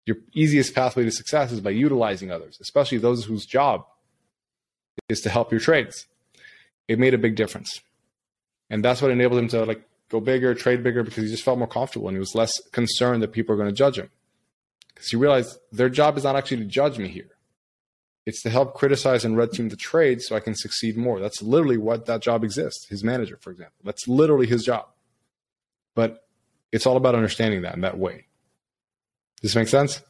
Your 0.05 0.17
easiest 0.33 0.73
pathway 0.73 1.03
to 1.03 1.11
success 1.11 1.51
is 1.51 1.61
by 1.61 1.71
utilizing 1.71 2.31
others, 2.31 2.57
especially 2.61 2.99
those 2.99 3.25
whose 3.25 3.45
job 3.45 3.85
is 5.09 5.21
to 5.21 5.29
help 5.29 5.51
your 5.51 5.59
trades. 5.59 6.07
It 6.87 6.99
made 6.99 7.13
a 7.13 7.17
big 7.17 7.35
difference. 7.35 7.81
And 8.69 8.83
that's 8.83 9.01
what 9.01 9.11
enabled 9.11 9.39
him 9.39 9.47
to 9.49 9.65
like 9.65 9.87
go 10.09 10.19
bigger, 10.19 10.53
trade 10.53 10.83
bigger, 10.83 11.03
because 11.03 11.23
he 11.23 11.29
just 11.29 11.43
felt 11.43 11.57
more 11.57 11.67
comfortable 11.67 12.07
and 12.07 12.15
he 12.15 12.19
was 12.19 12.35
less 12.35 12.59
concerned 12.71 13.23
that 13.23 13.33
people 13.33 13.53
are 13.53 13.57
going 13.57 13.69
to 13.69 13.75
judge 13.75 13.97
him. 13.97 14.09
Because 14.93 15.09
he 15.09 15.17
realized 15.17 15.57
their 15.71 15.89
job 15.89 16.17
is 16.17 16.23
not 16.23 16.35
actually 16.35 16.57
to 16.57 16.65
judge 16.65 16.97
me 16.97 17.07
here. 17.07 17.29
It's 18.25 18.41
to 18.43 18.49
help 18.49 18.73
criticize 18.73 19.25
and 19.25 19.37
red 19.37 19.51
team 19.51 19.69
the 19.69 19.75
trade 19.75 20.21
so 20.21 20.35
I 20.35 20.39
can 20.39 20.55
succeed 20.55 20.97
more. 20.97 21.19
That's 21.19 21.41
literally 21.41 21.77
what 21.77 22.05
that 22.07 22.21
job 22.21 22.43
exists. 22.43 22.87
His 22.87 23.03
manager, 23.03 23.37
for 23.41 23.51
example. 23.51 23.75
That's 23.83 24.07
literally 24.07 24.47
his 24.47 24.63
job. 24.63 24.87
But 25.95 26.27
it's 26.71 26.85
all 26.85 26.97
about 26.97 27.15
understanding 27.15 27.63
that 27.63 27.75
in 27.75 27.81
that 27.81 27.97
way. 27.97 28.25
Does 29.41 29.53
this 29.53 29.55
make 29.55 29.67
sense? 29.67 30.01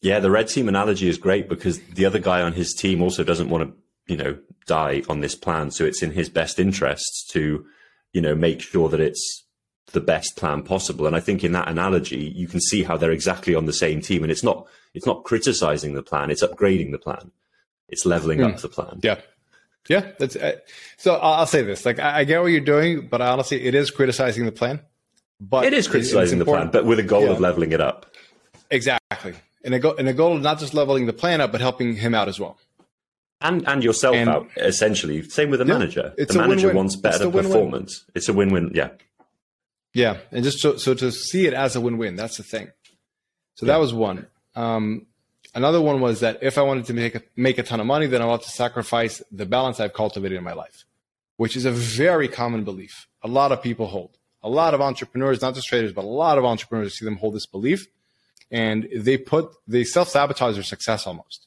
Yeah, 0.00 0.20
the 0.20 0.30
red 0.30 0.48
team 0.48 0.68
analogy 0.68 1.08
is 1.08 1.18
great 1.18 1.48
because 1.48 1.80
the 1.80 2.06
other 2.06 2.18
guy 2.18 2.42
on 2.42 2.52
his 2.52 2.74
team 2.74 3.02
also 3.02 3.24
doesn't 3.24 3.48
want 3.48 3.68
to, 3.68 4.12
you 4.12 4.16
know, 4.16 4.38
die 4.66 5.02
on 5.08 5.20
this 5.20 5.34
plan. 5.34 5.70
So 5.70 5.84
it's 5.84 6.02
in 6.02 6.12
his 6.12 6.28
best 6.28 6.58
interests 6.58 7.26
to, 7.32 7.64
you 8.12 8.20
know, 8.20 8.34
make 8.34 8.60
sure 8.60 8.88
that 8.88 9.00
it's 9.00 9.44
the 9.92 10.00
best 10.00 10.36
plan 10.36 10.62
possible. 10.62 11.06
And 11.06 11.16
I 11.16 11.20
think 11.20 11.42
in 11.42 11.52
that 11.52 11.68
analogy, 11.68 12.32
you 12.36 12.46
can 12.46 12.60
see 12.60 12.82
how 12.82 12.96
they're 12.96 13.10
exactly 13.10 13.54
on 13.54 13.66
the 13.66 13.72
same 13.72 14.00
team. 14.00 14.22
And 14.22 14.30
it's 14.30 14.44
not 14.44 14.66
it's 14.94 15.06
not 15.06 15.24
criticizing 15.24 15.94
the 15.94 16.02
plan; 16.02 16.30
it's 16.30 16.42
upgrading 16.42 16.92
the 16.92 16.98
plan. 16.98 17.30
It's 17.88 18.04
leveling 18.04 18.42
up 18.42 18.58
the 18.58 18.68
plan. 18.68 19.00
Yeah. 19.02 19.20
Yeah. 19.88 20.12
That's 20.18 20.36
uh, 20.36 20.56
so. 20.96 21.14
I'll, 21.14 21.34
I'll 21.34 21.46
say 21.46 21.62
this: 21.62 21.84
like, 21.84 21.98
I, 21.98 22.20
I 22.20 22.24
get 22.24 22.40
what 22.40 22.48
you're 22.48 22.60
doing, 22.60 23.08
but 23.08 23.20
honestly, 23.20 23.64
it 23.64 23.74
is 23.74 23.90
criticizing 23.90 24.44
the 24.44 24.52
plan. 24.52 24.80
But 25.40 25.64
It 25.66 25.72
is 25.72 25.86
criticizing 25.86 26.38
the 26.38 26.44
plan, 26.44 26.70
but 26.72 26.84
with 26.84 26.98
a 26.98 27.02
goal 27.04 27.22
Yeah. 27.24 27.30
of 27.30 27.40
leveling 27.40 27.72
it 27.72 27.80
up. 27.80 28.06
exactly, 28.70 29.34
and 29.64 29.74
a 29.74 29.78
goal, 29.78 29.94
and 29.96 30.08
a 30.08 30.12
goal 30.12 30.36
of 30.36 30.42
not 30.42 30.58
just 30.58 30.74
leveling 30.74 31.06
the 31.06 31.12
plan 31.12 31.40
up, 31.40 31.52
but 31.52 31.60
helping 31.60 31.94
him 31.96 32.14
out 32.14 32.28
as 32.28 32.38
well. 32.40 32.58
And 33.40 33.66
and 33.68 33.84
yourself 33.84 34.16
And- 34.16 34.28
out 34.28 34.48
essentially. 34.56 35.22
Same 35.22 35.50
with 35.50 35.60
the 35.60 35.66
Yeah, 35.66 35.74
manager. 35.78 36.12
it's 36.18 36.32
the 36.34 36.40
manager 36.40 36.66
win-win. 36.68 36.76
wants 36.76 36.94
It's 36.94 37.02
better 37.02 37.28
win-win. 37.28 37.44
performance. 37.44 38.04
It's 38.16 38.28
a 38.28 38.32
win-win. 38.32 38.72
Yeah. 38.74 38.90
Yeah, 39.94 40.18
and 40.32 40.44
just 40.44 40.58
so, 40.58 40.76
so 40.76 40.92
to 40.94 41.10
see 41.12 41.46
it 41.46 41.54
as 41.54 41.74
a 41.76 41.80
win-win, 41.80 42.14
that's 42.16 42.36
the 42.36 42.42
thing. 42.42 42.68
So 43.54 43.66
that 43.66 43.78
was 43.78 43.92
one. 43.94 44.26
Um, 44.54 45.06
Another 45.54 45.80
one 45.80 46.00
was 46.02 46.20
that 46.20 46.38
if 46.42 46.58
I 46.58 46.62
wanted 46.62 46.84
to 46.86 46.92
make 46.94 47.14
a, 47.14 47.22
make 47.34 47.56
a 47.56 47.62
ton 47.62 47.80
of 47.80 47.86
money, 47.86 48.06
then 48.06 48.20
I 48.20 48.26
have 48.30 48.42
to 48.42 48.50
sacrifice 48.50 49.22
the 49.32 49.46
balance 49.46 49.80
I've 49.80 49.94
cultivated 49.94 50.36
in 50.36 50.44
my 50.44 50.52
life, 50.52 50.84
which 51.38 51.56
is 51.56 51.64
a 51.64 51.70
very 51.72 52.28
common 52.28 52.64
belief. 52.64 53.08
A 53.22 53.28
lot 53.28 53.50
of 53.50 53.62
people 53.62 53.86
hold. 53.86 54.17
A 54.48 54.54
lot 54.54 54.74
of 54.74 54.80
entrepreneurs, 54.80 55.42
not 55.42 55.54
just 55.54 55.68
traders, 55.68 55.92
but 55.92 56.04
a 56.04 56.08
lot 56.08 56.38
of 56.38 56.44
entrepreneurs 56.44 56.98
see 56.98 57.04
them 57.04 57.16
hold 57.16 57.34
this 57.34 57.46
belief, 57.46 57.86
and 58.50 58.88
they 58.94 59.16
put 59.16 59.50
they 59.66 59.84
self 59.84 60.08
sabotage 60.08 60.54
their 60.54 60.62
success 60.62 61.06
almost 61.06 61.46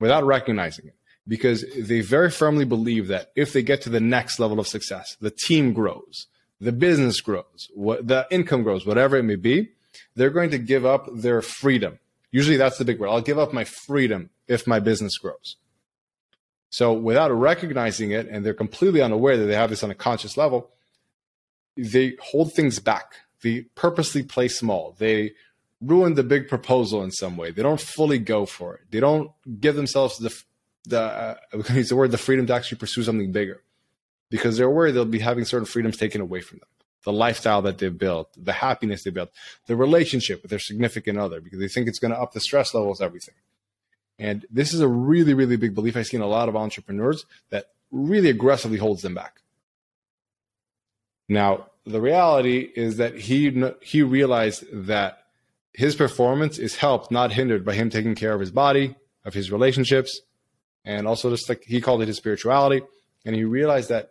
without 0.00 0.24
recognizing 0.24 0.86
it 0.86 0.94
because 1.26 1.64
they 1.76 2.00
very 2.00 2.30
firmly 2.30 2.64
believe 2.64 3.08
that 3.08 3.30
if 3.36 3.52
they 3.52 3.62
get 3.62 3.82
to 3.82 3.90
the 3.90 4.00
next 4.00 4.38
level 4.38 4.58
of 4.58 4.66
success, 4.66 5.16
the 5.20 5.30
team 5.30 5.72
grows, 5.72 6.26
the 6.60 6.72
business 6.72 7.20
grows, 7.20 7.68
what 7.74 8.06
the 8.06 8.26
income 8.30 8.62
grows, 8.62 8.86
whatever 8.86 9.16
it 9.16 9.24
may 9.24 9.36
be, 9.36 9.70
they're 10.16 10.30
going 10.30 10.50
to 10.50 10.58
give 10.58 10.86
up 10.86 11.06
their 11.12 11.42
freedom 11.42 11.98
Usually 12.30 12.56
that's 12.56 12.78
the 12.78 12.84
big 12.84 12.98
word. 12.98 13.08
I'll 13.08 13.20
give 13.20 13.38
up 13.38 13.52
my 13.52 13.64
freedom 13.64 14.30
if 14.46 14.66
my 14.66 14.80
business 14.80 15.16
grows. 15.16 15.56
So 16.70 16.92
without 16.92 17.30
recognizing 17.32 18.10
it, 18.10 18.28
and 18.28 18.44
they're 18.44 18.54
completely 18.54 19.00
unaware 19.00 19.38
that 19.38 19.46
they 19.46 19.54
have 19.54 19.70
this 19.70 19.82
on 19.82 19.90
a 19.90 19.94
conscious 19.94 20.36
level, 20.36 20.70
they 21.78 22.16
hold 22.20 22.52
things 22.52 22.78
back. 22.78 23.14
They 23.42 23.62
purposely 23.74 24.22
play 24.22 24.48
small. 24.48 24.94
They 24.98 25.32
ruin 25.80 26.14
the 26.14 26.24
big 26.24 26.48
proposal 26.48 27.02
in 27.02 27.12
some 27.12 27.36
way. 27.36 27.52
They 27.52 27.62
don't 27.62 27.80
fully 27.80 28.18
go 28.18 28.46
for 28.46 28.74
it. 28.74 28.80
They 28.90 29.00
don't 29.00 29.30
give 29.60 29.76
themselves 29.76 30.18
the 30.18 30.34
the 30.84 31.00
uh, 31.00 31.36
use 31.74 31.88
the 31.88 31.96
word 31.96 32.10
the 32.10 32.18
freedom 32.18 32.46
to 32.46 32.54
actually 32.54 32.78
pursue 32.78 33.02
something 33.02 33.30
bigger 33.32 33.62
because 34.30 34.56
they're 34.56 34.70
worried 34.70 34.92
they'll 34.92 35.04
be 35.04 35.18
having 35.18 35.44
certain 35.44 35.66
freedoms 35.66 35.96
taken 35.96 36.20
away 36.20 36.40
from 36.40 36.58
them 36.58 36.68
the 37.04 37.12
lifestyle 37.12 37.62
that 37.62 37.78
they've 37.78 37.96
built, 37.96 38.28
the 38.36 38.52
happiness 38.52 39.02
they 39.02 39.10
built, 39.10 39.30
the 39.66 39.76
relationship 39.76 40.42
with 40.42 40.50
their 40.50 40.58
significant 40.58 41.18
other, 41.18 41.40
because 41.40 41.58
they 41.58 41.68
think 41.68 41.88
it's 41.88 41.98
going 41.98 42.12
to 42.12 42.20
up 42.20 42.32
the 42.32 42.40
stress 42.40 42.74
levels, 42.74 43.00
everything. 43.00 43.34
And 44.18 44.44
this 44.50 44.74
is 44.74 44.80
a 44.80 44.88
really, 44.88 45.32
really 45.32 45.56
big 45.56 45.74
belief 45.74 45.96
I 45.96 46.02
see 46.02 46.16
in 46.16 46.22
a 46.22 46.26
lot 46.26 46.48
of 46.48 46.56
entrepreneurs 46.56 47.24
that 47.50 47.70
really 47.90 48.28
aggressively 48.28 48.78
holds 48.78 49.02
them 49.02 49.14
back. 49.14 49.40
Now, 51.28 51.66
the 51.84 52.00
reality 52.00 52.70
is 52.74 52.96
that 52.96 53.14
he 53.14 53.64
he 53.82 54.02
realized 54.02 54.64
that 54.72 55.18
his 55.72 55.94
performance 55.94 56.58
is 56.58 56.76
helped, 56.76 57.10
not 57.10 57.32
hindered, 57.32 57.64
by 57.64 57.74
him 57.74 57.90
taking 57.90 58.14
care 58.14 58.32
of 58.32 58.40
his 58.40 58.50
body, 58.50 58.96
of 59.24 59.34
his 59.34 59.52
relationships, 59.52 60.20
and 60.84 61.06
also 61.06 61.30
just 61.30 61.48
like 61.48 61.62
he 61.64 61.80
called 61.80 62.02
it 62.02 62.08
his 62.08 62.16
spirituality. 62.16 62.84
And 63.24 63.34
he 63.34 63.44
realized 63.44 63.88
that 63.90 64.10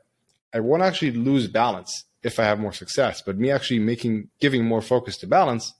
I 0.53 0.59
won't 0.59 0.83
actually 0.83 1.11
lose 1.11 1.47
balance 1.47 2.05
if 2.23 2.39
I 2.39 2.43
have 2.43 2.59
more 2.59 2.73
success. 2.73 3.21
But 3.21 3.37
me 3.37 3.51
actually 3.51 3.79
making 3.79 4.29
giving 4.39 4.65
more 4.65 4.81
focus 4.81 5.17
to 5.17 5.27
balance 5.27 5.73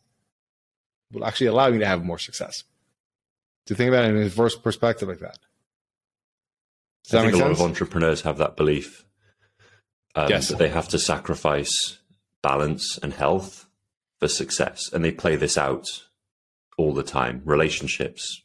will 1.12 1.26
actually 1.26 1.48
allow 1.48 1.70
me 1.70 1.80
to 1.80 1.86
have 1.86 2.04
more 2.04 2.20
success. 2.20 2.64
To 3.68 3.76
think 3.76 3.90
about 3.90 4.06
it 4.06 4.10
in 4.10 4.18
a 4.18 4.20
reverse 4.20 4.56
perspective 4.56 5.08
like 5.10 5.20
that. 5.20 5.40
Does 7.04 7.14
I 7.14 7.18
that 7.18 7.24
think 7.24 7.36
a 7.36 7.38
sense? 7.38 7.60
lot 7.60 7.66
of 7.66 7.70
entrepreneurs 7.72 8.22
have 8.22 8.38
that 8.38 8.56
belief 8.56 9.06
um, 10.18 10.30
yes. 10.30 10.50
that 10.50 10.58
they 10.58 10.70
have 10.70 10.88
to 10.90 11.00
sacrifice 11.00 12.00
balance 12.42 12.98
and 12.98 13.14
health 13.14 13.68
for 14.20 14.28
success, 14.28 14.92
and 14.92 15.04
they 15.04 15.12
play 15.12 15.36
this 15.36 15.58
out 15.58 15.86
all 16.78 16.94
the 16.94 17.04
time. 17.04 17.42
Relationships, 17.46 18.42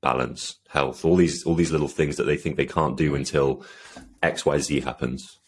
balance, 0.00 0.58
health, 0.68 1.04
all 1.04 1.16
these 1.16 1.44
all 1.44 1.54
these 1.54 1.72
little 1.72 1.88
things 1.88 2.16
that 2.16 2.24
they 2.24 2.36
think 2.36 2.56
they 2.56 2.66
can't 2.66 2.96
do 2.96 3.14
until 3.14 3.64
X 4.22 4.44
Y 4.44 4.58
Z 4.58 4.80
happens 4.80 5.38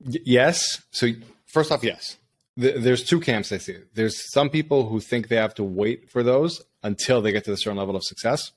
yes. 0.00 0.82
So 0.90 1.08
first 1.46 1.72
off, 1.72 1.82
yes. 1.84 2.18
there's 2.56 3.04
two 3.04 3.20
camps 3.20 3.52
I 3.52 3.58
see. 3.58 3.76
There's 3.94 4.32
some 4.32 4.50
people 4.50 4.88
who 4.88 5.00
think 5.00 5.28
they 5.28 5.36
have 5.36 5.54
to 5.54 5.64
wait 5.64 6.10
for 6.10 6.22
those 6.22 6.62
until 6.82 7.20
they 7.20 7.32
get 7.32 7.44
to 7.44 7.52
a 7.52 7.56
certain 7.56 7.78
level 7.78 7.96
of 7.96 8.04
success, 8.04 8.52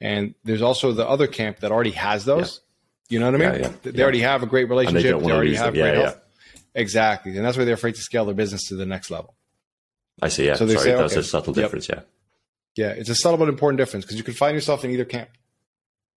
and 0.00 0.34
there's 0.44 0.62
also 0.62 0.92
the 0.92 1.08
other 1.08 1.26
camp 1.26 1.60
that 1.60 1.72
already 1.72 1.92
has 1.92 2.24
those. 2.24 2.60
You 3.08 3.18
know 3.18 3.30
what 3.30 3.40
I 3.40 3.50
mean? 3.52 3.62
Yeah, 3.62 3.72
yeah, 3.82 3.92
they 3.92 4.02
already 4.02 4.20
have 4.20 4.42
a 4.42 4.46
great 4.46 4.68
relationship. 4.68 5.18
they, 5.20 5.26
they 5.26 5.32
already 5.32 5.54
have 5.54 5.74
great 5.74 5.94
health. 5.94 6.20
Exactly, 6.74 7.36
and 7.36 7.44
that's 7.44 7.56
why 7.56 7.64
they're 7.64 7.74
afraid 7.74 7.94
to 7.94 8.02
scale 8.02 8.24
their 8.26 8.34
business 8.34 8.68
to 8.68 8.76
the 8.76 8.86
next 8.86 9.10
level. 9.10 9.34
I 10.20 10.28
see. 10.28 10.46
Yeah. 10.46 10.54
So 10.54 10.66
they 10.66 10.74
Sorry, 10.74 10.84
say, 10.84 10.96
that's 10.96 11.12
okay, 11.12 11.20
a 11.20 11.24
subtle 11.24 11.52
difference. 11.52 11.88
Yep. 11.88 11.98
Yeah. 11.98 12.04
Yeah, 12.78 12.92
it's 12.92 13.08
a 13.08 13.14
subtle 13.14 13.38
but 13.38 13.48
important 13.48 13.78
difference 13.78 14.04
because 14.04 14.18
you 14.18 14.22
can 14.22 14.34
find 14.34 14.54
yourself 14.54 14.84
in 14.84 14.90
either 14.92 15.04
camp. 15.04 15.30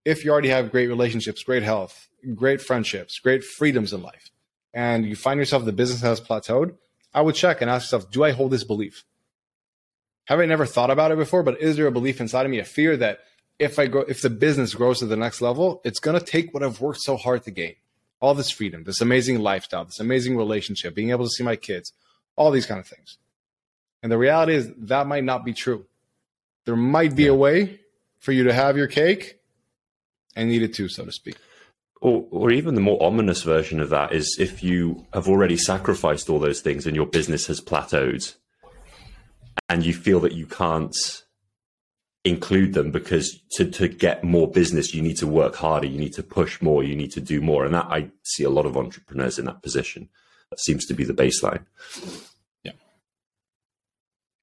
If 0.05 0.23
you 0.23 0.31
already 0.31 0.49
have 0.49 0.71
great 0.71 0.87
relationships, 0.87 1.43
great 1.43 1.63
health, 1.63 2.07
great 2.35 2.61
friendships, 2.61 3.17
great 3.19 3.43
freedoms 3.43 3.93
in 3.93 4.03
life, 4.03 4.29
and 4.73 5.05
you 5.05 5.15
find 5.15 5.39
yourself 5.39 5.65
the 5.65 5.71
business 5.71 6.01
has 6.01 6.21
plateaued, 6.21 6.75
I 7.13 7.21
would 7.21 7.35
check 7.35 7.61
and 7.61 7.69
ask 7.69 7.85
yourself, 7.85 8.11
do 8.11 8.23
I 8.23 8.31
hold 8.31 8.51
this 8.51 8.63
belief? 8.63 9.03
Have 10.25 10.39
I 10.39 10.45
never 10.45 10.65
thought 10.65 10.91
about 10.91 11.11
it 11.11 11.17
before? 11.17 11.43
But 11.43 11.61
is 11.61 11.77
there 11.77 11.87
a 11.87 11.91
belief 11.91 12.21
inside 12.21 12.45
of 12.45 12.51
me, 12.51 12.59
a 12.59 12.63
fear 12.63 12.95
that 12.97 13.19
if 13.61 13.77
I 13.77 13.85
grow, 13.85 14.01
if 14.01 14.21
the 14.21 14.29
business 14.31 14.73
grows 14.73 14.99
to 14.99 15.05
the 15.05 15.15
next 15.15 15.39
level, 15.39 15.81
it's 15.83 15.99
going 15.99 16.19
to 16.19 16.25
take 16.25 16.51
what 16.51 16.63
I've 16.63 16.81
worked 16.81 17.01
so 17.01 17.15
hard 17.15 17.43
to 17.43 17.51
gain, 17.51 17.75
all 18.19 18.33
this 18.33 18.49
freedom, 18.49 18.83
this 18.85 19.01
amazing 19.01 19.39
lifestyle, 19.39 19.85
this 19.85 19.99
amazing 19.99 20.35
relationship, 20.35 20.95
being 20.95 21.11
able 21.11 21.25
to 21.25 21.29
see 21.29 21.43
my 21.43 21.55
kids, 21.55 21.93
all 22.35 22.49
these 22.49 22.65
kind 22.65 22.79
of 22.79 22.87
things. 22.87 23.19
And 24.01 24.11
the 24.11 24.17
reality 24.17 24.55
is 24.55 24.71
that 24.75 25.05
might 25.05 25.23
not 25.23 25.45
be 25.45 25.53
true. 25.53 25.85
There 26.65 26.75
might 26.75 27.15
be 27.15 27.27
a 27.27 27.35
way 27.35 27.79
for 28.17 28.31
you 28.31 28.45
to 28.45 28.53
have 28.53 28.77
your 28.77 28.87
cake 28.87 29.37
and 30.35 30.51
eat 30.51 30.63
it 30.63 30.73
too, 30.73 30.89
so 30.89 31.05
to 31.05 31.11
speak. 31.11 31.37
Or, 32.01 32.25
or 32.31 32.51
even 32.51 32.73
the 32.73 32.81
more 32.81 33.01
ominous 33.01 33.43
version 33.43 33.79
of 33.79 33.89
that 33.89 34.11
is 34.11 34.37
if 34.39 34.63
you 34.63 35.05
have 35.13 35.27
already 35.27 35.55
sacrificed 35.55 36.31
all 36.31 36.39
those 36.39 36.61
things 36.61 36.87
and 36.87 36.95
your 36.95 37.05
business 37.05 37.45
has 37.45 37.61
plateaued 37.61 38.33
and 39.69 39.85
you 39.85 39.93
feel 39.93 40.19
that 40.21 40.33
you 40.33 40.47
can't 40.47 40.95
include 42.23 42.73
them 42.73 42.91
because 42.91 43.41
to, 43.53 43.69
to 43.71 43.87
get 43.87 44.23
more 44.23 44.49
business, 44.49 44.93
you 44.93 45.01
need 45.01 45.17
to 45.17 45.27
work 45.27 45.55
harder, 45.55 45.87
you 45.87 45.97
need 45.97 46.13
to 46.13 46.23
push 46.23 46.61
more, 46.61 46.83
you 46.83 46.95
need 46.95 47.11
to 47.11 47.21
do 47.21 47.41
more. 47.41 47.65
And 47.65 47.73
that 47.73 47.87
I 47.87 48.09
see 48.23 48.43
a 48.43 48.49
lot 48.49 48.65
of 48.65 48.77
entrepreneurs 48.77 49.39
in 49.39 49.45
that 49.45 49.63
position. 49.63 50.09
That 50.49 50.59
seems 50.59 50.85
to 50.87 50.93
be 50.93 51.03
the 51.03 51.13
baseline. 51.13 51.65
Yeah. 52.63 52.73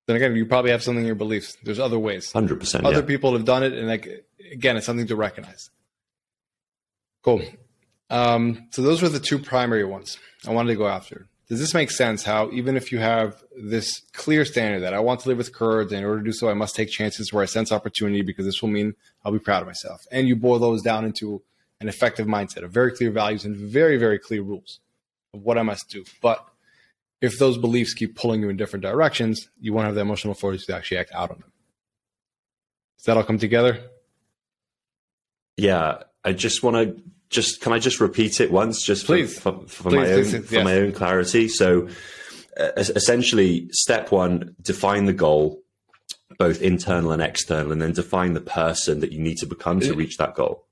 Then 0.07 0.17
again, 0.17 0.35
you 0.35 0.47
probably 0.47 0.71
have 0.71 0.83
something 0.83 1.03
in 1.03 1.07
your 1.07 1.15
beliefs. 1.15 1.57
There's 1.63 1.79
other 1.79 1.99
ways. 1.99 2.33
100%. 2.33 2.85
Other 2.85 3.01
yeah. 3.01 3.03
people 3.03 3.35
have 3.35 3.45
done 3.45 3.63
it. 3.63 3.73
And 3.75 3.87
like, 3.87 4.27
again, 4.53 4.77
it's 4.77 4.87
something 4.87 5.07
to 5.07 5.17
recognize. 5.17 5.71
Cool. 7.23 7.43
Um, 8.11 8.69
so 8.71 8.83
those 8.83 9.03
were 9.03 9.09
the 9.09 9.21
two 9.21 9.39
primary 9.39 9.85
ones 9.85 10.19
I 10.47 10.51
wanted 10.51 10.73
to 10.73 10.79
go 10.79 10.89
after. 10.89 11.29
Does 11.49 11.61
this 11.61 11.73
make 11.73 11.91
sense? 11.91 12.25
How 12.25 12.51
even 12.51 12.77
if 12.77 12.93
you 12.93 12.99
have 12.99 13.43
this 13.57 14.03
clear 14.13 14.45
standard 14.45 14.81
that 14.81 14.93
I 14.93 15.01
want 15.01 15.21
to 15.21 15.29
live 15.29 15.39
with 15.39 15.55
courage, 15.55 15.93
and 15.93 16.01
in 16.01 16.05
order 16.05 16.21
to 16.21 16.25
do 16.25 16.33
so, 16.33 16.51
I 16.51 16.55
must 16.55 16.77
take 16.77 16.91
chances 16.91 17.33
where 17.33 17.43
I 17.43 17.47
sense 17.47 17.73
opportunity 17.73 18.21
because 18.23 18.45
this 18.45 18.61
will 18.61 18.69
mean 18.69 18.95
I'll 19.25 19.33
be 19.33 19.39
proud 19.39 19.63
of 19.63 19.67
myself. 19.67 20.01
And 20.13 20.29
you 20.29 20.37
boil 20.37 20.59
those 20.59 20.83
down 20.83 21.07
into 21.07 21.43
an 21.81 21.89
effective 21.89 22.27
mindset 22.27 22.65
of 22.65 22.71
very 22.71 22.93
clear 22.93 23.11
values 23.11 23.45
and 23.45 23.57
very, 23.57 23.97
very 23.97 24.19
clear 24.19 24.43
rules 24.43 24.81
of 25.33 25.43
what 25.43 25.57
I 25.57 25.63
must 25.63 25.89
do. 25.89 26.05
But 26.21 26.47
if 27.23 27.39
those 27.39 27.57
beliefs 27.57 27.95
keep 27.95 28.15
pulling 28.15 28.43
you 28.43 28.51
in 28.51 28.57
different 28.57 28.83
directions, 28.83 29.49
you 29.59 29.73
won't 29.73 29.87
have 29.87 29.95
the 29.95 30.03
emotional 30.03 30.35
fortitude 30.35 30.67
to 30.67 30.77
actually 30.77 30.99
act 30.99 31.13
out 31.15 31.31
on 31.31 31.39
them. 31.39 31.53
Does 32.99 33.05
that 33.07 33.17
all 33.17 33.25
come 33.25 33.39
together? 33.39 33.81
Yeah, 35.57 36.03
I 36.25 36.33
just 36.33 36.63
want 36.63 36.77
to 36.77 37.03
just 37.31 37.61
can 37.61 37.73
I 37.73 37.79
just 37.79 38.01
repeat 38.01 38.41
it 38.41 38.51
once, 38.51 38.85
just 38.85 39.07
for, 39.07 39.27
for, 39.27 39.67
for 39.67 39.91
please, 39.91 39.97
my 39.97 40.13
own 40.13 40.25
please, 40.25 40.49
for 40.49 40.65
my 40.65 40.75
own 40.77 40.93
clarity. 40.93 41.49
So, 41.49 41.89
uh, 42.59 42.71
essentially, 42.77 43.69
step 43.73 44.11
one: 44.11 44.55
define 44.63 45.05
the 45.05 45.13
goal, 45.13 45.63
both 46.39 46.63
internal 46.63 47.13
and 47.13 47.23
external, 47.23 47.73
and 47.73 47.83
then 47.83 47.93
define 47.93 48.33
the 48.33 48.41
person 48.41 49.01
that 49.01 49.13
you 49.13 49.21
need 49.21 49.39
to 49.39 49.47
become 49.47 49.81
to 49.81 49.95
reach 49.95 50.17
that 50.17 50.35
goal. 50.35 50.65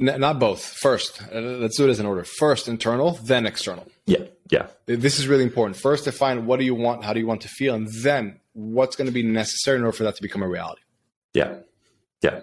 Not 0.00 0.38
both. 0.38 0.62
First, 0.62 1.22
uh, 1.34 1.40
let's 1.40 1.76
do 1.76 1.88
it 1.88 1.90
as 1.90 1.98
an 1.98 2.06
order. 2.06 2.22
First 2.22 2.68
internal, 2.68 3.18
then 3.24 3.46
external. 3.46 3.88
Yeah, 4.06 4.26
yeah. 4.48 4.68
This 4.86 5.18
is 5.18 5.26
really 5.26 5.42
important. 5.42 5.76
First, 5.76 6.04
define 6.04 6.46
what 6.46 6.60
do 6.60 6.64
you 6.64 6.74
want, 6.74 7.02
how 7.02 7.12
do 7.12 7.18
you 7.18 7.26
want 7.26 7.40
to 7.42 7.48
feel, 7.48 7.74
and 7.74 7.88
then 8.02 8.38
what's 8.52 8.94
going 8.94 9.06
to 9.06 9.12
be 9.12 9.24
necessary 9.24 9.76
in 9.76 9.82
order 9.82 9.96
for 9.96 10.04
that 10.04 10.14
to 10.16 10.22
become 10.22 10.42
a 10.42 10.48
reality. 10.48 10.82
Yeah, 11.34 11.56
yeah 12.22 12.40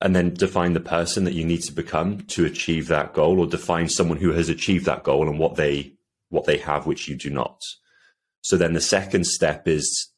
and 0.00 0.14
then 0.14 0.34
define 0.34 0.74
the 0.74 0.80
person 0.80 1.24
that 1.24 1.34
you 1.34 1.44
need 1.44 1.62
to 1.62 1.72
become 1.72 2.20
to 2.22 2.44
achieve 2.44 2.88
that 2.88 3.14
goal 3.14 3.40
or 3.40 3.46
define 3.46 3.88
someone 3.88 4.18
who 4.18 4.32
has 4.32 4.48
achieved 4.48 4.84
that 4.86 5.02
goal 5.02 5.28
and 5.28 5.38
what 5.38 5.56
they 5.56 5.92
what 6.28 6.44
they 6.44 6.58
have 6.58 6.86
which 6.86 7.08
you 7.08 7.14
do 7.14 7.30
not. 7.30 7.60
So 8.42 8.56
then 8.56 8.74
the 8.74 8.80
second 8.80 9.26
step 9.26 9.66
is 9.66 10.10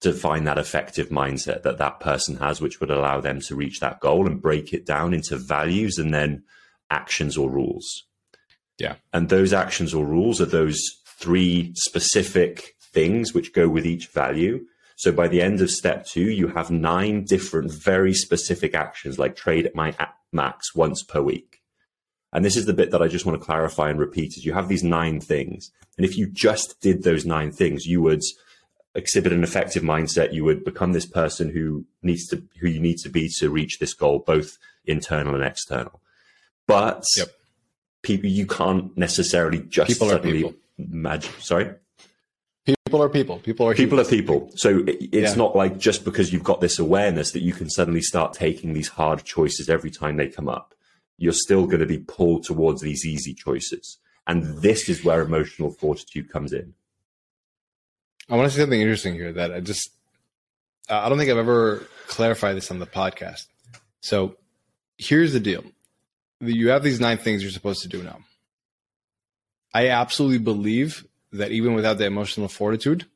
to 0.00 0.12
find 0.12 0.46
that 0.46 0.58
effective 0.58 1.08
mindset 1.08 1.62
that 1.62 1.78
that 1.78 2.00
person 2.00 2.36
has 2.36 2.60
which 2.60 2.80
would 2.80 2.90
allow 2.90 3.20
them 3.20 3.40
to 3.42 3.54
reach 3.54 3.80
that 3.80 4.00
goal 4.00 4.26
and 4.26 4.42
break 4.42 4.72
it 4.72 4.86
down 4.86 5.14
into 5.14 5.36
values 5.36 5.98
and 5.98 6.12
then 6.12 6.42
actions 6.90 7.36
or 7.36 7.50
rules. 7.50 8.06
Yeah. 8.78 8.96
And 9.12 9.28
those 9.28 9.52
actions 9.52 9.94
or 9.94 10.04
rules 10.04 10.40
are 10.40 10.46
those 10.46 10.80
three 11.06 11.72
specific 11.74 12.74
things 12.80 13.34
which 13.34 13.52
go 13.52 13.68
with 13.68 13.86
each 13.86 14.08
value 14.08 14.64
so 15.00 15.10
by 15.10 15.28
the 15.28 15.40
end 15.40 15.62
of 15.62 15.70
step 15.70 16.04
two, 16.04 16.30
you 16.30 16.48
have 16.48 16.70
nine 16.70 17.24
different, 17.24 17.72
very 17.72 18.12
specific 18.12 18.74
actions 18.74 19.18
like 19.18 19.34
trade 19.34 19.64
at 19.64 19.74
my 19.74 19.96
max 20.30 20.74
once 20.74 21.02
per 21.02 21.22
week. 21.22 21.62
And 22.34 22.44
this 22.44 22.54
is 22.54 22.66
the 22.66 22.74
bit 22.74 22.90
that 22.90 23.00
I 23.00 23.08
just 23.08 23.24
want 23.24 23.38
to 23.38 23.44
clarify 23.44 23.88
and 23.88 23.98
repeat 23.98 24.36
is 24.36 24.44
you 24.44 24.52
have 24.52 24.68
these 24.68 24.84
nine 24.84 25.18
things. 25.18 25.70
And 25.96 26.04
if 26.04 26.18
you 26.18 26.26
just 26.26 26.82
did 26.82 27.02
those 27.02 27.24
nine 27.24 27.50
things, 27.50 27.86
you 27.86 28.02
would 28.02 28.20
exhibit 28.94 29.32
an 29.32 29.42
effective 29.42 29.82
mindset, 29.82 30.34
you 30.34 30.44
would 30.44 30.64
become 30.66 30.92
this 30.92 31.06
person 31.06 31.48
who 31.48 31.86
needs 32.02 32.26
to 32.28 32.42
who 32.60 32.68
you 32.68 32.78
need 32.78 32.98
to 32.98 33.08
be 33.08 33.30
to 33.38 33.48
reach 33.48 33.78
this 33.78 33.94
goal, 33.94 34.18
both 34.18 34.58
internal 34.84 35.34
and 35.34 35.42
external. 35.42 36.02
But 36.66 37.04
Yep. 37.16 37.28
people, 38.02 38.28
you 38.28 38.46
can't 38.46 38.94
necessarily 38.98 39.60
just 39.60 39.88
People 39.88 40.10
suddenly 40.10 40.54
magic. 40.76 41.32
Sorry, 41.40 41.72
People 42.86 43.02
are 43.02 43.08
people. 43.08 43.38
People 43.38 43.68
are 43.68 43.74
people 43.74 44.00
are 44.00 44.04
people. 44.04 44.50
So 44.56 44.78
it- 44.78 44.98
it's 45.12 45.32
Yeah. 45.32 45.34
not 45.36 45.54
like 45.54 45.78
just 45.78 46.04
because 46.04 46.32
you've 46.32 46.42
got 46.42 46.60
this 46.60 46.78
awareness 46.78 47.30
that 47.32 47.42
you 47.42 47.52
can 47.52 47.70
suddenly 47.70 48.02
start 48.02 48.32
taking 48.34 48.72
these 48.72 48.88
hard 48.88 49.24
choices 49.24 49.68
every 49.68 49.90
time 49.90 50.16
they 50.16 50.28
come 50.28 50.48
up. 50.48 50.74
You're 51.16 51.32
still 51.32 51.66
going 51.66 51.80
to 51.80 51.86
be 51.86 51.98
pulled 51.98 52.44
towards 52.44 52.80
these 52.82 53.04
easy 53.06 53.34
choices, 53.34 53.98
and 54.26 54.60
this 54.62 54.88
is 54.88 55.04
where 55.04 55.20
emotional 55.22 55.70
fortitude 55.70 56.30
comes 56.32 56.52
in. 56.52 56.74
I 58.28 58.36
want 58.36 58.48
to 58.50 58.54
say 58.56 58.62
something 58.62 58.80
interesting 58.80 59.14
here 59.14 59.32
that 59.34 59.52
I 59.52 59.60
just 59.60 59.90
I 60.88 61.08
don't 61.08 61.18
think 61.18 61.30
I've 61.30 61.36
ever 61.38 61.86
clarified 62.08 62.56
this 62.56 62.70
on 62.72 62.78
the 62.80 62.86
podcast. 62.86 63.46
So 64.00 64.36
here's 64.98 65.32
the 65.32 65.40
deal: 65.40 65.62
you 66.40 66.70
have 66.70 66.82
these 66.82 66.98
nine 67.00 67.18
things 67.18 67.42
you're 67.42 67.52
supposed 67.52 67.82
to 67.82 67.88
do 67.88 68.02
now. 68.02 68.20
I 69.72 69.88
absolutely 69.88 70.38
believe 70.38 71.04
that 71.32 71.52
even 71.52 71.74
without 71.74 71.98
the 71.98 72.06
emotional 72.06 72.48
fortitude, 72.48 73.06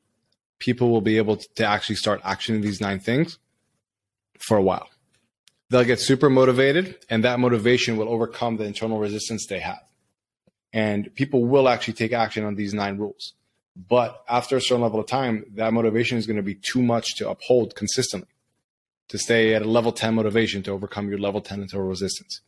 people 0.59 0.89
will 0.89 1.01
be 1.01 1.17
able 1.17 1.37
to 1.37 1.65
actually 1.65 1.95
start 1.95 2.21
actioning 2.23 2.61
these 2.61 2.79
nine 2.79 2.99
things 2.99 3.39
for 4.39 4.57
a 4.57 4.61
while. 4.61 4.89
They'll 5.69 5.83
get 5.83 5.99
super 5.99 6.29
motivated, 6.29 6.97
and 7.09 7.23
that 7.23 7.39
motivation 7.39 7.97
will 7.97 8.09
overcome 8.09 8.57
the 8.57 8.65
internal 8.65 8.99
resistance 8.99 9.47
they 9.47 9.59
have. 9.59 9.81
And 10.71 11.13
people 11.15 11.45
will 11.45 11.67
actually 11.67 11.95
take 11.95 12.13
action 12.13 12.43
on 12.43 12.55
these 12.55 12.73
nine 12.73 12.97
rules. 12.97 13.33
But 13.75 14.23
after 14.29 14.55
a 14.55 14.61
certain 14.61 14.83
level 14.83 14.99
of 14.99 15.07
time, 15.07 15.45
that 15.55 15.73
motivation 15.73 16.17
is 16.17 16.27
going 16.27 16.37
to 16.37 16.43
be 16.43 16.55
too 16.55 16.81
much 16.81 17.15
to 17.15 17.29
uphold 17.29 17.75
consistently, 17.75 18.29
to 19.09 19.17
stay 19.17 19.53
at 19.53 19.63
a 19.63 19.69
level 19.69 19.91
10 19.91 20.15
motivation 20.15 20.63
to 20.63 20.71
overcome 20.71 21.09
your 21.09 21.17
level 21.19 21.41
10 21.41 21.61
internal 21.61 21.87
resistance. 21.87 22.41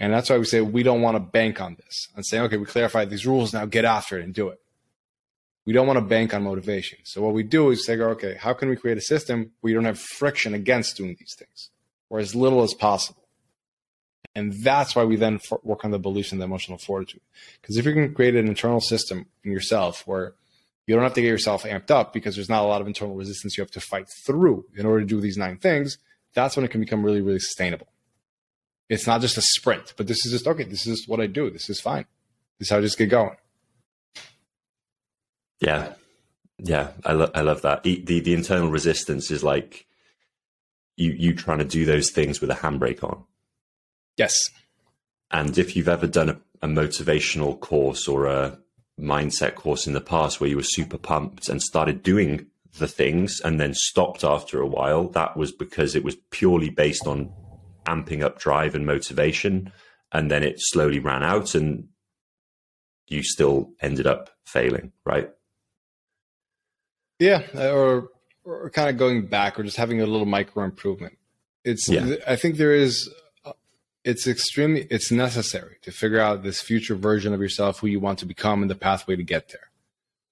And 0.00 0.12
that's 0.12 0.30
why 0.30 0.38
we 0.38 0.44
say 0.44 0.60
we 0.60 0.82
don't 0.82 1.02
want 1.02 1.16
to 1.16 1.20
bank 1.20 1.60
on 1.60 1.76
this 1.76 2.08
and 2.16 2.26
say, 2.26 2.40
okay, 2.40 2.56
we 2.56 2.64
clarified 2.64 3.10
these 3.10 3.26
rules, 3.26 3.52
now 3.52 3.66
get 3.66 3.84
after 3.84 4.18
it 4.18 4.24
and 4.24 4.34
do 4.34 4.48
it. 4.48 4.60
We 5.64 5.72
don't 5.72 5.86
want 5.86 5.98
to 5.98 6.04
bank 6.04 6.34
on 6.34 6.42
motivation. 6.42 6.98
So 7.04 7.22
what 7.22 7.34
we 7.34 7.44
do 7.44 7.70
is 7.70 7.86
say, 7.86 7.96
okay, 7.96 8.34
how 8.34 8.52
can 8.52 8.68
we 8.68 8.76
create 8.76 8.98
a 8.98 9.02
system 9.02 9.52
where 9.60 9.70
you 9.70 9.76
don't 9.76 9.84
have 9.84 10.00
friction 10.00 10.54
against 10.54 10.96
doing 10.96 11.16
these 11.18 11.36
things 11.38 11.70
or 12.10 12.18
as 12.18 12.34
little 12.34 12.62
as 12.62 12.74
possible? 12.74 13.22
And 14.34 14.52
that's 14.64 14.96
why 14.96 15.04
we 15.04 15.16
then 15.16 15.38
for- 15.38 15.60
work 15.62 15.84
on 15.84 15.90
the 15.90 15.98
beliefs 15.98 16.32
and 16.32 16.40
the 16.40 16.46
emotional 16.46 16.78
fortitude. 16.78 17.20
Because 17.60 17.76
if 17.76 17.84
you 17.84 17.92
can 17.92 18.14
create 18.14 18.34
an 18.34 18.48
internal 18.48 18.80
system 18.80 19.26
in 19.44 19.52
yourself 19.52 20.06
where 20.06 20.34
you 20.86 20.94
don't 20.94 21.04
have 21.04 21.14
to 21.14 21.22
get 21.22 21.28
yourself 21.28 21.64
amped 21.64 21.90
up 21.90 22.12
because 22.12 22.34
there's 22.34 22.48
not 22.48 22.64
a 22.64 22.66
lot 22.66 22.80
of 22.80 22.86
internal 22.86 23.14
resistance 23.14 23.56
you 23.56 23.62
have 23.62 23.70
to 23.72 23.80
fight 23.80 24.08
through 24.08 24.64
in 24.76 24.86
order 24.86 25.00
to 25.00 25.06
do 25.06 25.20
these 25.20 25.36
nine 25.36 25.58
things, 25.58 25.98
that's 26.34 26.56
when 26.56 26.64
it 26.64 26.70
can 26.70 26.80
become 26.80 27.04
really, 27.04 27.20
really 27.20 27.38
sustainable. 27.38 27.86
It's 28.92 29.06
not 29.06 29.22
just 29.22 29.38
a 29.38 29.42
sprint, 29.42 29.94
but 29.96 30.06
this 30.06 30.26
is 30.26 30.32
just 30.32 30.46
okay. 30.46 30.64
This 30.64 30.86
is 30.86 31.08
what 31.08 31.20
I 31.20 31.26
do. 31.26 31.50
This 31.50 31.70
is 31.70 31.80
fine. 31.80 32.04
This 32.58 32.66
is 32.66 32.70
how 32.70 32.78
I 32.78 32.82
just 32.82 32.98
get 32.98 33.06
going. 33.06 33.36
Yeah, 35.60 35.94
yeah, 36.58 36.90
I, 37.04 37.12
lo- 37.12 37.30
I 37.34 37.40
love 37.40 37.62
that. 37.62 37.84
The, 37.84 38.02
the 38.04 38.20
the 38.20 38.34
internal 38.34 38.70
resistance 38.70 39.30
is 39.30 39.42
like 39.42 39.86
you 40.96 41.12
you 41.12 41.34
trying 41.34 41.58
to 41.58 41.64
do 41.64 41.86
those 41.86 42.10
things 42.10 42.40
with 42.42 42.50
a 42.50 42.54
handbrake 42.54 43.02
on. 43.02 43.24
Yes. 44.18 44.38
And 45.30 45.56
if 45.56 45.74
you've 45.74 45.88
ever 45.88 46.06
done 46.06 46.28
a, 46.28 46.40
a 46.60 46.68
motivational 46.68 47.58
course 47.58 48.06
or 48.06 48.26
a 48.26 48.58
mindset 49.00 49.54
course 49.54 49.86
in 49.86 49.94
the 49.94 50.02
past 50.02 50.38
where 50.38 50.50
you 50.50 50.56
were 50.56 50.62
super 50.62 50.98
pumped 50.98 51.48
and 51.48 51.62
started 51.62 52.02
doing 52.02 52.46
the 52.78 52.88
things 52.88 53.40
and 53.40 53.58
then 53.58 53.72
stopped 53.72 54.22
after 54.22 54.60
a 54.60 54.66
while, 54.66 55.08
that 55.08 55.34
was 55.34 55.50
because 55.50 55.96
it 55.96 56.04
was 56.04 56.16
purely 56.30 56.68
based 56.68 57.06
on 57.06 57.32
amping 57.86 58.22
up 58.22 58.38
drive 58.38 58.74
and 58.74 58.86
motivation. 58.86 59.72
And 60.12 60.30
then 60.30 60.42
it 60.42 60.56
slowly 60.58 60.98
ran 60.98 61.22
out 61.22 61.54
and 61.54 61.88
you 63.08 63.22
still 63.22 63.70
ended 63.80 64.06
up 64.06 64.30
failing, 64.44 64.92
right? 65.04 65.30
Yeah, 67.18 67.42
or 67.54 68.08
or 68.44 68.70
kind 68.70 68.90
of 68.90 68.96
going 68.96 69.26
back, 69.26 69.58
or 69.58 69.62
just 69.62 69.76
having 69.76 70.00
a 70.00 70.06
little 70.06 70.26
micro 70.26 70.64
improvement. 70.64 71.18
It's. 71.64 71.88
Yeah. 71.88 72.16
I 72.26 72.36
think 72.36 72.56
there 72.56 72.74
is. 72.74 73.08
Uh, 73.44 73.52
it's 74.04 74.26
extremely. 74.26 74.88
It's 74.90 75.12
necessary 75.12 75.76
to 75.82 75.92
figure 75.92 76.18
out 76.18 76.42
this 76.42 76.60
future 76.60 76.96
version 76.96 77.32
of 77.32 77.40
yourself, 77.40 77.78
who 77.78 77.86
you 77.86 78.00
want 78.00 78.18
to 78.20 78.26
become, 78.26 78.62
and 78.62 78.70
the 78.70 78.74
pathway 78.74 79.14
to 79.16 79.22
get 79.22 79.50
there. 79.50 79.70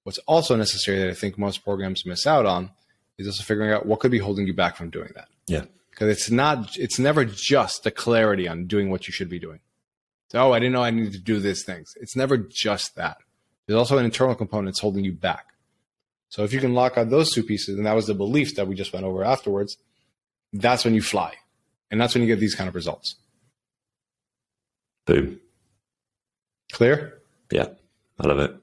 What's 0.03 0.17
also 0.19 0.55
necessary 0.55 0.99
that 0.99 1.09
I 1.09 1.13
think 1.13 1.37
most 1.37 1.63
programs 1.63 2.05
miss 2.05 2.27
out 2.27 2.45
on 2.45 2.71
is 3.17 3.27
also 3.27 3.43
figuring 3.43 3.71
out 3.71 3.85
what 3.85 3.99
could 3.99 4.11
be 4.11 4.17
holding 4.17 4.47
you 4.47 4.53
back 4.53 4.75
from 4.75 4.89
doing 4.89 5.11
that. 5.15 5.27
Yeah. 5.47 5.65
Because 5.91 6.09
it's 6.09 6.31
not. 6.31 6.77
It's 6.77 6.97
never 6.97 7.25
just 7.25 7.83
the 7.83 7.91
clarity 7.91 8.47
on 8.47 8.65
doing 8.65 8.89
what 8.89 9.07
you 9.07 9.13
should 9.13 9.29
be 9.29 9.39
doing. 9.39 9.59
So, 10.29 10.41
oh, 10.41 10.53
I 10.53 10.59
didn't 10.59 10.73
know 10.73 10.83
I 10.83 10.91
needed 10.91 11.13
to 11.13 11.19
do 11.19 11.39
these 11.39 11.63
things. 11.63 11.93
It's 11.99 12.15
never 12.15 12.37
just 12.37 12.95
that. 12.95 13.17
There's 13.67 13.77
also 13.77 13.97
an 13.97 14.05
internal 14.05 14.33
component 14.33 14.67
that's 14.67 14.79
holding 14.79 15.03
you 15.03 15.11
back. 15.11 15.47
So 16.29 16.43
if 16.43 16.53
you 16.53 16.61
can 16.61 16.73
lock 16.73 16.97
out 16.97 17.09
those 17.09 17.33
two 17.33 17.43
pieces, 17.43 17.77
and 17.77 17.85
that 17.85 17.95
was 17.95 18.07
the 18.07 18.13
belief 18.13 18.55
that 18.55 18.65
we 18.67 18.75
just 18.75 18.93
went 18.93 19.05
over 19.05 19.25
afterwards, 19.25 19.77
that's 20.53 20.85
when 20.85 20.95
you 20.95 21.01
fly. 21.01 21.33
And 21.91 21.99
that's 21.99 22.15
when 22.15 22.21
you 22.21 22.27
get 22.27 22.39
these 22.39 22.55
kind 22.55 22.69
of 22.69 22.75
results. 22.75 23.15
Boom. 25.05 25.41
Clear? 26.71 27.19
Yeah, 27.51 27.67
I 28.17 28.27
love 28.27 28.39
it. 28.39 28.55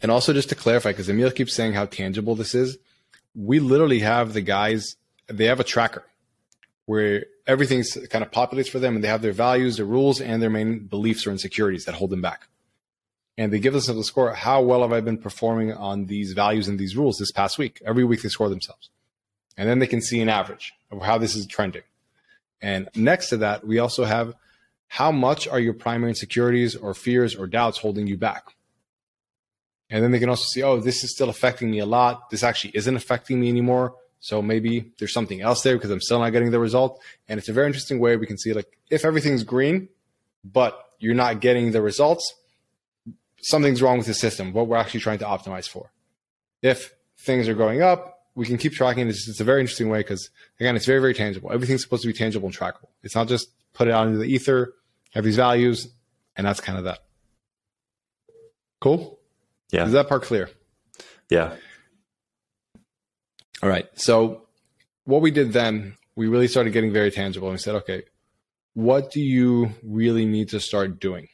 And 0.00 0.10
also 0.10 0.32
just 0.32 0.48
to 0.48 0.54
clarify, 0.54 0.92
because 0.92 1.10
Emil 1.10 1.30
keeps 1.30 1.54
saying 1.54 1.74
how 1.74 1.84
tangible 1.84 2.34
this 2.34 2.54
is, 2.54 2.78
we 3.34 3.60
literally 3.60 3.98
have 3.98 4.32
the 4.32 4.40
guys, 4.40 4.96
they 5.26 5.44
have 5.44 5.60
a 5.60 5.64
tracker 5.64 6.04
where 6.88 7.26
everything's 7.46 7.98
kind 8.08 8.24
of 8.24 8.30
populates 8.30 8.70
for 8.70 8.78
them 8.78 8.94
and 8.94 9.04
they 9.04 9.08
have 9.08 9.20
their 9.20 9.30
values, 9.30 9.76
their 9.76 9.84
rules, 9.84 10.22
and 10.22 10.40
their 10.40 10.48
main 10.48 10.78
beliefs 10.78 11.26
or 11.26 11.30
insecurities 11.30 11.84
that 11.84 11.94
hold 11.94 12.08
them 12.08 12.22
back. 12.22 12.48
And 13.36 13.52
they 13.52 13.58
give 13.58 13.74
themselves 13.74 14.00
a 14.00 14.04
score. 14.04 14.32
How 14.32 14.62
well 14.62 14.80
have 14.80 14.92
I 14.94 15.02
been 15.02 15.18
performing 15.18 15.70
on 15.74 16.06
these 16.06 16.32
values 16.32 16.66
and 16.66 16.78
these 16.78 16.96
rules 16.96 17.18
this 17.18 17.30
past 17.30 17.58
week? 17.58 17.82
Every 17.84 18.04
week 18.04 18.22
they 18.22 18.30
score 18.30 18.48
themselves. 18.48 18.88
And 19.58 19.68
then 19.68 19.80
they 19.80 19.86
can 19.86 20.00
see 20.00 20.22
an 20.22 20.30
average 20.30 20.72
of 20.90 21.02
how 21.02 21.18
this 21.18 21.36
is 21.36 21.46
trending. 21.46 21.82
And 22.62 22.88
next 22.94 23.28
to 23.28 23.36
that, 23.36 23.66
we 23.66 23.78
also 23.78 24.06
have 24.06 24.32
how 24.86 25.12
much 25.12 25.46
are 25.46 25.60
your 25.60 25.74
primary 25.74 26.12
insecurities 26.12 26.74
or 26.74 26.94
fears 26.94 27.36
or 27.36 27.46
doubts 27.46 27.76
holding 27.76 28.06
you 28.06 28.16
back? 28.16 28.54
And 29.90 30.02
then 30.02 30.10
they 30.10 30.20
can 30.20 30.30
also 30.30 30.46
see, 30.46 30.62
oh, 30.62 30.80
this 30.80 31.04
is 31.04 31.14
still 31.14 31.28
affecting 31.28 31.70
me 31.70 31.80
a 31.80 31.86
lot. 31.86 32.30
This 32.30 32.42
actually 32.42 32.70
isn't 32.76 32.96
affecting 32.96 33.38
me 33.40 33.50
anymore. 33.50 33.94
So 34.20 34.42
maybe 34.42 34.92
there's 34.98 35.12
something 35.12 35.40
else 35.40 35.62
there 35.62 35.76
because 35.76 35.90
I'm 35.90 36.00
still 36.00 36.18
not 36.18 36.30
getting 36.30 36.50
the 36.50 36.58
result. 36.58 37.00
And 37.28 37.38
it's 37.38 37.48
a 37.48 37.52
very 37.52 37.66
interesting 37.66 38.00
way 38.00 38.16
we 38.16 38.26
can 38.26 38.38
see 38.38 38.52
like 38.52 38.78
if 38.90 39.04
everything's 39.04 39.44
green, 39.44 39.88
but 40.44 40.78
you're 40.98 41.14
not 41.14 41.40
getting 41.40 41.72
the 41.72 41.80
results, 41.80 42.34
something's 43.40 43.80
wrong 43.80 43.98
with 43.98 44.06
the 44.06 44.14
system, 44.14 44.52
what 44.52 44.66
we're 44.66 44.76
actually 44.76 45.00
trying 45.00 45.18
to 45.18 45.24
optimize 45.24 45.68
for. 45.68 45.92
If 46.62 46.92
things 47.18 47.48
are 47.48 47.54
going 47.54 47.82
up, 47.82 48.24
we 48.34 48.46
can 48.46 48.58
keep 48.58 48.72
tracking. 48.72 49.08
It's, 49.08 49.28
it's 49.28 49.40
a 49.40 49.44
very 49.44 49.60
interesting 49.60 49.88
way 49.88 50.00
because 50.00 50.30
again, 50.58 50.76
it's 50.76 50.86
very, 50.86 51.00
very 51.00 51.14
tangible. 51.14 51.52
Everything's 51.52 51.82
supposed 51.82 52.02
to 52.02 52.08
be 52.08 52.14
tangible 52.14 52.48
and 52.48 52.56
trackable. 52.56 52.88
It's 53.02 53.14
not 53.14 53.28
just 53.28 53.48
put 53.72 53.88
it 53.88 53.94
out 53.94 54.06
into 54.06 54.18
the 54.18 54.26
ether, 54.26 54.74
have 55.12 55.24
these 55.24 55.36
values, 55.36 55.88
and 56.36 56.46
that's 56.46 56.60
kind 56.60 56.78
of 56.78 56.84
that. 56.84 57.00
Cool? 58.80 59.18
Yeah. 59.70 59.86
Is 59.86 59.92
that 59.92 60.08
part 60.08 60.22
clear? 60.22 60.50
Yeah. 61.30 61.54
All 63.62 63.68
right. 63.68 63.86
So 63.94 64.42
what 65.04 65.20
we 65.20 65.30
did 65.30 65.52
then, 65.52 65.96
we 66.14 66.28
really 66.28 66.48
started 66.48 66.72
getting 66.72 66.92
very 66.92 67.10
tangible 67.10 67.48
and 67.48 67.54
we 67.54 67.58
said, 67.58 67.74
okay, 67.76 68.02
what 68.74 69.10
do 69.10 69.20
you 69.20 69.72
really 69.82 70.24
need 70.24 70.50
to 70.50 70.60
start 70.60 71.00
doing 71.00 71.28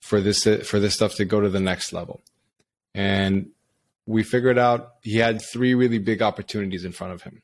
for 0.00 0.20
this 0.20 0.44
for 0.44 0.78
this 0.78 0.94
stuff 0.94 1.14
to 1.14 1.24
go 1.24 1.40
to 1.40 1.48
the 1.48 1.60
next 1.60 1.92
level? 1.92 2.20
And 2.94 3.50
we 4.06 4.22
figured 4.22 4.58
out 4.58 4.94
he 5.02 5.18
had 5.18 5.40
three 5.40 5.74
really 5.74 5.98
big 5.98 6.22
opportunities 6.22 6.84
in 6.84 6.92
front 6.92 7.12
of 7.12 7.22
him. 7.22 7.42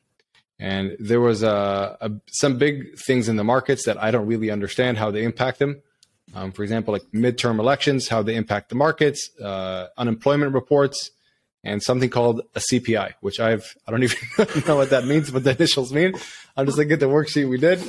And 0.58 0.96
there 0.98 1.20
was 1.20 1.42
a, 1.42 1.96
a 2.00 2.10
some 2.30 2.58
big 2.58 2.98
things 2.98 3.28
in 3.28 3.36
the 3.36 3.44
markets 3.44 3.84
that 3.86 4.02
I 4.02 4.10
don't 4.10 4.26
really 4.26 4.50
understand 4.50 4.98
how 4.98 5.10
they 5.10 5.24
impact 5.24 5.58
them. 5.58 5.82
Um, 6.34 6.52
for 6.52 6.62
example, 6.62 6.92
like 6.92 7.04
midterm 7.14 7.58
elections, 7.58 8.08
how 8.08 8.22
they 8.22 8.34
impact 8.34 8.68
the 8.68 8.74
markets, 8.74 9.30
uh, 9.40 9.86
unemployment 9.96 10.52
reports, 10.52 11.10
and 11.64 11.82
something 11.82 12.10
called 12.10 12.42
a 12.54 12.60
CPI, 12.60 13.14
which 13.20 13.40
I've 13.40 13.76
I 13.86 13.90
don't 13.90 14.02
even 14.02 14.18
know 14.66 14.76
what 14.76 14.90
that 14.90 15.06
means, 15.06 15.32
what 15.32 15.44
the 15.44 15.56
initials 15.56 15.92
mean. 15.92 16.14
I'm 16.56 16.66
just 16.66 16.78
looking 16.78 16.92
at 16.92 17.00
the 17.00 17.06
worksheet 17.06 17.48
we 17.48 17.58
did. 17.58 17.82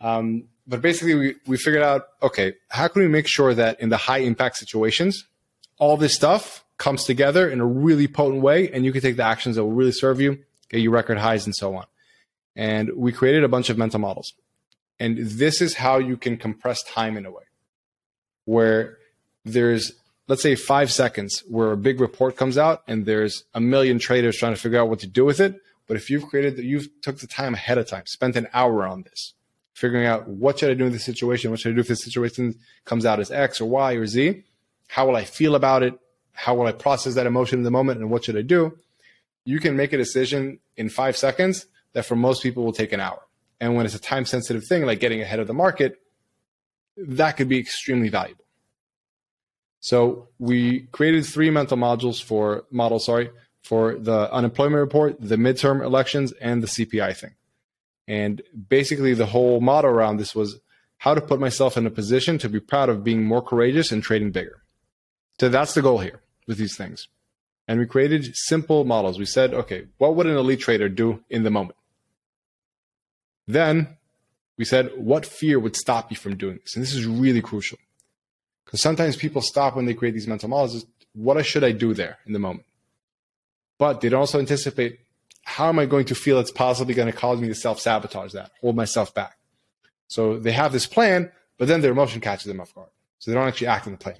Um, 0.00 0.44
but 0.66 0.80
basically, 0.80 1.14
we, 1.14 1.34
we 1.46 1.56
figured 1.56 1.82
out 1.82 2.08
okay, 2.22 2.54
how 2.68 2.88
can 2.88 3.02
we 3.02 3.08
make 3.08 3.26
sure 3.28 3.54
that 3.54 3.80
in 3.80 3.90
the 3.90 3.96
high 3.96 4.18
impact 4.18 4.56
situations, 4.56 5.24
all 5.78 5.96
this 5.96 6.14
stuff 6.14 6.64
comes 6.78 7.04
together 7.04 7.48
in 7.48 7.60
a 7.60 7.66
really 7.66 8.08
potent 8.08 8.42
way, 8.42 8.70
and 8.70 8.84
you 8.84 8.92
can 8.92 9.02
take 9.02 9.16
the 9.16 9.24
actions 9.24 9.56
that 9.56 9.64
will 9.64 9.72
really 9.72 9.92
serve 9.92 10.20
you, 10.20 10.38
get 10.68 10.80
you 10.80 10.90
record 10.90 11.18
highs, 11.18 11.44
and 11.44 11.54
so 11.54 11.76
on. 11.76 11.84
And 12.56 12.90
we 12.96 13.12
created 13.12 13.44
a 13.44 13.48
bunch 13.48 13.68
of 13.68 13.78
mental 13.78 14.00
models. 14.00 14.32
And 14.98 15.18
this 15.18 15.60
is 15.60 15.74
how 15.74 15.98
you 15.98 16.16
can 16.16 16.36
compress 16.36 16.82
time 16.82 17.16
in 17.16 17.26
a 17.26 17.30
way 17.30 17.44
where 18.44 18.98
there's 19.44 19.92
let's 20.30 20.42
say 20.42 20.54
five 20.54 20.92
seconds 20.92 21.42
where 21.48 21.72
a 21.72 21.76
big 21.76 22.00
report 22.00 22.36
comes 22.36 22.56
out 22.56 22.84
and 22.86 23.04
there's 23.04 23.42
a 23.52 23.60
million 23.60 23.98
traders 23.98 24.36
trying 24.36 24.54
to 24.54 24.60
figure 24.60 24.78
out 24.78 24.88
what 24.88 25.00
to 25.00 25.08
do 25.08 25.24
with 25.24 25.40
it. 25.40 25.60
But 25.88 25.96
if 25.96 26.08
you've 26.08 26.28
created 26.28 26.56
you've 26.64 26.88
took 27.02 27.18
the 27.18 27.26
time 27.26 27.54
ahead 27.54 27.78
of 27.78 27.88
time, 27.88 28.04
spent 28.06 28.36
an 28.36 28.46
hour 28.54 28.86
on 28.86 29.02
this, 29.02 29.34
figuring 29.74 30.06
out 30.06 30.28
what 30.28 30.60
should 30.60 30.70
I 30.70 30.74
do 30.74 30.86
in 30.86 30.92
this 30.92 31.04
situation? 31.04 31.50
What 31.50 31.58
should 31.58 31.72
I 31.72 31.74
do 31.74 31.80
if 31.80 31.88
this 31.88 32.04
situation 32.04 32.54
comes 32.84 33.04
out 33.04 33.18
as 33.18 33.32
X 33.32 33.60
or 33.60 33.68
Y 33.68 33.94
or 33.94 34.06
Z? 34.06 34.44
How 34.86 35.04
will 35.04 35.16
I 35.16 35.24
feel 35.24 35.56
about 35.56 35.82
it? 35.82 35.98
How 36.32 36.54
will 36.54 36.66
I 36.66 36.72
process 36.72 37.14
that 37.14 37.26
emotion 37.26 37.58
in 37.58 37.64
the 37.64 37.72
moment? 37.72 37.98
And 37.98 38.08
what 38.08 38.24
should 38.24 38.36
I 38.36 38.42
do? 38.42 38.78
You 39.44 39.58
can 39.58 39.74
make 39.74 39.92
a 39.92 39.96
decision 39.96 40.60
in 40.76 40.90
five 40.90 41.16
seconds 41.16 41.66
that 41.92 42.06
for 42.06 42.14
most 42.14 42.40
people 42.40 42.62
will 42.64 42.72
take 42.72 42.92
an 42.92 43.00
hour. 43.00 43.20
And 43.58 43.74
when 43.74 43.84
it's 43.84 43.96
a 43.96 44.00
time 44.00 44.26
sensitive 44.26 44.64
thing 44.64 44.86
like 44.86 45.00
getting 45.00 45.22
ahead 45.22 45.40
of 45.40 45.48
the 45.48 45.54
market, 45.54 45.98
that 46.96 47.32
could 47.32 47.48
be 47.48 47.58
extremely 47.58 48.10
valuable. 48.10 48.44
So 49.80 50.28
we 50.38 50.80
created 50.92 51.24
three 51.24 51.50
mental 51.50 51.76
modules 51.76 52.22
for 52.22 52.64
models, 52.70 53.06
sorry, 53.06 53.30
for 53.62 53.94
the 53.94 54.32
unemployment 54.32 54.80
report, 54.80 55.16
the 55.18 55.36
midterm 55.36 55.82
elections, 55.82 56.32
and 56.40 56.62
the 56.62 56.66
CPI 56.66 57.16
thing. 57.16 57.34
And 58.06 58.42
basically, 58.68 59.14
the 59.14 59.26
whole 59.26 59.60
motto 59.60 59.88
around 59.88 60.16
this 60.16 60.34
was 60.34 60.58
how 60.98 61.14
to 61.14 61.20
put 61.20 61.40
myself 61.40 61.76
in 61.76 61.86
a 61.86 61.90
position 61.90 62.36
to 62.38 62.48
be 62.48 62.60
proud 62.60 62.88
of 62.88 63.04
being 63.04 63.24
more 63.24 63.40
courageous 63.40 63.90
and 63.90 64.02
trading 64.02 64.32
bigger. 64.32 64.62
So 65.40 65.48
that's 65.48 65.74
the 65.74 65.82
goal 65.82 65.98
here 65.98 66.20
with 66.46 66.58
these 66.58 66.76
things. 66.76 67.08
And 67.66 67.78
we 67.78 67.86
created 67.86 68.34
simple 68.34 68.84
models. 68.84 69.18
We 69.18 69.24
said, 69.24 69.54
okay, 69.54 69.86
what 69.98 70.16
would 70.16 70.26
an 70.26 70.36
elite 70.36 70.60
trader 70.60 70.88
do 70.88 71.22
in 71.30 71.44
the 71.44 71.50
moment? 71.50 71.76
Then 73.46 73.96
we 74.58 74.64
said, 74.64 74.90
what 74.96 75.24
fear 75.24 75.58
would 75.58 75.76
stop 75.76 76.10
you 76.10 76.16
from 76.16 76.36
doing 76.36 76.58
this? 76.60 76.74
And 76.74 76.82
this 76.82 76.94
is 76.94 77.06
really 77.06 77.40
crucial. 77.40 77.78
Because 78.70 78.82
sometimes 78.82 79.16
people 79.16 79.42
stop 79.42 79.74
when 79.74 79.86
they 79.86 79.94
create 79.94 80.14
these 80.14 80.28
mental 80.28 80.48
models. 80.48 80.86
What 81.12 81.44
should 81.44 81.64
I 81.64 81.72
do 81.72 81.92
there 81.92 82.18
in 82.24 82.32
the 82.32 82.38
moment? 82.38 82.66
But 83.78 84.00
they 84.00 84.08
don't 84.08 84.20
also 84.20 84.38
anticipate 84.38 85.00
how 85.42 85.68
am 85.68 85.80
I 85.80 85.86
going 85.86 86.04
to 86.04 86.14
feel 86.14 86.38
it's 86.38 86.52
possibly 86.52 86.94
going 86.94 87.10
to 87.10 87.18
cause 87.18 87.40
me 87.40 87.48
to 87.48 87.54
self 87.54 87.80
sabotage 87.80 88.32
that, 88.32 88.52
hold 88.60 88.76
myself 88.76 89.12
back? 89.12 89.36
So 90.06 90.38
they 90.38 90.52
have 90.52 90.70
this 90.70 90.86
plan, 90.86 91.32
but 91.58 91.66
then 91.66 91.80
their 91.80 91.90
emotion 91.90 92.20
catches 92.20 92.44
them 92.44 92.60
off 92.60 92.72
guard. 92.72 92.90
So 93.18 93.30
they 93.30 93.34
don't 93.34 93.48
actually 93.48 93.66
act 93.66 93.86
on 93.86 93.92
the 93.92 93.98
plan. 93.98 94.18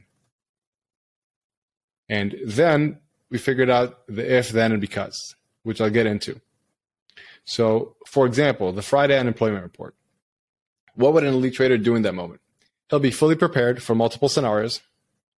And 2.09 2.35
then 2.45 2.99
we 3.31 3.39
figured 3.39 3.71
out 3.71 4.05
the 4.09 4.39
if, 4.39 4.51
then, 4.51 4.73
and 4.73 4.81
because, 4.81 5.37
which 5.63 5.81
I'll 5.81 5.91
get 5.91 6.07
into. 6.07 6.41
So, 7.45 7.95
for 8.05 8.27
example, 8.27 8.73
the 8.73 8.83
Friday 8.83 9.17
unemployment 9.17 9.63
report. 9.63 9.95
What 10.97 11.13
would 11.13 11.23
an 11.23 11.35
elite 11.35 11.55
trader 11.55 11.79
do 11.79 11.95
in 11.95 12.03
that 12.03 12.15
moment? 12.15 12.41
He'll 12.91 12.99
be 12.99 13.11
fully 13.11 13.37
prepared 13.37 13.83
for 13.83 13.95
multiple 13.95 14.29
scenarios, 14.29 14.81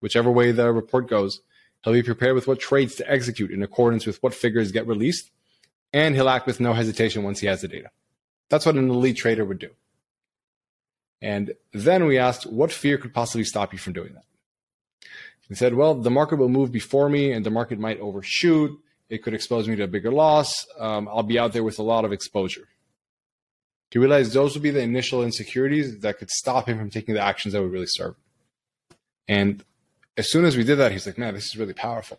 whichever 0.01 0.31
way 0.31 0.51
the 0.53 0.73
report 0.73 1.09
goes. 1.09 1.41
He'll 1.85 1.93
be 1.93 2.03
prepared 2.03 2.35
with 2.35 2.49
what 2.49 2.61
trades 2.61 2.95
to 2.97 3.11
execute 3.11 3.51
in 3.51 3.63
accordance 3.63 4.07
with 4.07 4.23
what 4.23 4.35
figures 4.35 4.73
get 4.73 4.87
released 4.87 5.31
and 5.93 6.15
he'll 6.15 6.29
act 6.29 6.47
with 6.47 6.61
no 6.61 6.73
hesitation 6.73 7.23
once 7.23 7.41
he 7.41 7.47
has 7.47 7.61
the 7.61 7.69
data. 7.69 7.91
That's 8.49 8.67
what 8.67 8.77
an 8.77 8.89
elite 8.89 9.17
trader 9.17 9.45
would 9.45 9.59
do. 9.59 9.71
And 11.21 11.55
then 11.73 12.07
we 12.07 12.19
asked, 12.19 12.47
what 12.47 12.73
fear 12.73 12.99
could 12.99 13.15
possibly 13.15 13.45
stop 13.45 13.73
you 13.73 13.79
from 13.79 13.93
doing 13.93 14.15
that? 14.15 14.25
He 15.49 15.55
said, 15.55 15.75
well, 15.75 15.95
the 15.95 16.11
market 16.11 16.37
will 16.37 16.49
move 16.49 16.73
before 16.73 17.09
me 17.09 17.33
and 17.33 17.45
the 17.45 17.51
market 17.51 17.79
might 17.79 18.01
overshoot. 18.01 18.79
It 19.11 19.23
could 19.23 19.35
expose 19.35 19.69
me 19.69 19.77
to 19.77 19.85
a 19.85 19.89
bigger 19.89 20.11
loss. 20.11 20.67
Um, 20.79 21.09
I'll 21.09 21.23
be 21.23 21.39
out 21.39 21.53
there 21.53 21.63
with 21.63 21.79
a 21.79 21.83
lot 21.83 22.05
of 22.05 22.13
exposure. 22.13 22.69
He 23.93 23.99
realized 23.99 24.33
those 24.33 24.55
would 24.55 24.63
be 24.63 24.71
the 24.71 24.81
initial 24.81 25.23
insecurities 25.23 25.99
that 25.99 26.19
could 26.19 26.31
stop 26.31 26.67
him 26.67 26.79
from 26.79 26.89
taking 26.89 27.15
the 27.15 27.21
actions 27.21 27.53
that 27.53 27.61
would 27.61 27.73
really 27.73 27.85
serve. 27.87 28.15
And 29.29 29.63
as 30.17 30.33
soon 30.33 30.47
as 30.47 30.57
we 30.57 30.65
did 30.65 30.77
that, 30.77 30.93
he's 30.93 31.07
like, 31.07 31.19
man, 31.19 31.35
this 31.35 31.45
is 31.45 31.59
really 31.59 31.75
powerful 31.75 32.19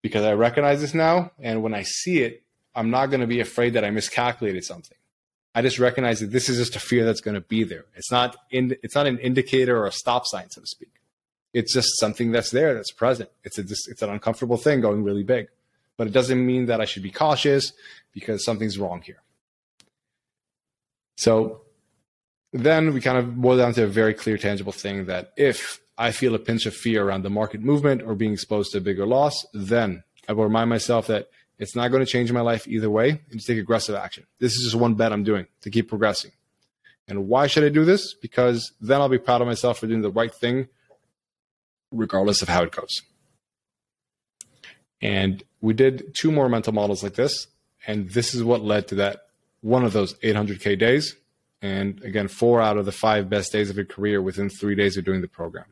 because 0.00 0.24
I 0.24 0.32
recognize 0.32 0.80
this 0.80 0.94
now. 0.94 1.32
And 1.38 1.62
when 1.62 1.74
I 1.74 1.82
see 1.82 2.22
it, 2.22 2.44
I'm 2.74 2.88
not 2.88 3.10
going 3.10 3.20
to 3.20 3.26
be 3.26 3.40
afraid 3.40 3.74
that 3.74 3.84
I 3.84 3.90
miscalculated 3.90 4.64
something. 4.64 4.96
I 5.54 5.60
just 5.60 5.78
recognize 5.78 6.20
that 6.20 6.32
this 6.32 6.48
is 6.48 6.56
just 6.56 6.76
a 6.76 6.80
fear 6.80 7.04
that's 7.04 7.20
going 7.20 7.34
to 7.34 7.42
be 7.42 7.62
there. 7.62 7.84
It's 7.94 8.10
not 8.10 8.34
in, 8.50 8.74
it's 8.82 8.94
not 8.94 9.06
an 9.06 9.18
indicator 9.18 9.76
or 9.76 9.86
a 9.86 9.92
stop 9.92 10.24
sign, 10.24 10.48
so 10.48 10.62
to 10.62 10.66
speak. 10.66 10.94
It's 11.52 11.74
just 11.74 12.00
something 12.00 12.32
that's 12.32 12.50
there, 12.50 12.72
that's 12.72 12.90
present. 12.90 13.28
It's 13.44 13.58
a, 13.58 13.62
it's 13.62 14.00
an 14.00 14.08
uncomfortable 14.08 14.56
thing 14.56 14.80
going 14.80 15.04
really 15.04 15.24
big, 15.24 15.48
but 15.98 16.06
it 16.06 16.14
doesn't 16.14 16.44
mean 16.44 16.64
that 16.66 16.80
I 16.80 16.86
should 16.86 17.02
be 17.02 17.10
cautious 17.10 17.74
because 18.14 18.46
something's 18.46 18.78
wrong 18.78 19.02
here. 19.02 19.18
So 21.16 21.62
then 22.52 22.92
we 22.94 23.00
kind 23.00 23.18
of 23.18 23.36
boil 23.36 23.58
down 23.58 23.74
to 23.74 23.84
a 23.84 23.88
very 23.88 24.14
clear, 24.14 24.38
tangible 24.38 24.72
thing 24.72 25.06
that 25.06 25.32
if 25.36 25.80
I 25.96 26.10
feel 26.10 26.34
a 26.34 26.38
pinch 26.38 26.66
of 26.66 26.74
fear 26.74 27.06
around 27.06 27.22
the 27.22 27.30
market 27.30 27.60
movement 27.60 28.02
or 28.02 28.14
being 28.14 28.32
exposed 28.32 28.72
to 28.72 28.78
a 28.78 28.80
bigger 28.80 29.06
loss, 29.06 29.46
then 29.52 30.02
I 30.28 30.32
will 30.32 30.44
remind 30.44 30.70
myself 30.70 31.06
that 31.08 31.28
it's 31.58 31.76
not 31.76 31.88
going 31.88 32.04
to 32.04 32.10
change 32.10 32.32
my 32.32 32.40
life 32.40 32.66
either 32.66 32.90
way 32.90 33.20
and 33.30 33.40
to 33.40 33.46
take 33.46 33.58
aggressive 33.58 33.94
action. 33.94 34.26
This 34.40 34.54
is 34.54 34.64
just 34.64 34.74
one 34.74 34.94
bet 34.94 35.12
I'm 35.12 35.22
doing 35.22 35.46
to 35.62 35.70
keep 35.70 35.88
progressing. 35.88 36.32
And 37.06 37.28
why 37.28 37.46
should 37.46 37.64
I 37.64 37.68
do 37.68 37.84
this? 37.84 38.14
Because 38.14 38.72
then 38.80 39.00
I'll 39.00 39.08
be 39.08 39.18
proud 39.18 39.40
of 39.40 39.46
myself 39.46 39.78
for 39.78 39.86
doing 39.86 40.02
the 40.02 40.10
right 40.10 40.34
thing, 40.34 40.68
regardless 41.92 42.42
of 42.42 42.48
how 42.48 42.62
it 42.62 42.72
goes. 42.72 43.02
And 45.00 45.42
we 45.60 45.74
did 45.74 46.14
two 46.14 46.32
more 46.32 46.48
mental 46.48 46.72
models 46.72 47.02
like 47.02 47.14
this. 47.14 47.46
And 47.86 48.08
this 48.10 48.34
is 48.34 48.42
what 48.42 48.62
led 48.62 48.88
to 48.88 48.94
that 48.96 49.23
one 49.64 49.82
of 49.82 49.94
those 49.94 50.12
800K 50.18 50.78
days. 50.78 51.16
And 51.62 52.02
again, 52.04 52.28
four 52.28 52.60
out 52.60 52.76
of 52.76 52.84
the 52.84 52.92
five 52.92 53.30
best 53.30 53.50
days 53.50 53.70
of 53.70 53.76
his 53.76 53.86
career 53.88 54.20
within 54.20 54.50
three 54.50 54.74
days 54.74 54.98
of 54.98 55.06
doing 55.06 55.22
the 55.22 55.28
program. 55.28 55.64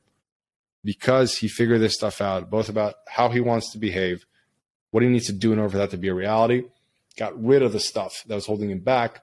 Because 0.82 1.36
he 1.36 1.47
figured 1.47 1.82
this 1.82 1.95
stuff 1.95 2.22
out, 2.22 2.49
both 2.51 2.70
about 2.70 2.95
how 3.07 3.28
he 3.28 3.40
wants 3.40 3.70
to 3.72 3.78
behave, 3.78 4.24
what 4.90 5.03
he 5.03 5.11
needs 5.11 5.26
to 5.26 5.34
do 5.34 5.53
in 5.53 5.59
order 5.59 5.72
for 5.72 5.76
that 5.76 5.90
to 5.90 5.99
be 5.99 6.09
a 6.09 6.14
reality, 6.14 6.64
got 7.18 7.40
rid 7.40 7.62
of 7.62 7.72
the 7.72 7.78
stuff 7.78 8.24
that 8.26 8.34
was 8.34 8.47
holding 8.47 8.70
him 8.70 8.80
back, 8.80 9.20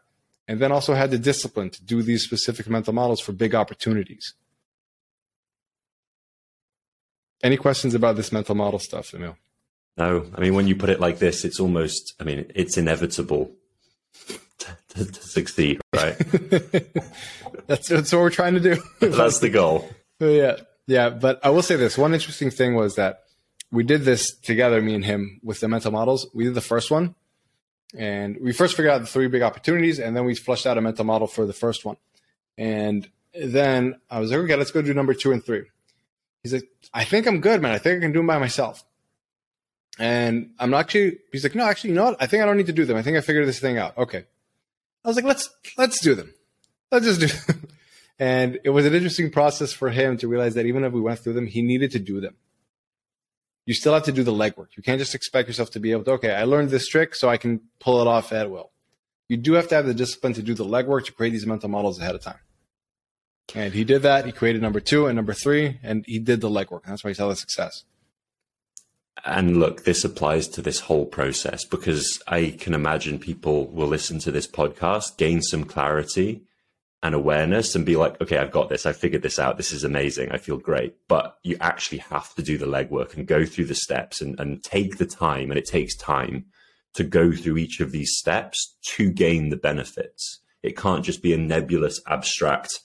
and 0.47 0.59
then 0.59 0.71
also 0.71 0.93
had 0.93 1.09
the 1.09 1.17
discipline 1.17 1.71
to 1.71 1.83
do 1.83 2.03
these 2.03 2.23
specific 2.23 2.69
mental 2.69 2.93
models 2.93 3.19
for 3.19 3.31
big 3.31 3.55
opportunities. 3.55 4.35
Any 7.41 7.57
questions 7.57 7.95
about 7.95 8.17
this 8.17 8.31
mental 8.31 8.53
model 8.53 8.79
stuff, 8.79 9.15
Emil? 9.15 9.35
No, 9.97 10.27
I 10.35 10.41
mean, 10.41 10.53
when 10.53 10.67
you 10.67 10.75
put 10.75 10.89
it 10.89 10.99
like 10.99 11.17
this, 11.17 11.43
it's 11.43 11.59
almost, 11.59 12.13
I 12.19 12.23
mean, 12.23 12.51
it's 12.53 12.77
inevitable 12.77 13.51
to, 14.89 15.05
to, 15.05 15.21
succeed, 15.21 15.81
right? 15.93 16.17
that's, 17.67 17.87
that's 17.87 18.11
what 18.11 18.21
we're 18.21 18.29
trying 18.29 18.55
to 18.55 18.59
do. 18.59 18.81
that's 18.99 19.39
the 19.39 19.49
goal. 19.49 19.89
Yeah. 20.19 20.57
Yeah. 20.87 21.09
But 21.09 21.39
I 21.43 21.49
will 21.49 21.61
say 21.61 21.75
this 21.75 21.97
one 21.97 22.13
interesting 22.13 22.51
thing 22.51 22.75
was 22.75 22.95
that 22.95 23.23
we 23.71 23.83
did 23.83 24.03
this 24.03 24.35
together, 24.39 24.81
me 24.81 24.95
and 24.95 25.05
him, 25.05 25.39
with 25.43 25.59
the 25.59 25.67
mental 25.67 25.91
models. 25.91 26.27
We 26.33 26.43
did 26.45 26.55
the 26.55 26.61
first 26.61 26.89
one, 26.89 27.15
and 27.97 28.37
we 28.41 28.51
first 28.51 28.75
figured 28.75 28.93
out 28.93 29.01
the 29.01 29.07
three 29.07 29.27
big 29.27 29.41
opportunities, 29.41 29.99
and 29.99 30.15
then 30.15 30.25
we 30.25 30.35
flushed 30.35 30.65
out 30.65 30.77
a 30.77 30.81
mental 30.81 31.05
model 31.05 31.27
for 31.27 31.45
the 31.45 31.53
first 31.53 31.85
one. 31.85 31.97
And 32.57 33.07
then 33.33 33.99
I 34.09 34.19
was 34.19 34.31
like, 34.31 34.39
okay, 34.41 34.55
let's 34.55 34.71
go 34.71 34.81
do 34.81 34.93
number 34.93 35.13
two 35.13 35.31
and 35.31 35.43
three. 35.43 35.63
He's 36.43 36.53
like, 36.53 36.69
I 36.93 37.03
think 37.03 37.27
I'm 37.27 37.41
good, 37.41 37.61
man. 37.61 37.71
I 37.71 37.77
think 37.77 37.97
I 37.97 38.01
can 38.01 38.11
do 38.11 38.19
them 38.19 38.27
by 38.27 38.39
myself. 38.39 38.83
And 39.97 40.51
I'm 40.59 40.69
not 40.69 40.79
actually. 40.79 41.19
He's 41.31 41.43
like, 41.43 41.55
no, 41.55 41.65
actually, 41.65 41.91
you 41.91 41.95
know 41.97 42.05
what? 42.05 42.17
I 42.21 42.27
think 42.27 42.41
I 42.41 42.45
don't 42.45 42.57
need 42.57 42.67
to 42.67 42.73
do 42.73 42.85
them. 42.85 42.95
I 42.97 43.01
think 43.01 43.17
I 43.17 43.21
figured 43.21 43.47
this 43.47 43.59
thing 43.59 43.77
out. 43.77 43.97
Okay. 43.97 44.25
I 45.03 45.07
was 45.07 45.15
like, 45.15 45.25
let's 45.25 45.49
let's 45.77 46.01
do 46.01 46.15
them. 46.15 46.33
Let's 46.91 47.05
just 47.05 47.19
do 47.19 47.27
them. 47.53 47.67
And 48.19 48.59
it 48.63 48.71
was 48.71 48.85
an 48.85 48.93
interesting 48.93 49.31
process 49.31 49.71
for 49.71 49.89
him 49.89 50.17
to 50.17 50.27
realize 50.27 50.55
that 50.55 50.65
even 50.65 50.83
if 50.83 50.91
we 50.91 50.99
went 50.99 51.19
through 51.19 51.33
them, 51.33 51.47
he 51.47 51.61
needed 51.61 51.91
to 51.91 51.99
do 51.99 52.19
them 52.19 52.35
you 53.69 53.75
still 53.75 53.93
have 53.93 54.01
to 54.01 54.11
do 54.11 54.23
the 54.23 54.33
legwork. 54.33 54.75
You 54.75 54.81
can't 54.81 54.97
just 54.97 55.13
expect 55.13 55.47
yourself 55.47 55.69
to 55.71 55.79
be 55.79 55.91
able 55.91 56.03
to, 56.05 56.11
okay, 56.13 56.33
I 56.33 56.45
learned 56.45 56.71
this 56.71 56.87
trick, 56.87 57.13
so 57.13 57.29
I 57.29 57.37
can 57.37 57.61
pull 57.79 58.01
it 58.01 58.07
off 58.07 58.33
at 58.33 58.49
will. 58.49 58.71
You 59.27 59.37
do 59.37 59.53
have 59.53 59.67
to 59.67 59.75
have 59.75 59.85
the 59.85 59.93
discipline 59.93 60.33
to 60.33 60.41
do 60.41 60.55
the 60.55 60.65
legwork 60.65 61.05
to 61.05 61.11
create 61.11 61.29
these 61.29 61.45
mental 61.45 61.69
models 61.69 61.99
ahead 61.99 62.15
of 62.15 62.21
time. 62.23 62.39
And 63.53 63.71
he 63.71 63.83
did 63.83 64.01
that. 64.01 64.25
He 64.25 64.31
created 64.31 64.63
number 64.63 64.79
two 64.79 65.05
and 65.05 65.15
number 65.15 65.33
three, 65.33 65.79
and 65.83 66.03
he 66.07 66.17
did 66.17 66.41
the 66.41 66.49
legwork. 66.49 66.81
And 66.83 66.93
that's 66.93 67.03
why 67.03 67.11
he's 67.11 67.19
had 67.19 67.27
the 67.27 67.35
success. 67.35 67.83
And 69.25 69.57
look, 69.57 69.83
this 69.83 70.03
applies 70.03 70.47
to 70.49 70.61
this 70.61 70.79
whole 70.79 71.05
process 71.05 71.65
because 71.65 72.21
I 72.27 72.55
can 72.57 72.73
imagine 72.73 73.19
people 73.19 73.67
will 73.67 73.87
listen 73.87 74.19
to 74.19 74.31
this 74.31 74.47
podcast, 74.47 75.17
gain 75.17 75.41
some 75.41 75.65
clarity, 75.65 76.43
and 77.01 77.15
awareness 77.15 77.75
and 77.75 77.85
be 77.85 77.95
like, 77.95 78.19
okay, 78.21 78.37
I've 78.37 78.51
got 78.51 78.69
this. 78.69 78.85
I 78.85 78.91
figured 78.91 79.21
this 79.21 79.39
out. 79.39 79.57
This 79.57 79.71
is 79.71 79.83
amazing. 79.83 80.31
I 80.31 80.37
feel 80.37 80.57
great. 80.57 80.95
But 81.07 81.37
you 81.43 81.55
actually 81.61 81.99
have 81.99 82.33
to 82.35 82.41
do 82.41 82.57
the 82.57 82.65
legwork 82.65 83.15
and 83.15 83.25
go 83.25 83.45
through 83.45 83.65
the 83.65 83.75
steps 83.75 84.21
and, 84.21 84.37
and 84.39 84.61
take 84.63 84.97
the 84.97 85.05
time. 85.05 85.49
And 85.49 85.57
it 85.57 85.65
takes 85.65 85.95
time 85.95 86.45
to 86.95 87.03
go 87.03 87.31
through 87.31 87.57
each 87.57 87.79
of 87.79 87.91
these 87.91 88.17
steps 88.17 88.75
to 88.95 89.09
gain 89.11 89.49
the 89.49 89.57
benefits. 89.57 90.41
It 90.61 90.75
can't 90.75 91.05
just 91.05 91.21
be 91.21 91.33
a 91.33 91.37
nebulous, 91.37 92.01
abstract, 92.07 92.79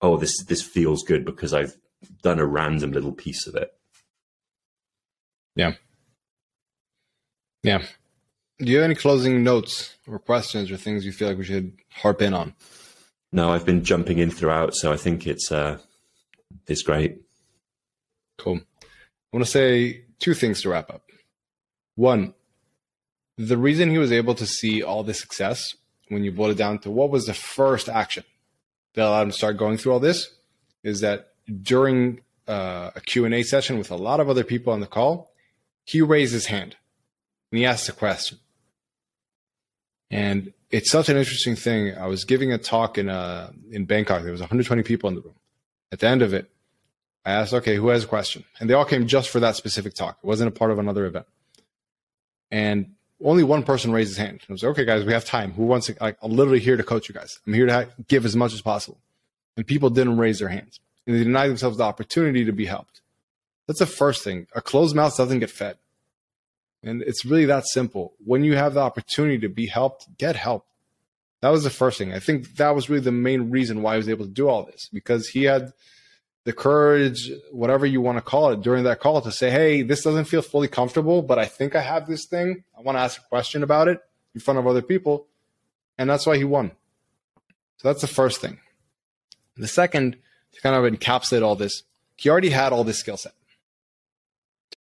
oh, 0.00 0.16
this, 0.16 0.42
this 0.44 0.62
feels 0.62 1.02
good 1.02 1.24
because 1.24 1.52
I've 1.52 1.76
done 2.22 2.38
a 2.38 2.46
random 2.46 2.92
little 2.92 3.12
piece 3.12 3.46
of 3.46 3.54
it. 3.54 3.70
Yeah. 5.56 5.72
Yeah. 7.62 7.82
Do 8.58 8.70
you 8.70 8.76
have 8.76 8.84
any 8.84 8.94
closing 8.94 9.42
notes 9.42 9.96
or 10.06 10.18
questions 10.18 10.70
or 10.70 10.76
things 10.76 11.04
you 11.04 11.12
feel 11.12 11.28
like 11.28 11.38
we 11.38 11.44
should 11.44 11.76
harp 11.90 12.22
in 12.22 12.32
on? 12.32 12.54
No, 13.32 13.50
I've 13.50 13.66
been 13.66 13.84
jumping 13.84 14.18
in 14.18 14.30
throughout, 14.30 14.74
so 14.74 14.92
I 14.92 14.96
think 14.96 15.26
it's 15.26 15.50
uh, 15.50 15.78
it's 16.66 16.82
great. 16.82 17.20
Cool. 18.38 18.60
I 18.82 18.86
want 19.32 19.44
to 19.44 19.50
say 19.50 20.04
two 20.20 20.34
things 20.34 20.62
to 20.62 20.70
wrap 20.70 20.90
up. 20.90 21.02
One, 21.96 22.34
the 23.36 23.58
reason 23.58 23.90
he 23.90 23.98
was 23.98 24.12
able 24.12 24.34
to 24.36 24.46
see 24.46 24.82
all 24.82 25.02
the 25.02 25.12
success 25.14 25.74
when 26.08 26.22
you 26.22 26.32
boil 26.32 26.50
it 26.50 26.56
down 26.56 26.78
to 26.80 26.90
what 26.90 27.10
was 27.10 27.26
the 27.26 27.34
first 27.34 27.88
action 27.88 28.24
that 28.94 29.06
allowed 29.06 29.22
him 29.22 29.30
to 29.30 29.36
start 29.36 29.56
going 29.56 29.76
through 29.76 29.92
all 29.92 30.00
this 30.00 30.30
is 30.84 31.00
that 31.00 31.32
during 31.62 32.20
uh, 32.46 32.90
a 32.94 33.00
Q&A 33.00 33.42
session 33.42 33.76
with 33.76 33.90
a 33.90 33.96
lot 33.96 34.20
of 34.20 34.30
other 34.30 34.44
people 34.44 34.72
on 34.72 34.80
the 34.80 34.86
call, 34.86 35.32
he 35.86 36.02
raised 36.02 36.34
his 36.34 36.46
hand 36.46 36.76
and 37.50 37.58
he 37.58 37.64
asked 37.64 37.88
a 37.88 37.92
question. 37.92 38.38
And 40.10 40.52
it's 40.70 40.90
such 40.90 41.08
an 41.08 41.16
interesting 41.16 41.56
thing. 41.56 41.96
I 41.96 42.06
was 42.06 42.24
giving 42.24 42.52
a 42.52 42.58
talk 42.58 42.98
in 42.98 43.08
uh, 43.08 43.50
in 43.70 43.86
Bangkok. 43.86 44.22
There 44.22 44.32
was 44.32 44.40
120 44.40 44.82
people 44.82 45.08
in 45.08 45.14
the 45.14 45.22
room. 45.22 45.34
At 45.90 46.00
the 46.00 46.08
end 46.08 46.22
of 46.22 46.34
it, 46.34 46.50
I 47.24 47.32
asked, 47.32 47.54
"Okay, 47.54 47.76
who 47.76 47.88
has 47.88 48.04
a 48.04 48.08
question?" 48.08 48.44
And 48.60 48.68
they 48.68 48.74
all 48.74 48.84
came 48.84 49.06
just 49.06 49.30
for 49.30 49.40
that 49.40 49.56
specific 49.56 49.94
talk. 49.94 50.18
It 50.22 50.26
wasn't 50.26 50.48
a 50.48 50.52
part 50.52 50.70
of 50.70 50.78
another 50.78 51.06
event. 51.06 51.26
And 52.50 52.94
only 53.24 53.44
one 53.44 53.62
person 53.62 53.92
raised 53.92 54.10
his 54.10 54.18
hand. 54.18 54.42
I 54.48 54.52
was 54.52 54.62
like, 54.62 54.70
"Okay, 54.72 54.84
guys, 54.84 55.04
we 55.04 55.12
have 55.12 55.24
time. 55.24 55.52
Who 55.52 55.64
wants 55.64 55.86
to?" 55.86 55.96
Like, 56.00 56.18
I'm 56.22 56.32
literally 56.32 56.60
here 56.60 56.76
to 56.76 56.84
coach 56.84 57.08
you 57.08 57.14
guys. 57.14 57.40
I'm 57.46 57.54
here 57.54 57.66
to 57.66 57.88
give 58.08 58.24
as 58.24 58.36
much 58.36 58.52
as 58.52 58.60
possible. 58.60 58.98
And 59.56 59.66
people 59.66 59.90
didn't 59.90 60.18
raise 60.18 60.40
their 60.40 60.48
hands, 60.48 60.80
and 61.06 61.16
they 61.16 61.24
denied 61.24 61.48
themselves 61.48 61.78
the 61.78 61.84
opportunity 61.84 62.44
to 62.44 62.52
be 62.52 62.66
helped. 62.66 63.00
That's 63.66 63.80
the 63.80 63.86
first 63.86 64.22
thing. 64.22 64.46
A 64.54 64.60
closed 64.60 64.94
mouth 64.94 65.16
doesn't 65.16 65.40
get 65.40 65.50
fed. 65.50 65.76
And 66.82 67.02
it's 67.02 67.24
really 67.24 67.46
that 67.46 67.66
simple. 67.66 68.14
When 68.24 68.44
you 68.44 68.56
have 68.56 68.74
the 68.74 68.80
opportunity 68.80 69.38
to 69.38 69.48
be 69.48 69.66
helped, 69.66 70.06
get 70.18 70.36
help. 70.36 70.66
That 71.40 71.50
was 71.50 71.64
the 71.64 71.70
first 71.70 71.98
thing. 71.98 72.12
I 72.12 72.20
think 72.20 72.56
that 72.56 72.74
was 72.74 72.88
really 72.88 73.02
the 73.02 73.12
main 73.12 73.50
reason 73.50 73.82
why 73.82 73.94
he 73.94 73.98
was 73.98 74.08
able 74.08 74.24
to 74.24 74.30
do 74.30 74.48
all 74.48 74.64
this 74.64 74.88
because 74.92 75.28
he 75.28 75.44
had 75.44 75.72
the 76.44 76.52
courage, 76.52 77.30
whatever 77.50 77.86
you 77.86 78.00
want 78.00 78.18
to 78.18 78.22
call 78.22 78.50
it, 78.52 78.62
during 78.62 78.84
that 78.84 79.00
call 79.00 79.20
to 79.20 79.32
say, 79.32 79.50
Hey, 79.50 79.82
this 79.82 80.02
doesn't 80.02 80.26
feel 80.26 80.42
fully 80.42 80.68
comfortable, 80.68 81.22
but 81.22 81.38
I 81.38 81.44
think 81.44 81.74
I 81.74 81.82
have 81.82 82.06
this 82.06 82.24
thing. 82.24 82.62
I 82.76 82.82
want 82.82 82.96
to 82.96 83.00
ask 83.00 83.20
a 83.20 83.28
question 83.28 83.62
about 83.62 83.88
it 83.88 84.00
in 84.34 84.40
front 84.40 84.58
of 84.58 84.66
other 84.66 84.82
people. 84.82 85.26
And 85.98 86.08
that's 86.08 86.26
why 86.26 86.36
he 86.36 86.44
won. 86.44 86.70
So 87.78 87.88
that's 87.88 88.00
the 88.00 88.06
first 88.06 88.40
thing. 88.40 88.60
The 89.56 89.68
second, 89.68 90.16
to 90.52 90.60
kind 90.60 90.76
of 90.76 90.90
encapsulate 90.90 91.42
all 91.42 91.56
this, 91.56 91.82
he 92.16 92.28
already 92.28 92.50
had 92.50 92.72
all 92.72 92.84
this 92.84 92.98
skill 92.98 93.16
set 93.16 93.32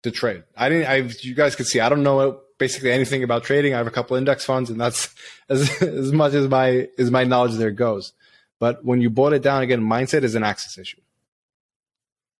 to 0.06 0.12
trade. 0.12 0.43
I 0.56 0.70
didn't. 0.70 0.88
I 0.88 0.95
you 1.20 1.36
guys 1.36 1.56
could 1.56 1.68
see. 1.68 1.80
I 1.80 1.89
don't 1.89 2.03
know 2.03 2.41
basically 2.58 2.91
anything 2.91 3.24
about 3.24 3.43
trading. 3.43 3.74
I 3.74 3.78
have 3.78 3.88
a 3.88 3.91
couple 3.91 4.16
index 4.16 4.45
funds, 4.45 4.70
and 4.70 4.80
that's 4.80 5.14
as 5.49 5.82
as 5.82 6.12
much 6.12 6.34
as 6.34 6.47
my 6.47 6.88
as 6.97 7.12
my 7.12 7.24
knowledge 7.24 7.56
there 7.56 7.72
goes. 7.72 8.14
But 8.60 8.86
when 8.86 9.01
you 9.01 9.10
boil 9.10 9.34
it 9.34 9.41
down 9.41 9.64
again, 9.64 9.82
mindset 9.82 10.24
is 10.24 10.36
an 10.36 10.43
access 10.43 10.78
issue. 10.78 11.01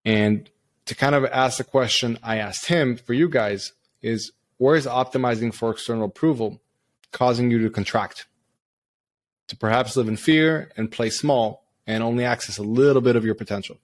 And 0.04 0.48
to 0.86 0.94
kind 0.94 1.14
of 1.14 1.24
ask 1.26 1.58
the 1.58 1.64
question 1.64 2.18
I 2.22 2.38
asked 2.38 2.66
him 2.66 2.96
for 2.96 3.12
you 3.12 3.28
guys 3.28 3.72
is 4.00 4.32
where 4.56 4.76
is 4.76 4.86
optimizing 4.86 5.52
for 5.52 5.70
external 5.70 6.04
approval 6.04 6.60
causing 7.12 7.50
you 7.50 7.58
to 7.62 7.70
contract? 7.70 8.26
To 9.48 9.56
perhaps 9.56 9.96
live 9.96 10.08
in 10.08 10.16
fear 10.16 10.70
and 10.76 10.90
play 10.90 11.10
small 11.10 11.64
and 11.86 12.02
only 12.02 12.24
access 12.24 12.58
a 12.58 12.62
little 12.62 13.02
bit 13.02 13.16
of 13.16 13.24
your 13.24 13.34
potential 13.34 13.76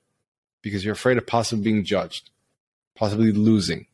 because 0.63 0.85
you're 0.85 0.95
afraid 0.95 1.19
of 1.19 1.27
possibly 1.27 1.65
being 1.65 1.85
judged 1.85 2.31
possibly 2.95 3.33
losing. 3.33 3.87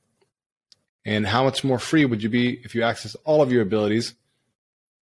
And 1.05 1.27
how 1.27 1.45
much 1.45 1.65
more 1.65 1.79
free 1.79 2.05
would 2.05 2.23
you 2.23 2.29
be 2.29 2.61
if 2.65 2.75
you 2.75 2.83
access 2.83 3.15
all 3.25 3.41
of 3.41 3.51
your 3.51 3.63
abilities, 3.63 4.15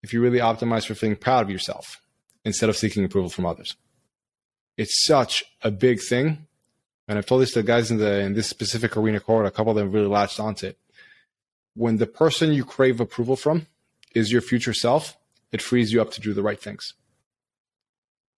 if 0.03 0.13
you 0.13 0.21
really 0.21 0.39
optimize 0.39 0.85
for 0.85 0.95
feeling 0.95 1.15
proud 1.15 1.43
of 1.43 1.49
yourself 1.49 1.99
instead 2.45 2.69
of 2.69 2.77
seeking 2.77 3.03
approval 3.03 3.29
from 3.29 3.45
others? 3.45 3.75
It's 4.77 5.05
such 5.05 5.43
a 5.63 5.71
big 5.71 5.99
thing. 5.99 6.47
And 7.07 7.17
I've 7.17 7.25
told 7.25 7.41
this 7.41 7.51
to 7.53 7.61
the 7.61 7.67
guys 7.67 7.89
in 7.89 7.97
the 7.97 8.19
in 8.19 8.33
this 8.33 8.47
specific 8.47 8.95
arena 8.95 9.19
court, 9.19 9.45
a 9.45 9.51
couple 9.51 9.71
of 9.71 9.77
them 9.77 9.91
really 9.91 10.07
latched 10.07 10.39
onto 10.39 10.67
it. 10.67 10.77
When 11.73 11.97
the 11.97 12.07
person 12.07 12.53
you 12.53 12.65
crave 12.65 12.99
approval 12.99 13.35
from 13.35 13.67
is 14.13 14.31
your 14.31 14.41
future 14.41 14.73
self, 14.73 15.17
it 15.51 15.61
frees 15.61 15.91
you 15.91 16.01
up 16.01 16.11
to 16.11 16.21
do 16.21 16.33
the 16.33 16.43
right 16.43 16.59
things. 16.59 16.93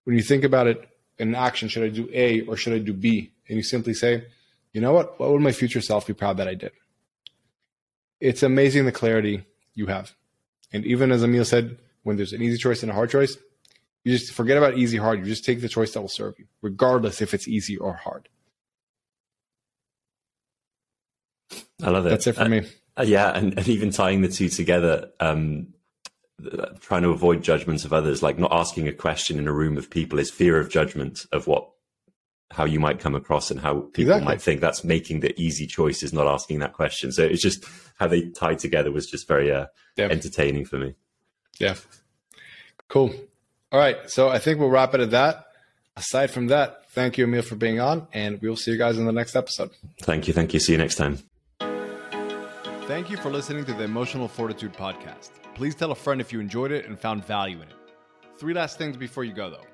When 0.04 0.16
you 0.16 0.24
think 0.24 0.44
about 0.44 0.68
it 0.68 0.88
in 1.18 1.36
action, 1.36 1.68
should 1.68 1.84
I 1.84 1.90
do 1.90 2.10
A 2.14 2.42
or 2.42 2.58
should 2.58 2.74
I 2.74 2.80
do 2.80 2.94
B? 2.94 3.32
And 3.48 3.58
you 3.58 3.64
simply 3.64 3.94
say, 3.94 4.26
you 4.74 4.82
know 4.82 4.94
what? 4.94 5.20
What 5.20 5.32
would 5.32 5.42
my 5.42 5.52
future 5.52 5.82
self 5.82 6.08
be 6.08 6.14
proud 6.14 6.38
that 6.38 6.48
I 6.48 6.54
did? 6.54 6.72
It's 8.20 8.44
amazing 8.44 8.86
the 8.86 8.92
clarity 8.92 9.46
you 9.74 9.88
have. 9.88 10.14
And 10.72 10.86
even 10.86 11.12
as 11.12 11.24
Emil 11.24 11.46
said, 11.46 11.80
when 12.04 12.18
there's 12.18 12.34
an 12.34 12.42
easy 12.42 12.58
choice 12.58 12.84
and 12.84 12.92
a 12.92 12.96
hard 12.96 13.10
choice, 13.10 13.38
you 14.04 14.18
just 14.18 14.34
forget 14.34 14.58
about 14.58 14.78
easy, 14.78 14.98
hard. 14.98 15.20
You 15.20 15.26
just 15.26 15.46
take 15.46 15.62
the 15.62 15.70
choice 15.70 15.94
that 15.94 16.02
will 16.02 16.08
serve 16.08 16.36
you, 16.38 16.46
regardless 16.62 17.22
if 17.22 17.34
it's 17.34 17.48
easy 17.48 17.78
or 17.78 17.94
hard. 17.94 18.30
I 21.82 21.90
love 21.90 22.06
it. 22.06 22.10
That's 22.10 22.28
it 22.28 22.34
for 22.34 22.44
uh, 22.44 22.50
me. 22.50 22.68
Uh, 22.98 23.04
yeah, 23.04 23.30
and, 23.32 23.58
and, 23.58 23.68
even 23.68 23.92
tying 23.92 24.22
the 24.22 24.28
two 24.28 24.50
together, 24.50 25.10
um, 25.20 25.74
trying 26.82 27.04
to 27.04 27.10
avoid 27.10 27.42
judgments 27.42 27.86
of 27.86 27.94
others, 27.94 28.22
like 28.22 28.38
not 28.38 28.52
asking 28.52 28.88
a 28.88 28.94
question 28.94 29.40
in 29.40 29.48
a 29.48 29.54
room 29.54 29.78
of 29.78 29.90
people, 29.90 30.20
is 30.20 30.30
fear 30.30 30.60
of 30.60 30.70
judgment 30.70 31.26
of 31.32 31.48
what 31.48 31.70
how 32.52 32.66
you 32.66 32.80
might 32.80 33.00
come 33.00 33.16
across 33.16 33.52
and 33.52 33.60
how 33.60 33.82
people 33.94 34.14
exactly. 34.14 34.26
might 34.26 34.42
think 34.42 34.62
that's 34.62 34.84
making 34.84 35.20
the 35.20 35.40
easy 35.40 35.68
choice 35.68 36.02
is 36.02 36.14
not 36.14 36.28
asking 36.28 36.60
that 36.60 36.74
question. 36.74 37.12
So 37.12 37.24
it's 37.24 37.42
just 37.42 37.64
how 38.00 38.08
they 38.08 38.30
tied 38.30 38.60
together 38.60 38.92
was 38.92 39.06
just 39.08 39.28
very 39.28 39.52
uh, 39.52 39.68
yeah. 39.96 40.06
entertaining 40.06 40.66
for 40.66 40.78
me. 40.78 40.96
Yeah. 41.60 41.76
Cool. 42.88 43.14
All 43.72 43.80
right. 43.80 44.10
So 44.10 44.30
I 44.30 44.40
think 44.40 44.60
we'll 44.60 44.70
wrap 44.70 44.94
it 44.96 45.02
at 45.02 45.12
that. 45.12 45.46
Aside 45.96 46.32
from 46.32 46.48
that, 46.48 46.90
thank 46.92 47.18
you, 47.18 47.26
Emil, 47.26 47.42
for 47.42 47.56
being 47.56 47.80
on, 47.80 48.08
and 48.14 48.42
we 48.42 48.48
will 48.48 48.56
see 48.56 48.72
you 48.72 48.78
guys 48.78 48.98
in 48.98 49.06
the 49.06 49.12
next 49.12 49.36
episode. 49.36 49.72
Thank 50.02 50.28
you. 50.28 50.34
Thank 50.34 50.54
you. 50.54 50.60
See 50.60 50.72
you 50.72 50.78
next 50.78 50.96
time. 50.96 51.20
Thank 52.88 53.12
you 53.12 53.18
for 53.18 53.30
listening 53.30 53.66
to 53.66 53.74
the 53.74 53.84
Emotional 53.84 54.28
Fortitude 54.28 54.74
podcast. 54.74 55.32
Please 55.54 55.76
tell 55.76 55.92
a 55.92 55.96
friend 55.96 56.22
if 56.22 56.32
you 56.34 56.40
enjoyed 56.40 56.72
it 56.72 56.86
and 56.86 56.98
found 56.98 57.26
value 57.26 57.58
in 57.58 57.64
it. 57.64 57.76
Three 58.38 58.54
last 58.54 58.78
things 58.78 58.96
before 58.96 59.26
you 59.26 59.34
go, 59.34 59.50
though. 59.50 59.69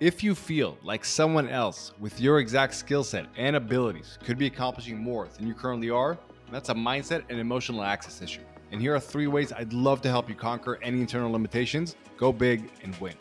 If 0.00 0.24
you 0.24 0.34
feel 0.34 0.76
like 0.82 1.04
someone 1.04 1.48
else 1.48 1.92
with 2.00 2.20
your 2.20 2.40
exact 2.40 2.74
skill 2.74 3.04
set 3.04 3.26
and 3.36 3.54
abilities 3.54 4.18
could 4.24 4.36
be 4.36 4.46
accomplishing 4.46 4.98
more 4.98 5.28
than 5.28 5.46
you 5.46 5.54
currently 5.54 5.88
are, 5.88 6.18
that's 6.50 6.68
a 6.68 6.74
mindset 6.74 7.22
and 7.28 7.38
emotional 7.38 7.84
access 7.84 8.20
issue. 8.20 8.40
And 8.72 8.80
here 8.80 8.92
are 8.96 9.00
three 9.00 9.28
ways 9.28 9.52
I'd 9.52 9.72
love 9.72 10.02
to 10.02 10.08
help 10.08 10.28
you 10.28 10.34
conquer 10.34 10.80
any 10.82 11.00
internal 11.00 11.30
limitations, 11.30 11.94
go 12.16 12.32
big, 12.32 12.72
and 12.82 12.96
win. 12.96 13.14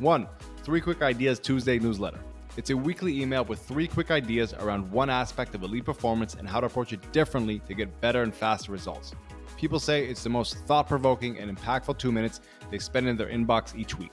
One, 0.00 0.26
Three 0.64 0.80
Quick 0.80 1.02
Ideas 1.02 1.38
Tuesday 1.38 1.78
newsletter. 1.78 2.18
It's 2.56 2.70
a 2.70 2.76
weekly 2.76 3.22
email 3.22 3.44
with 3.44 3.60
three 3.60 3.86
quick 3.86 4.10
ideas 4.10 4.54
around 4.54 4.90
one 4.90 5.08
aspect 5.08 5.54
of 5.54 5.62
elite 5.62 5.84
performance 5.84 6.34
and 6.34 6.48
how 6.48 6.58
to 6.58 6.66
approach 6.66 6.92
it 6.92 7.12
differently 7.12 7.60
to 7.60 7.74
get 7.74 8.00
better 8.00 8.24
and 8.24 8.34
faster 8.34 8.72
results. 8.72 9.12
People 9.56 9.78
say 9.78 10.04
it's 10.04 10.24
the 10.24 10.30
most 10.30 10.58
thought 10.66 10.88
provoking 10.88 11.38
and 11.38 11.56
impactful 11.56 11.96
two 11.96 12.10
minutes 12.10 12.40
they 12.72 12.80
spend 12.80 13.06
in 13.06 13.16
their 13.16 13.28
inbox 13.28 13.76
each 13.76 13.96
week. 13.96 14.10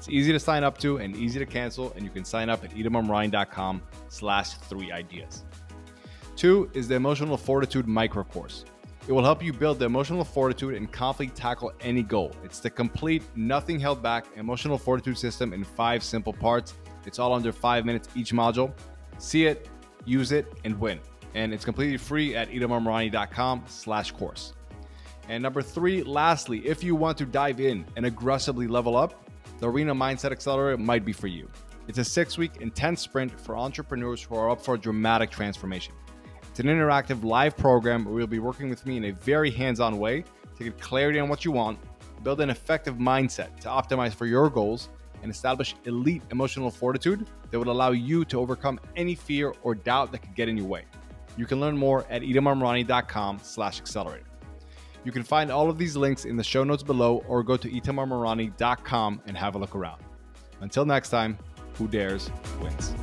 It's 0.00 0.08
easy 0.08 0.32
to 0.32 0.40
sign 0.40 0.64
up 0.64 0.78
to 0.78 0.96
and 0.96 1.14
easy 1.14 1.38
to 1.38 1.44
cancel, 1.44 1.92
and 1.92 2.02
you 2.02 2.08
can 2.08 2.24
sign 2.24 2.48
up 2.48 2.64
at 2.64 2.70
itamar 2.70 3.82
slash 4.08 4.54
three 4.54 4.90
ideas. 4.90 5.44
Two 6.36 6.70
is 6.72 6.88
the 6.88 6.94
Emotional 6.94 7.36
Fortitude 7.36 7.86
Micro 7.86 8.24
Course. 8.24 8.64
It 9.06 9.12
will 9.12 9.22
help 9.22 9.44
you 9.44 9.52
build 9.52 9.78
the 9.78 9.84
emotional 9.84 10.24
fortitude 10.24 10.72
and 10.74 10.90
confidently 10.90 11.38
tackle 11.38 11.74
any 11.82 12.02
goal. 12.02 12.32
It's 12.42 12.60
the 12.60 12.70
complete, 12.70 13.24
nothing 13.36 13.78
held 13.78 14.02
back 14.02 14.24
emotional 14.36 14.78
fortitude 14.78 15.18
system 15.18 15.52
in 15.52 15.64
five 15.64 16.02
simple 16.02 16.32
parts. 16.32 16.72
It's 17.04 17.18
all 17.18 17.34
under 17.34 17.52
five 17.52 17.84
minutes 17.84 18.08
each 18.16 18.32
module. 18.32 18.72
See 19.18 19.44
it, 19.44 19.68
use 20.06 20.32
it, 20.32 20.50
and 20.64 20.80
win. 20.80 20.98
And 21.34 21.52
it's 21.52 21.66
completely 21.66 21.98
free 21.98 22.34
at 22.34 22.48
itamarmarani.com 22.48 23.64
slash 23.66 24.12
course. 24.12 24.54
And 25.28 25.42
number 25.42 25.60
three, 25.60 26.02
lastly, 26.02 26.66
if 26.66 26.82
you 26.82 26.94
want 26.96 27.18
to 27.18 27.26
dive 27.26 27.60
in 27.60 27.84
and 27.96 28.06
aggressively 28.06 28.66
level 28.66 28.96
up, 28.96 29.26
the 29.60 29.68
Arena 29.68 29.94
Mindset 29.94 30.32
Accelerator 30.32 30.78
might 30.78 31.04
be 31.04 31.12
for 31.12 31.26
you. 31.26 31.48
It's 31.86 31.98
a 31.98 32.04
six 32.04 32.38
week 32.38 32.56
intense 32.60 33.02
sprint 33.02 33.38
for 33.38 33.56
entrepreneurs 33.56 34.22
who 34.22 34.34
are 34.34 34.50
up 34.50 34.60
for 34.60 34.74
a 34.74 34.78
dramatic 34.78 35.30
transformation. 35.30 35.94
It's 36.48 36.60
an 36.60 36.66
interactive 36.66 37.22
live 37.22 37.56
program 37.56 38.04
where 38.04 38.18
you'll 38.18 38.26
be 38.26 38.38
working 38.38 38.70
with 38.70 38.84
me 38.86 38.96
in 38.96 39.04
a 39.04 39.12
very 39.12 39.50
hands 39.50 39.78
on 39.78 39.98
way 39.98 40.24
to 40.56 40.64
get 40.64 40.80
clarity 40.80 41.20
on 41.20 41.28
what 41.28 41.44
you 41.44 41.52
want, 41.52 41.78
build 42.22 42.40
an 42.40 42.50
effective 42.50 42.96
mindset 42.96 43.60
to 43.60 43.68
optimize 43.68 44.14
for 44.14 44.26
your 44.26 44.48
goals, 44.48 44.88
and 45.22 45.30
establish 45.30 45.74
elite 45.84 46.22
emotional 46.30 46.70
fortitude 46.70 47.26
that 47.50 47.58
would 47.58 47.68
allow 47.68 47.90
you 47.90 48.24
to 48.24 48.40
overcome 48.40 48.80
any 48.96 49.14
fear 49.14 49.52
or 49.62 49.74
doubt 49.74 50.10
that 50.12 50.18
could 50.18 50.34
get 50.34 50.48
in 50.48 50.56
your 50.56 50.66
way. 50.66 50.84
You 51.36 51.44
can 51.44 51.60
learn 51.60 51.76
more 51.76 52.06
at 52.08 52.22
itamarmarani.com 52.22 53.40
slash 53.42 53.78
accelerator. 53.78 54.29
You 55.04 55.12
can 55.12 55.22
find 55.22 55.50
all 55.50 55.70
of 55.70 55.78
these 55.78 55.96
links 55.96 56.24
in 56.24 56.36
the 56.36 56.44
show 56.44 56.64
notes 56.64 56.82
below 56.82 57.24
or 57.26 57.42
go 57.42 57.56
to 57.56 57.70
itamarmarani.com 57.70 59.22
and 59.26 59.36
have 59.36 59.54
a 59.54 59.58
look 59.58 59.74
around. 59.74 60.02
Until 60.60 60.84
next 60.84 61.10
time, 61.10 61.38
who 61.74 61.88
dares 61.88 62.30
wins. 62.60 62.94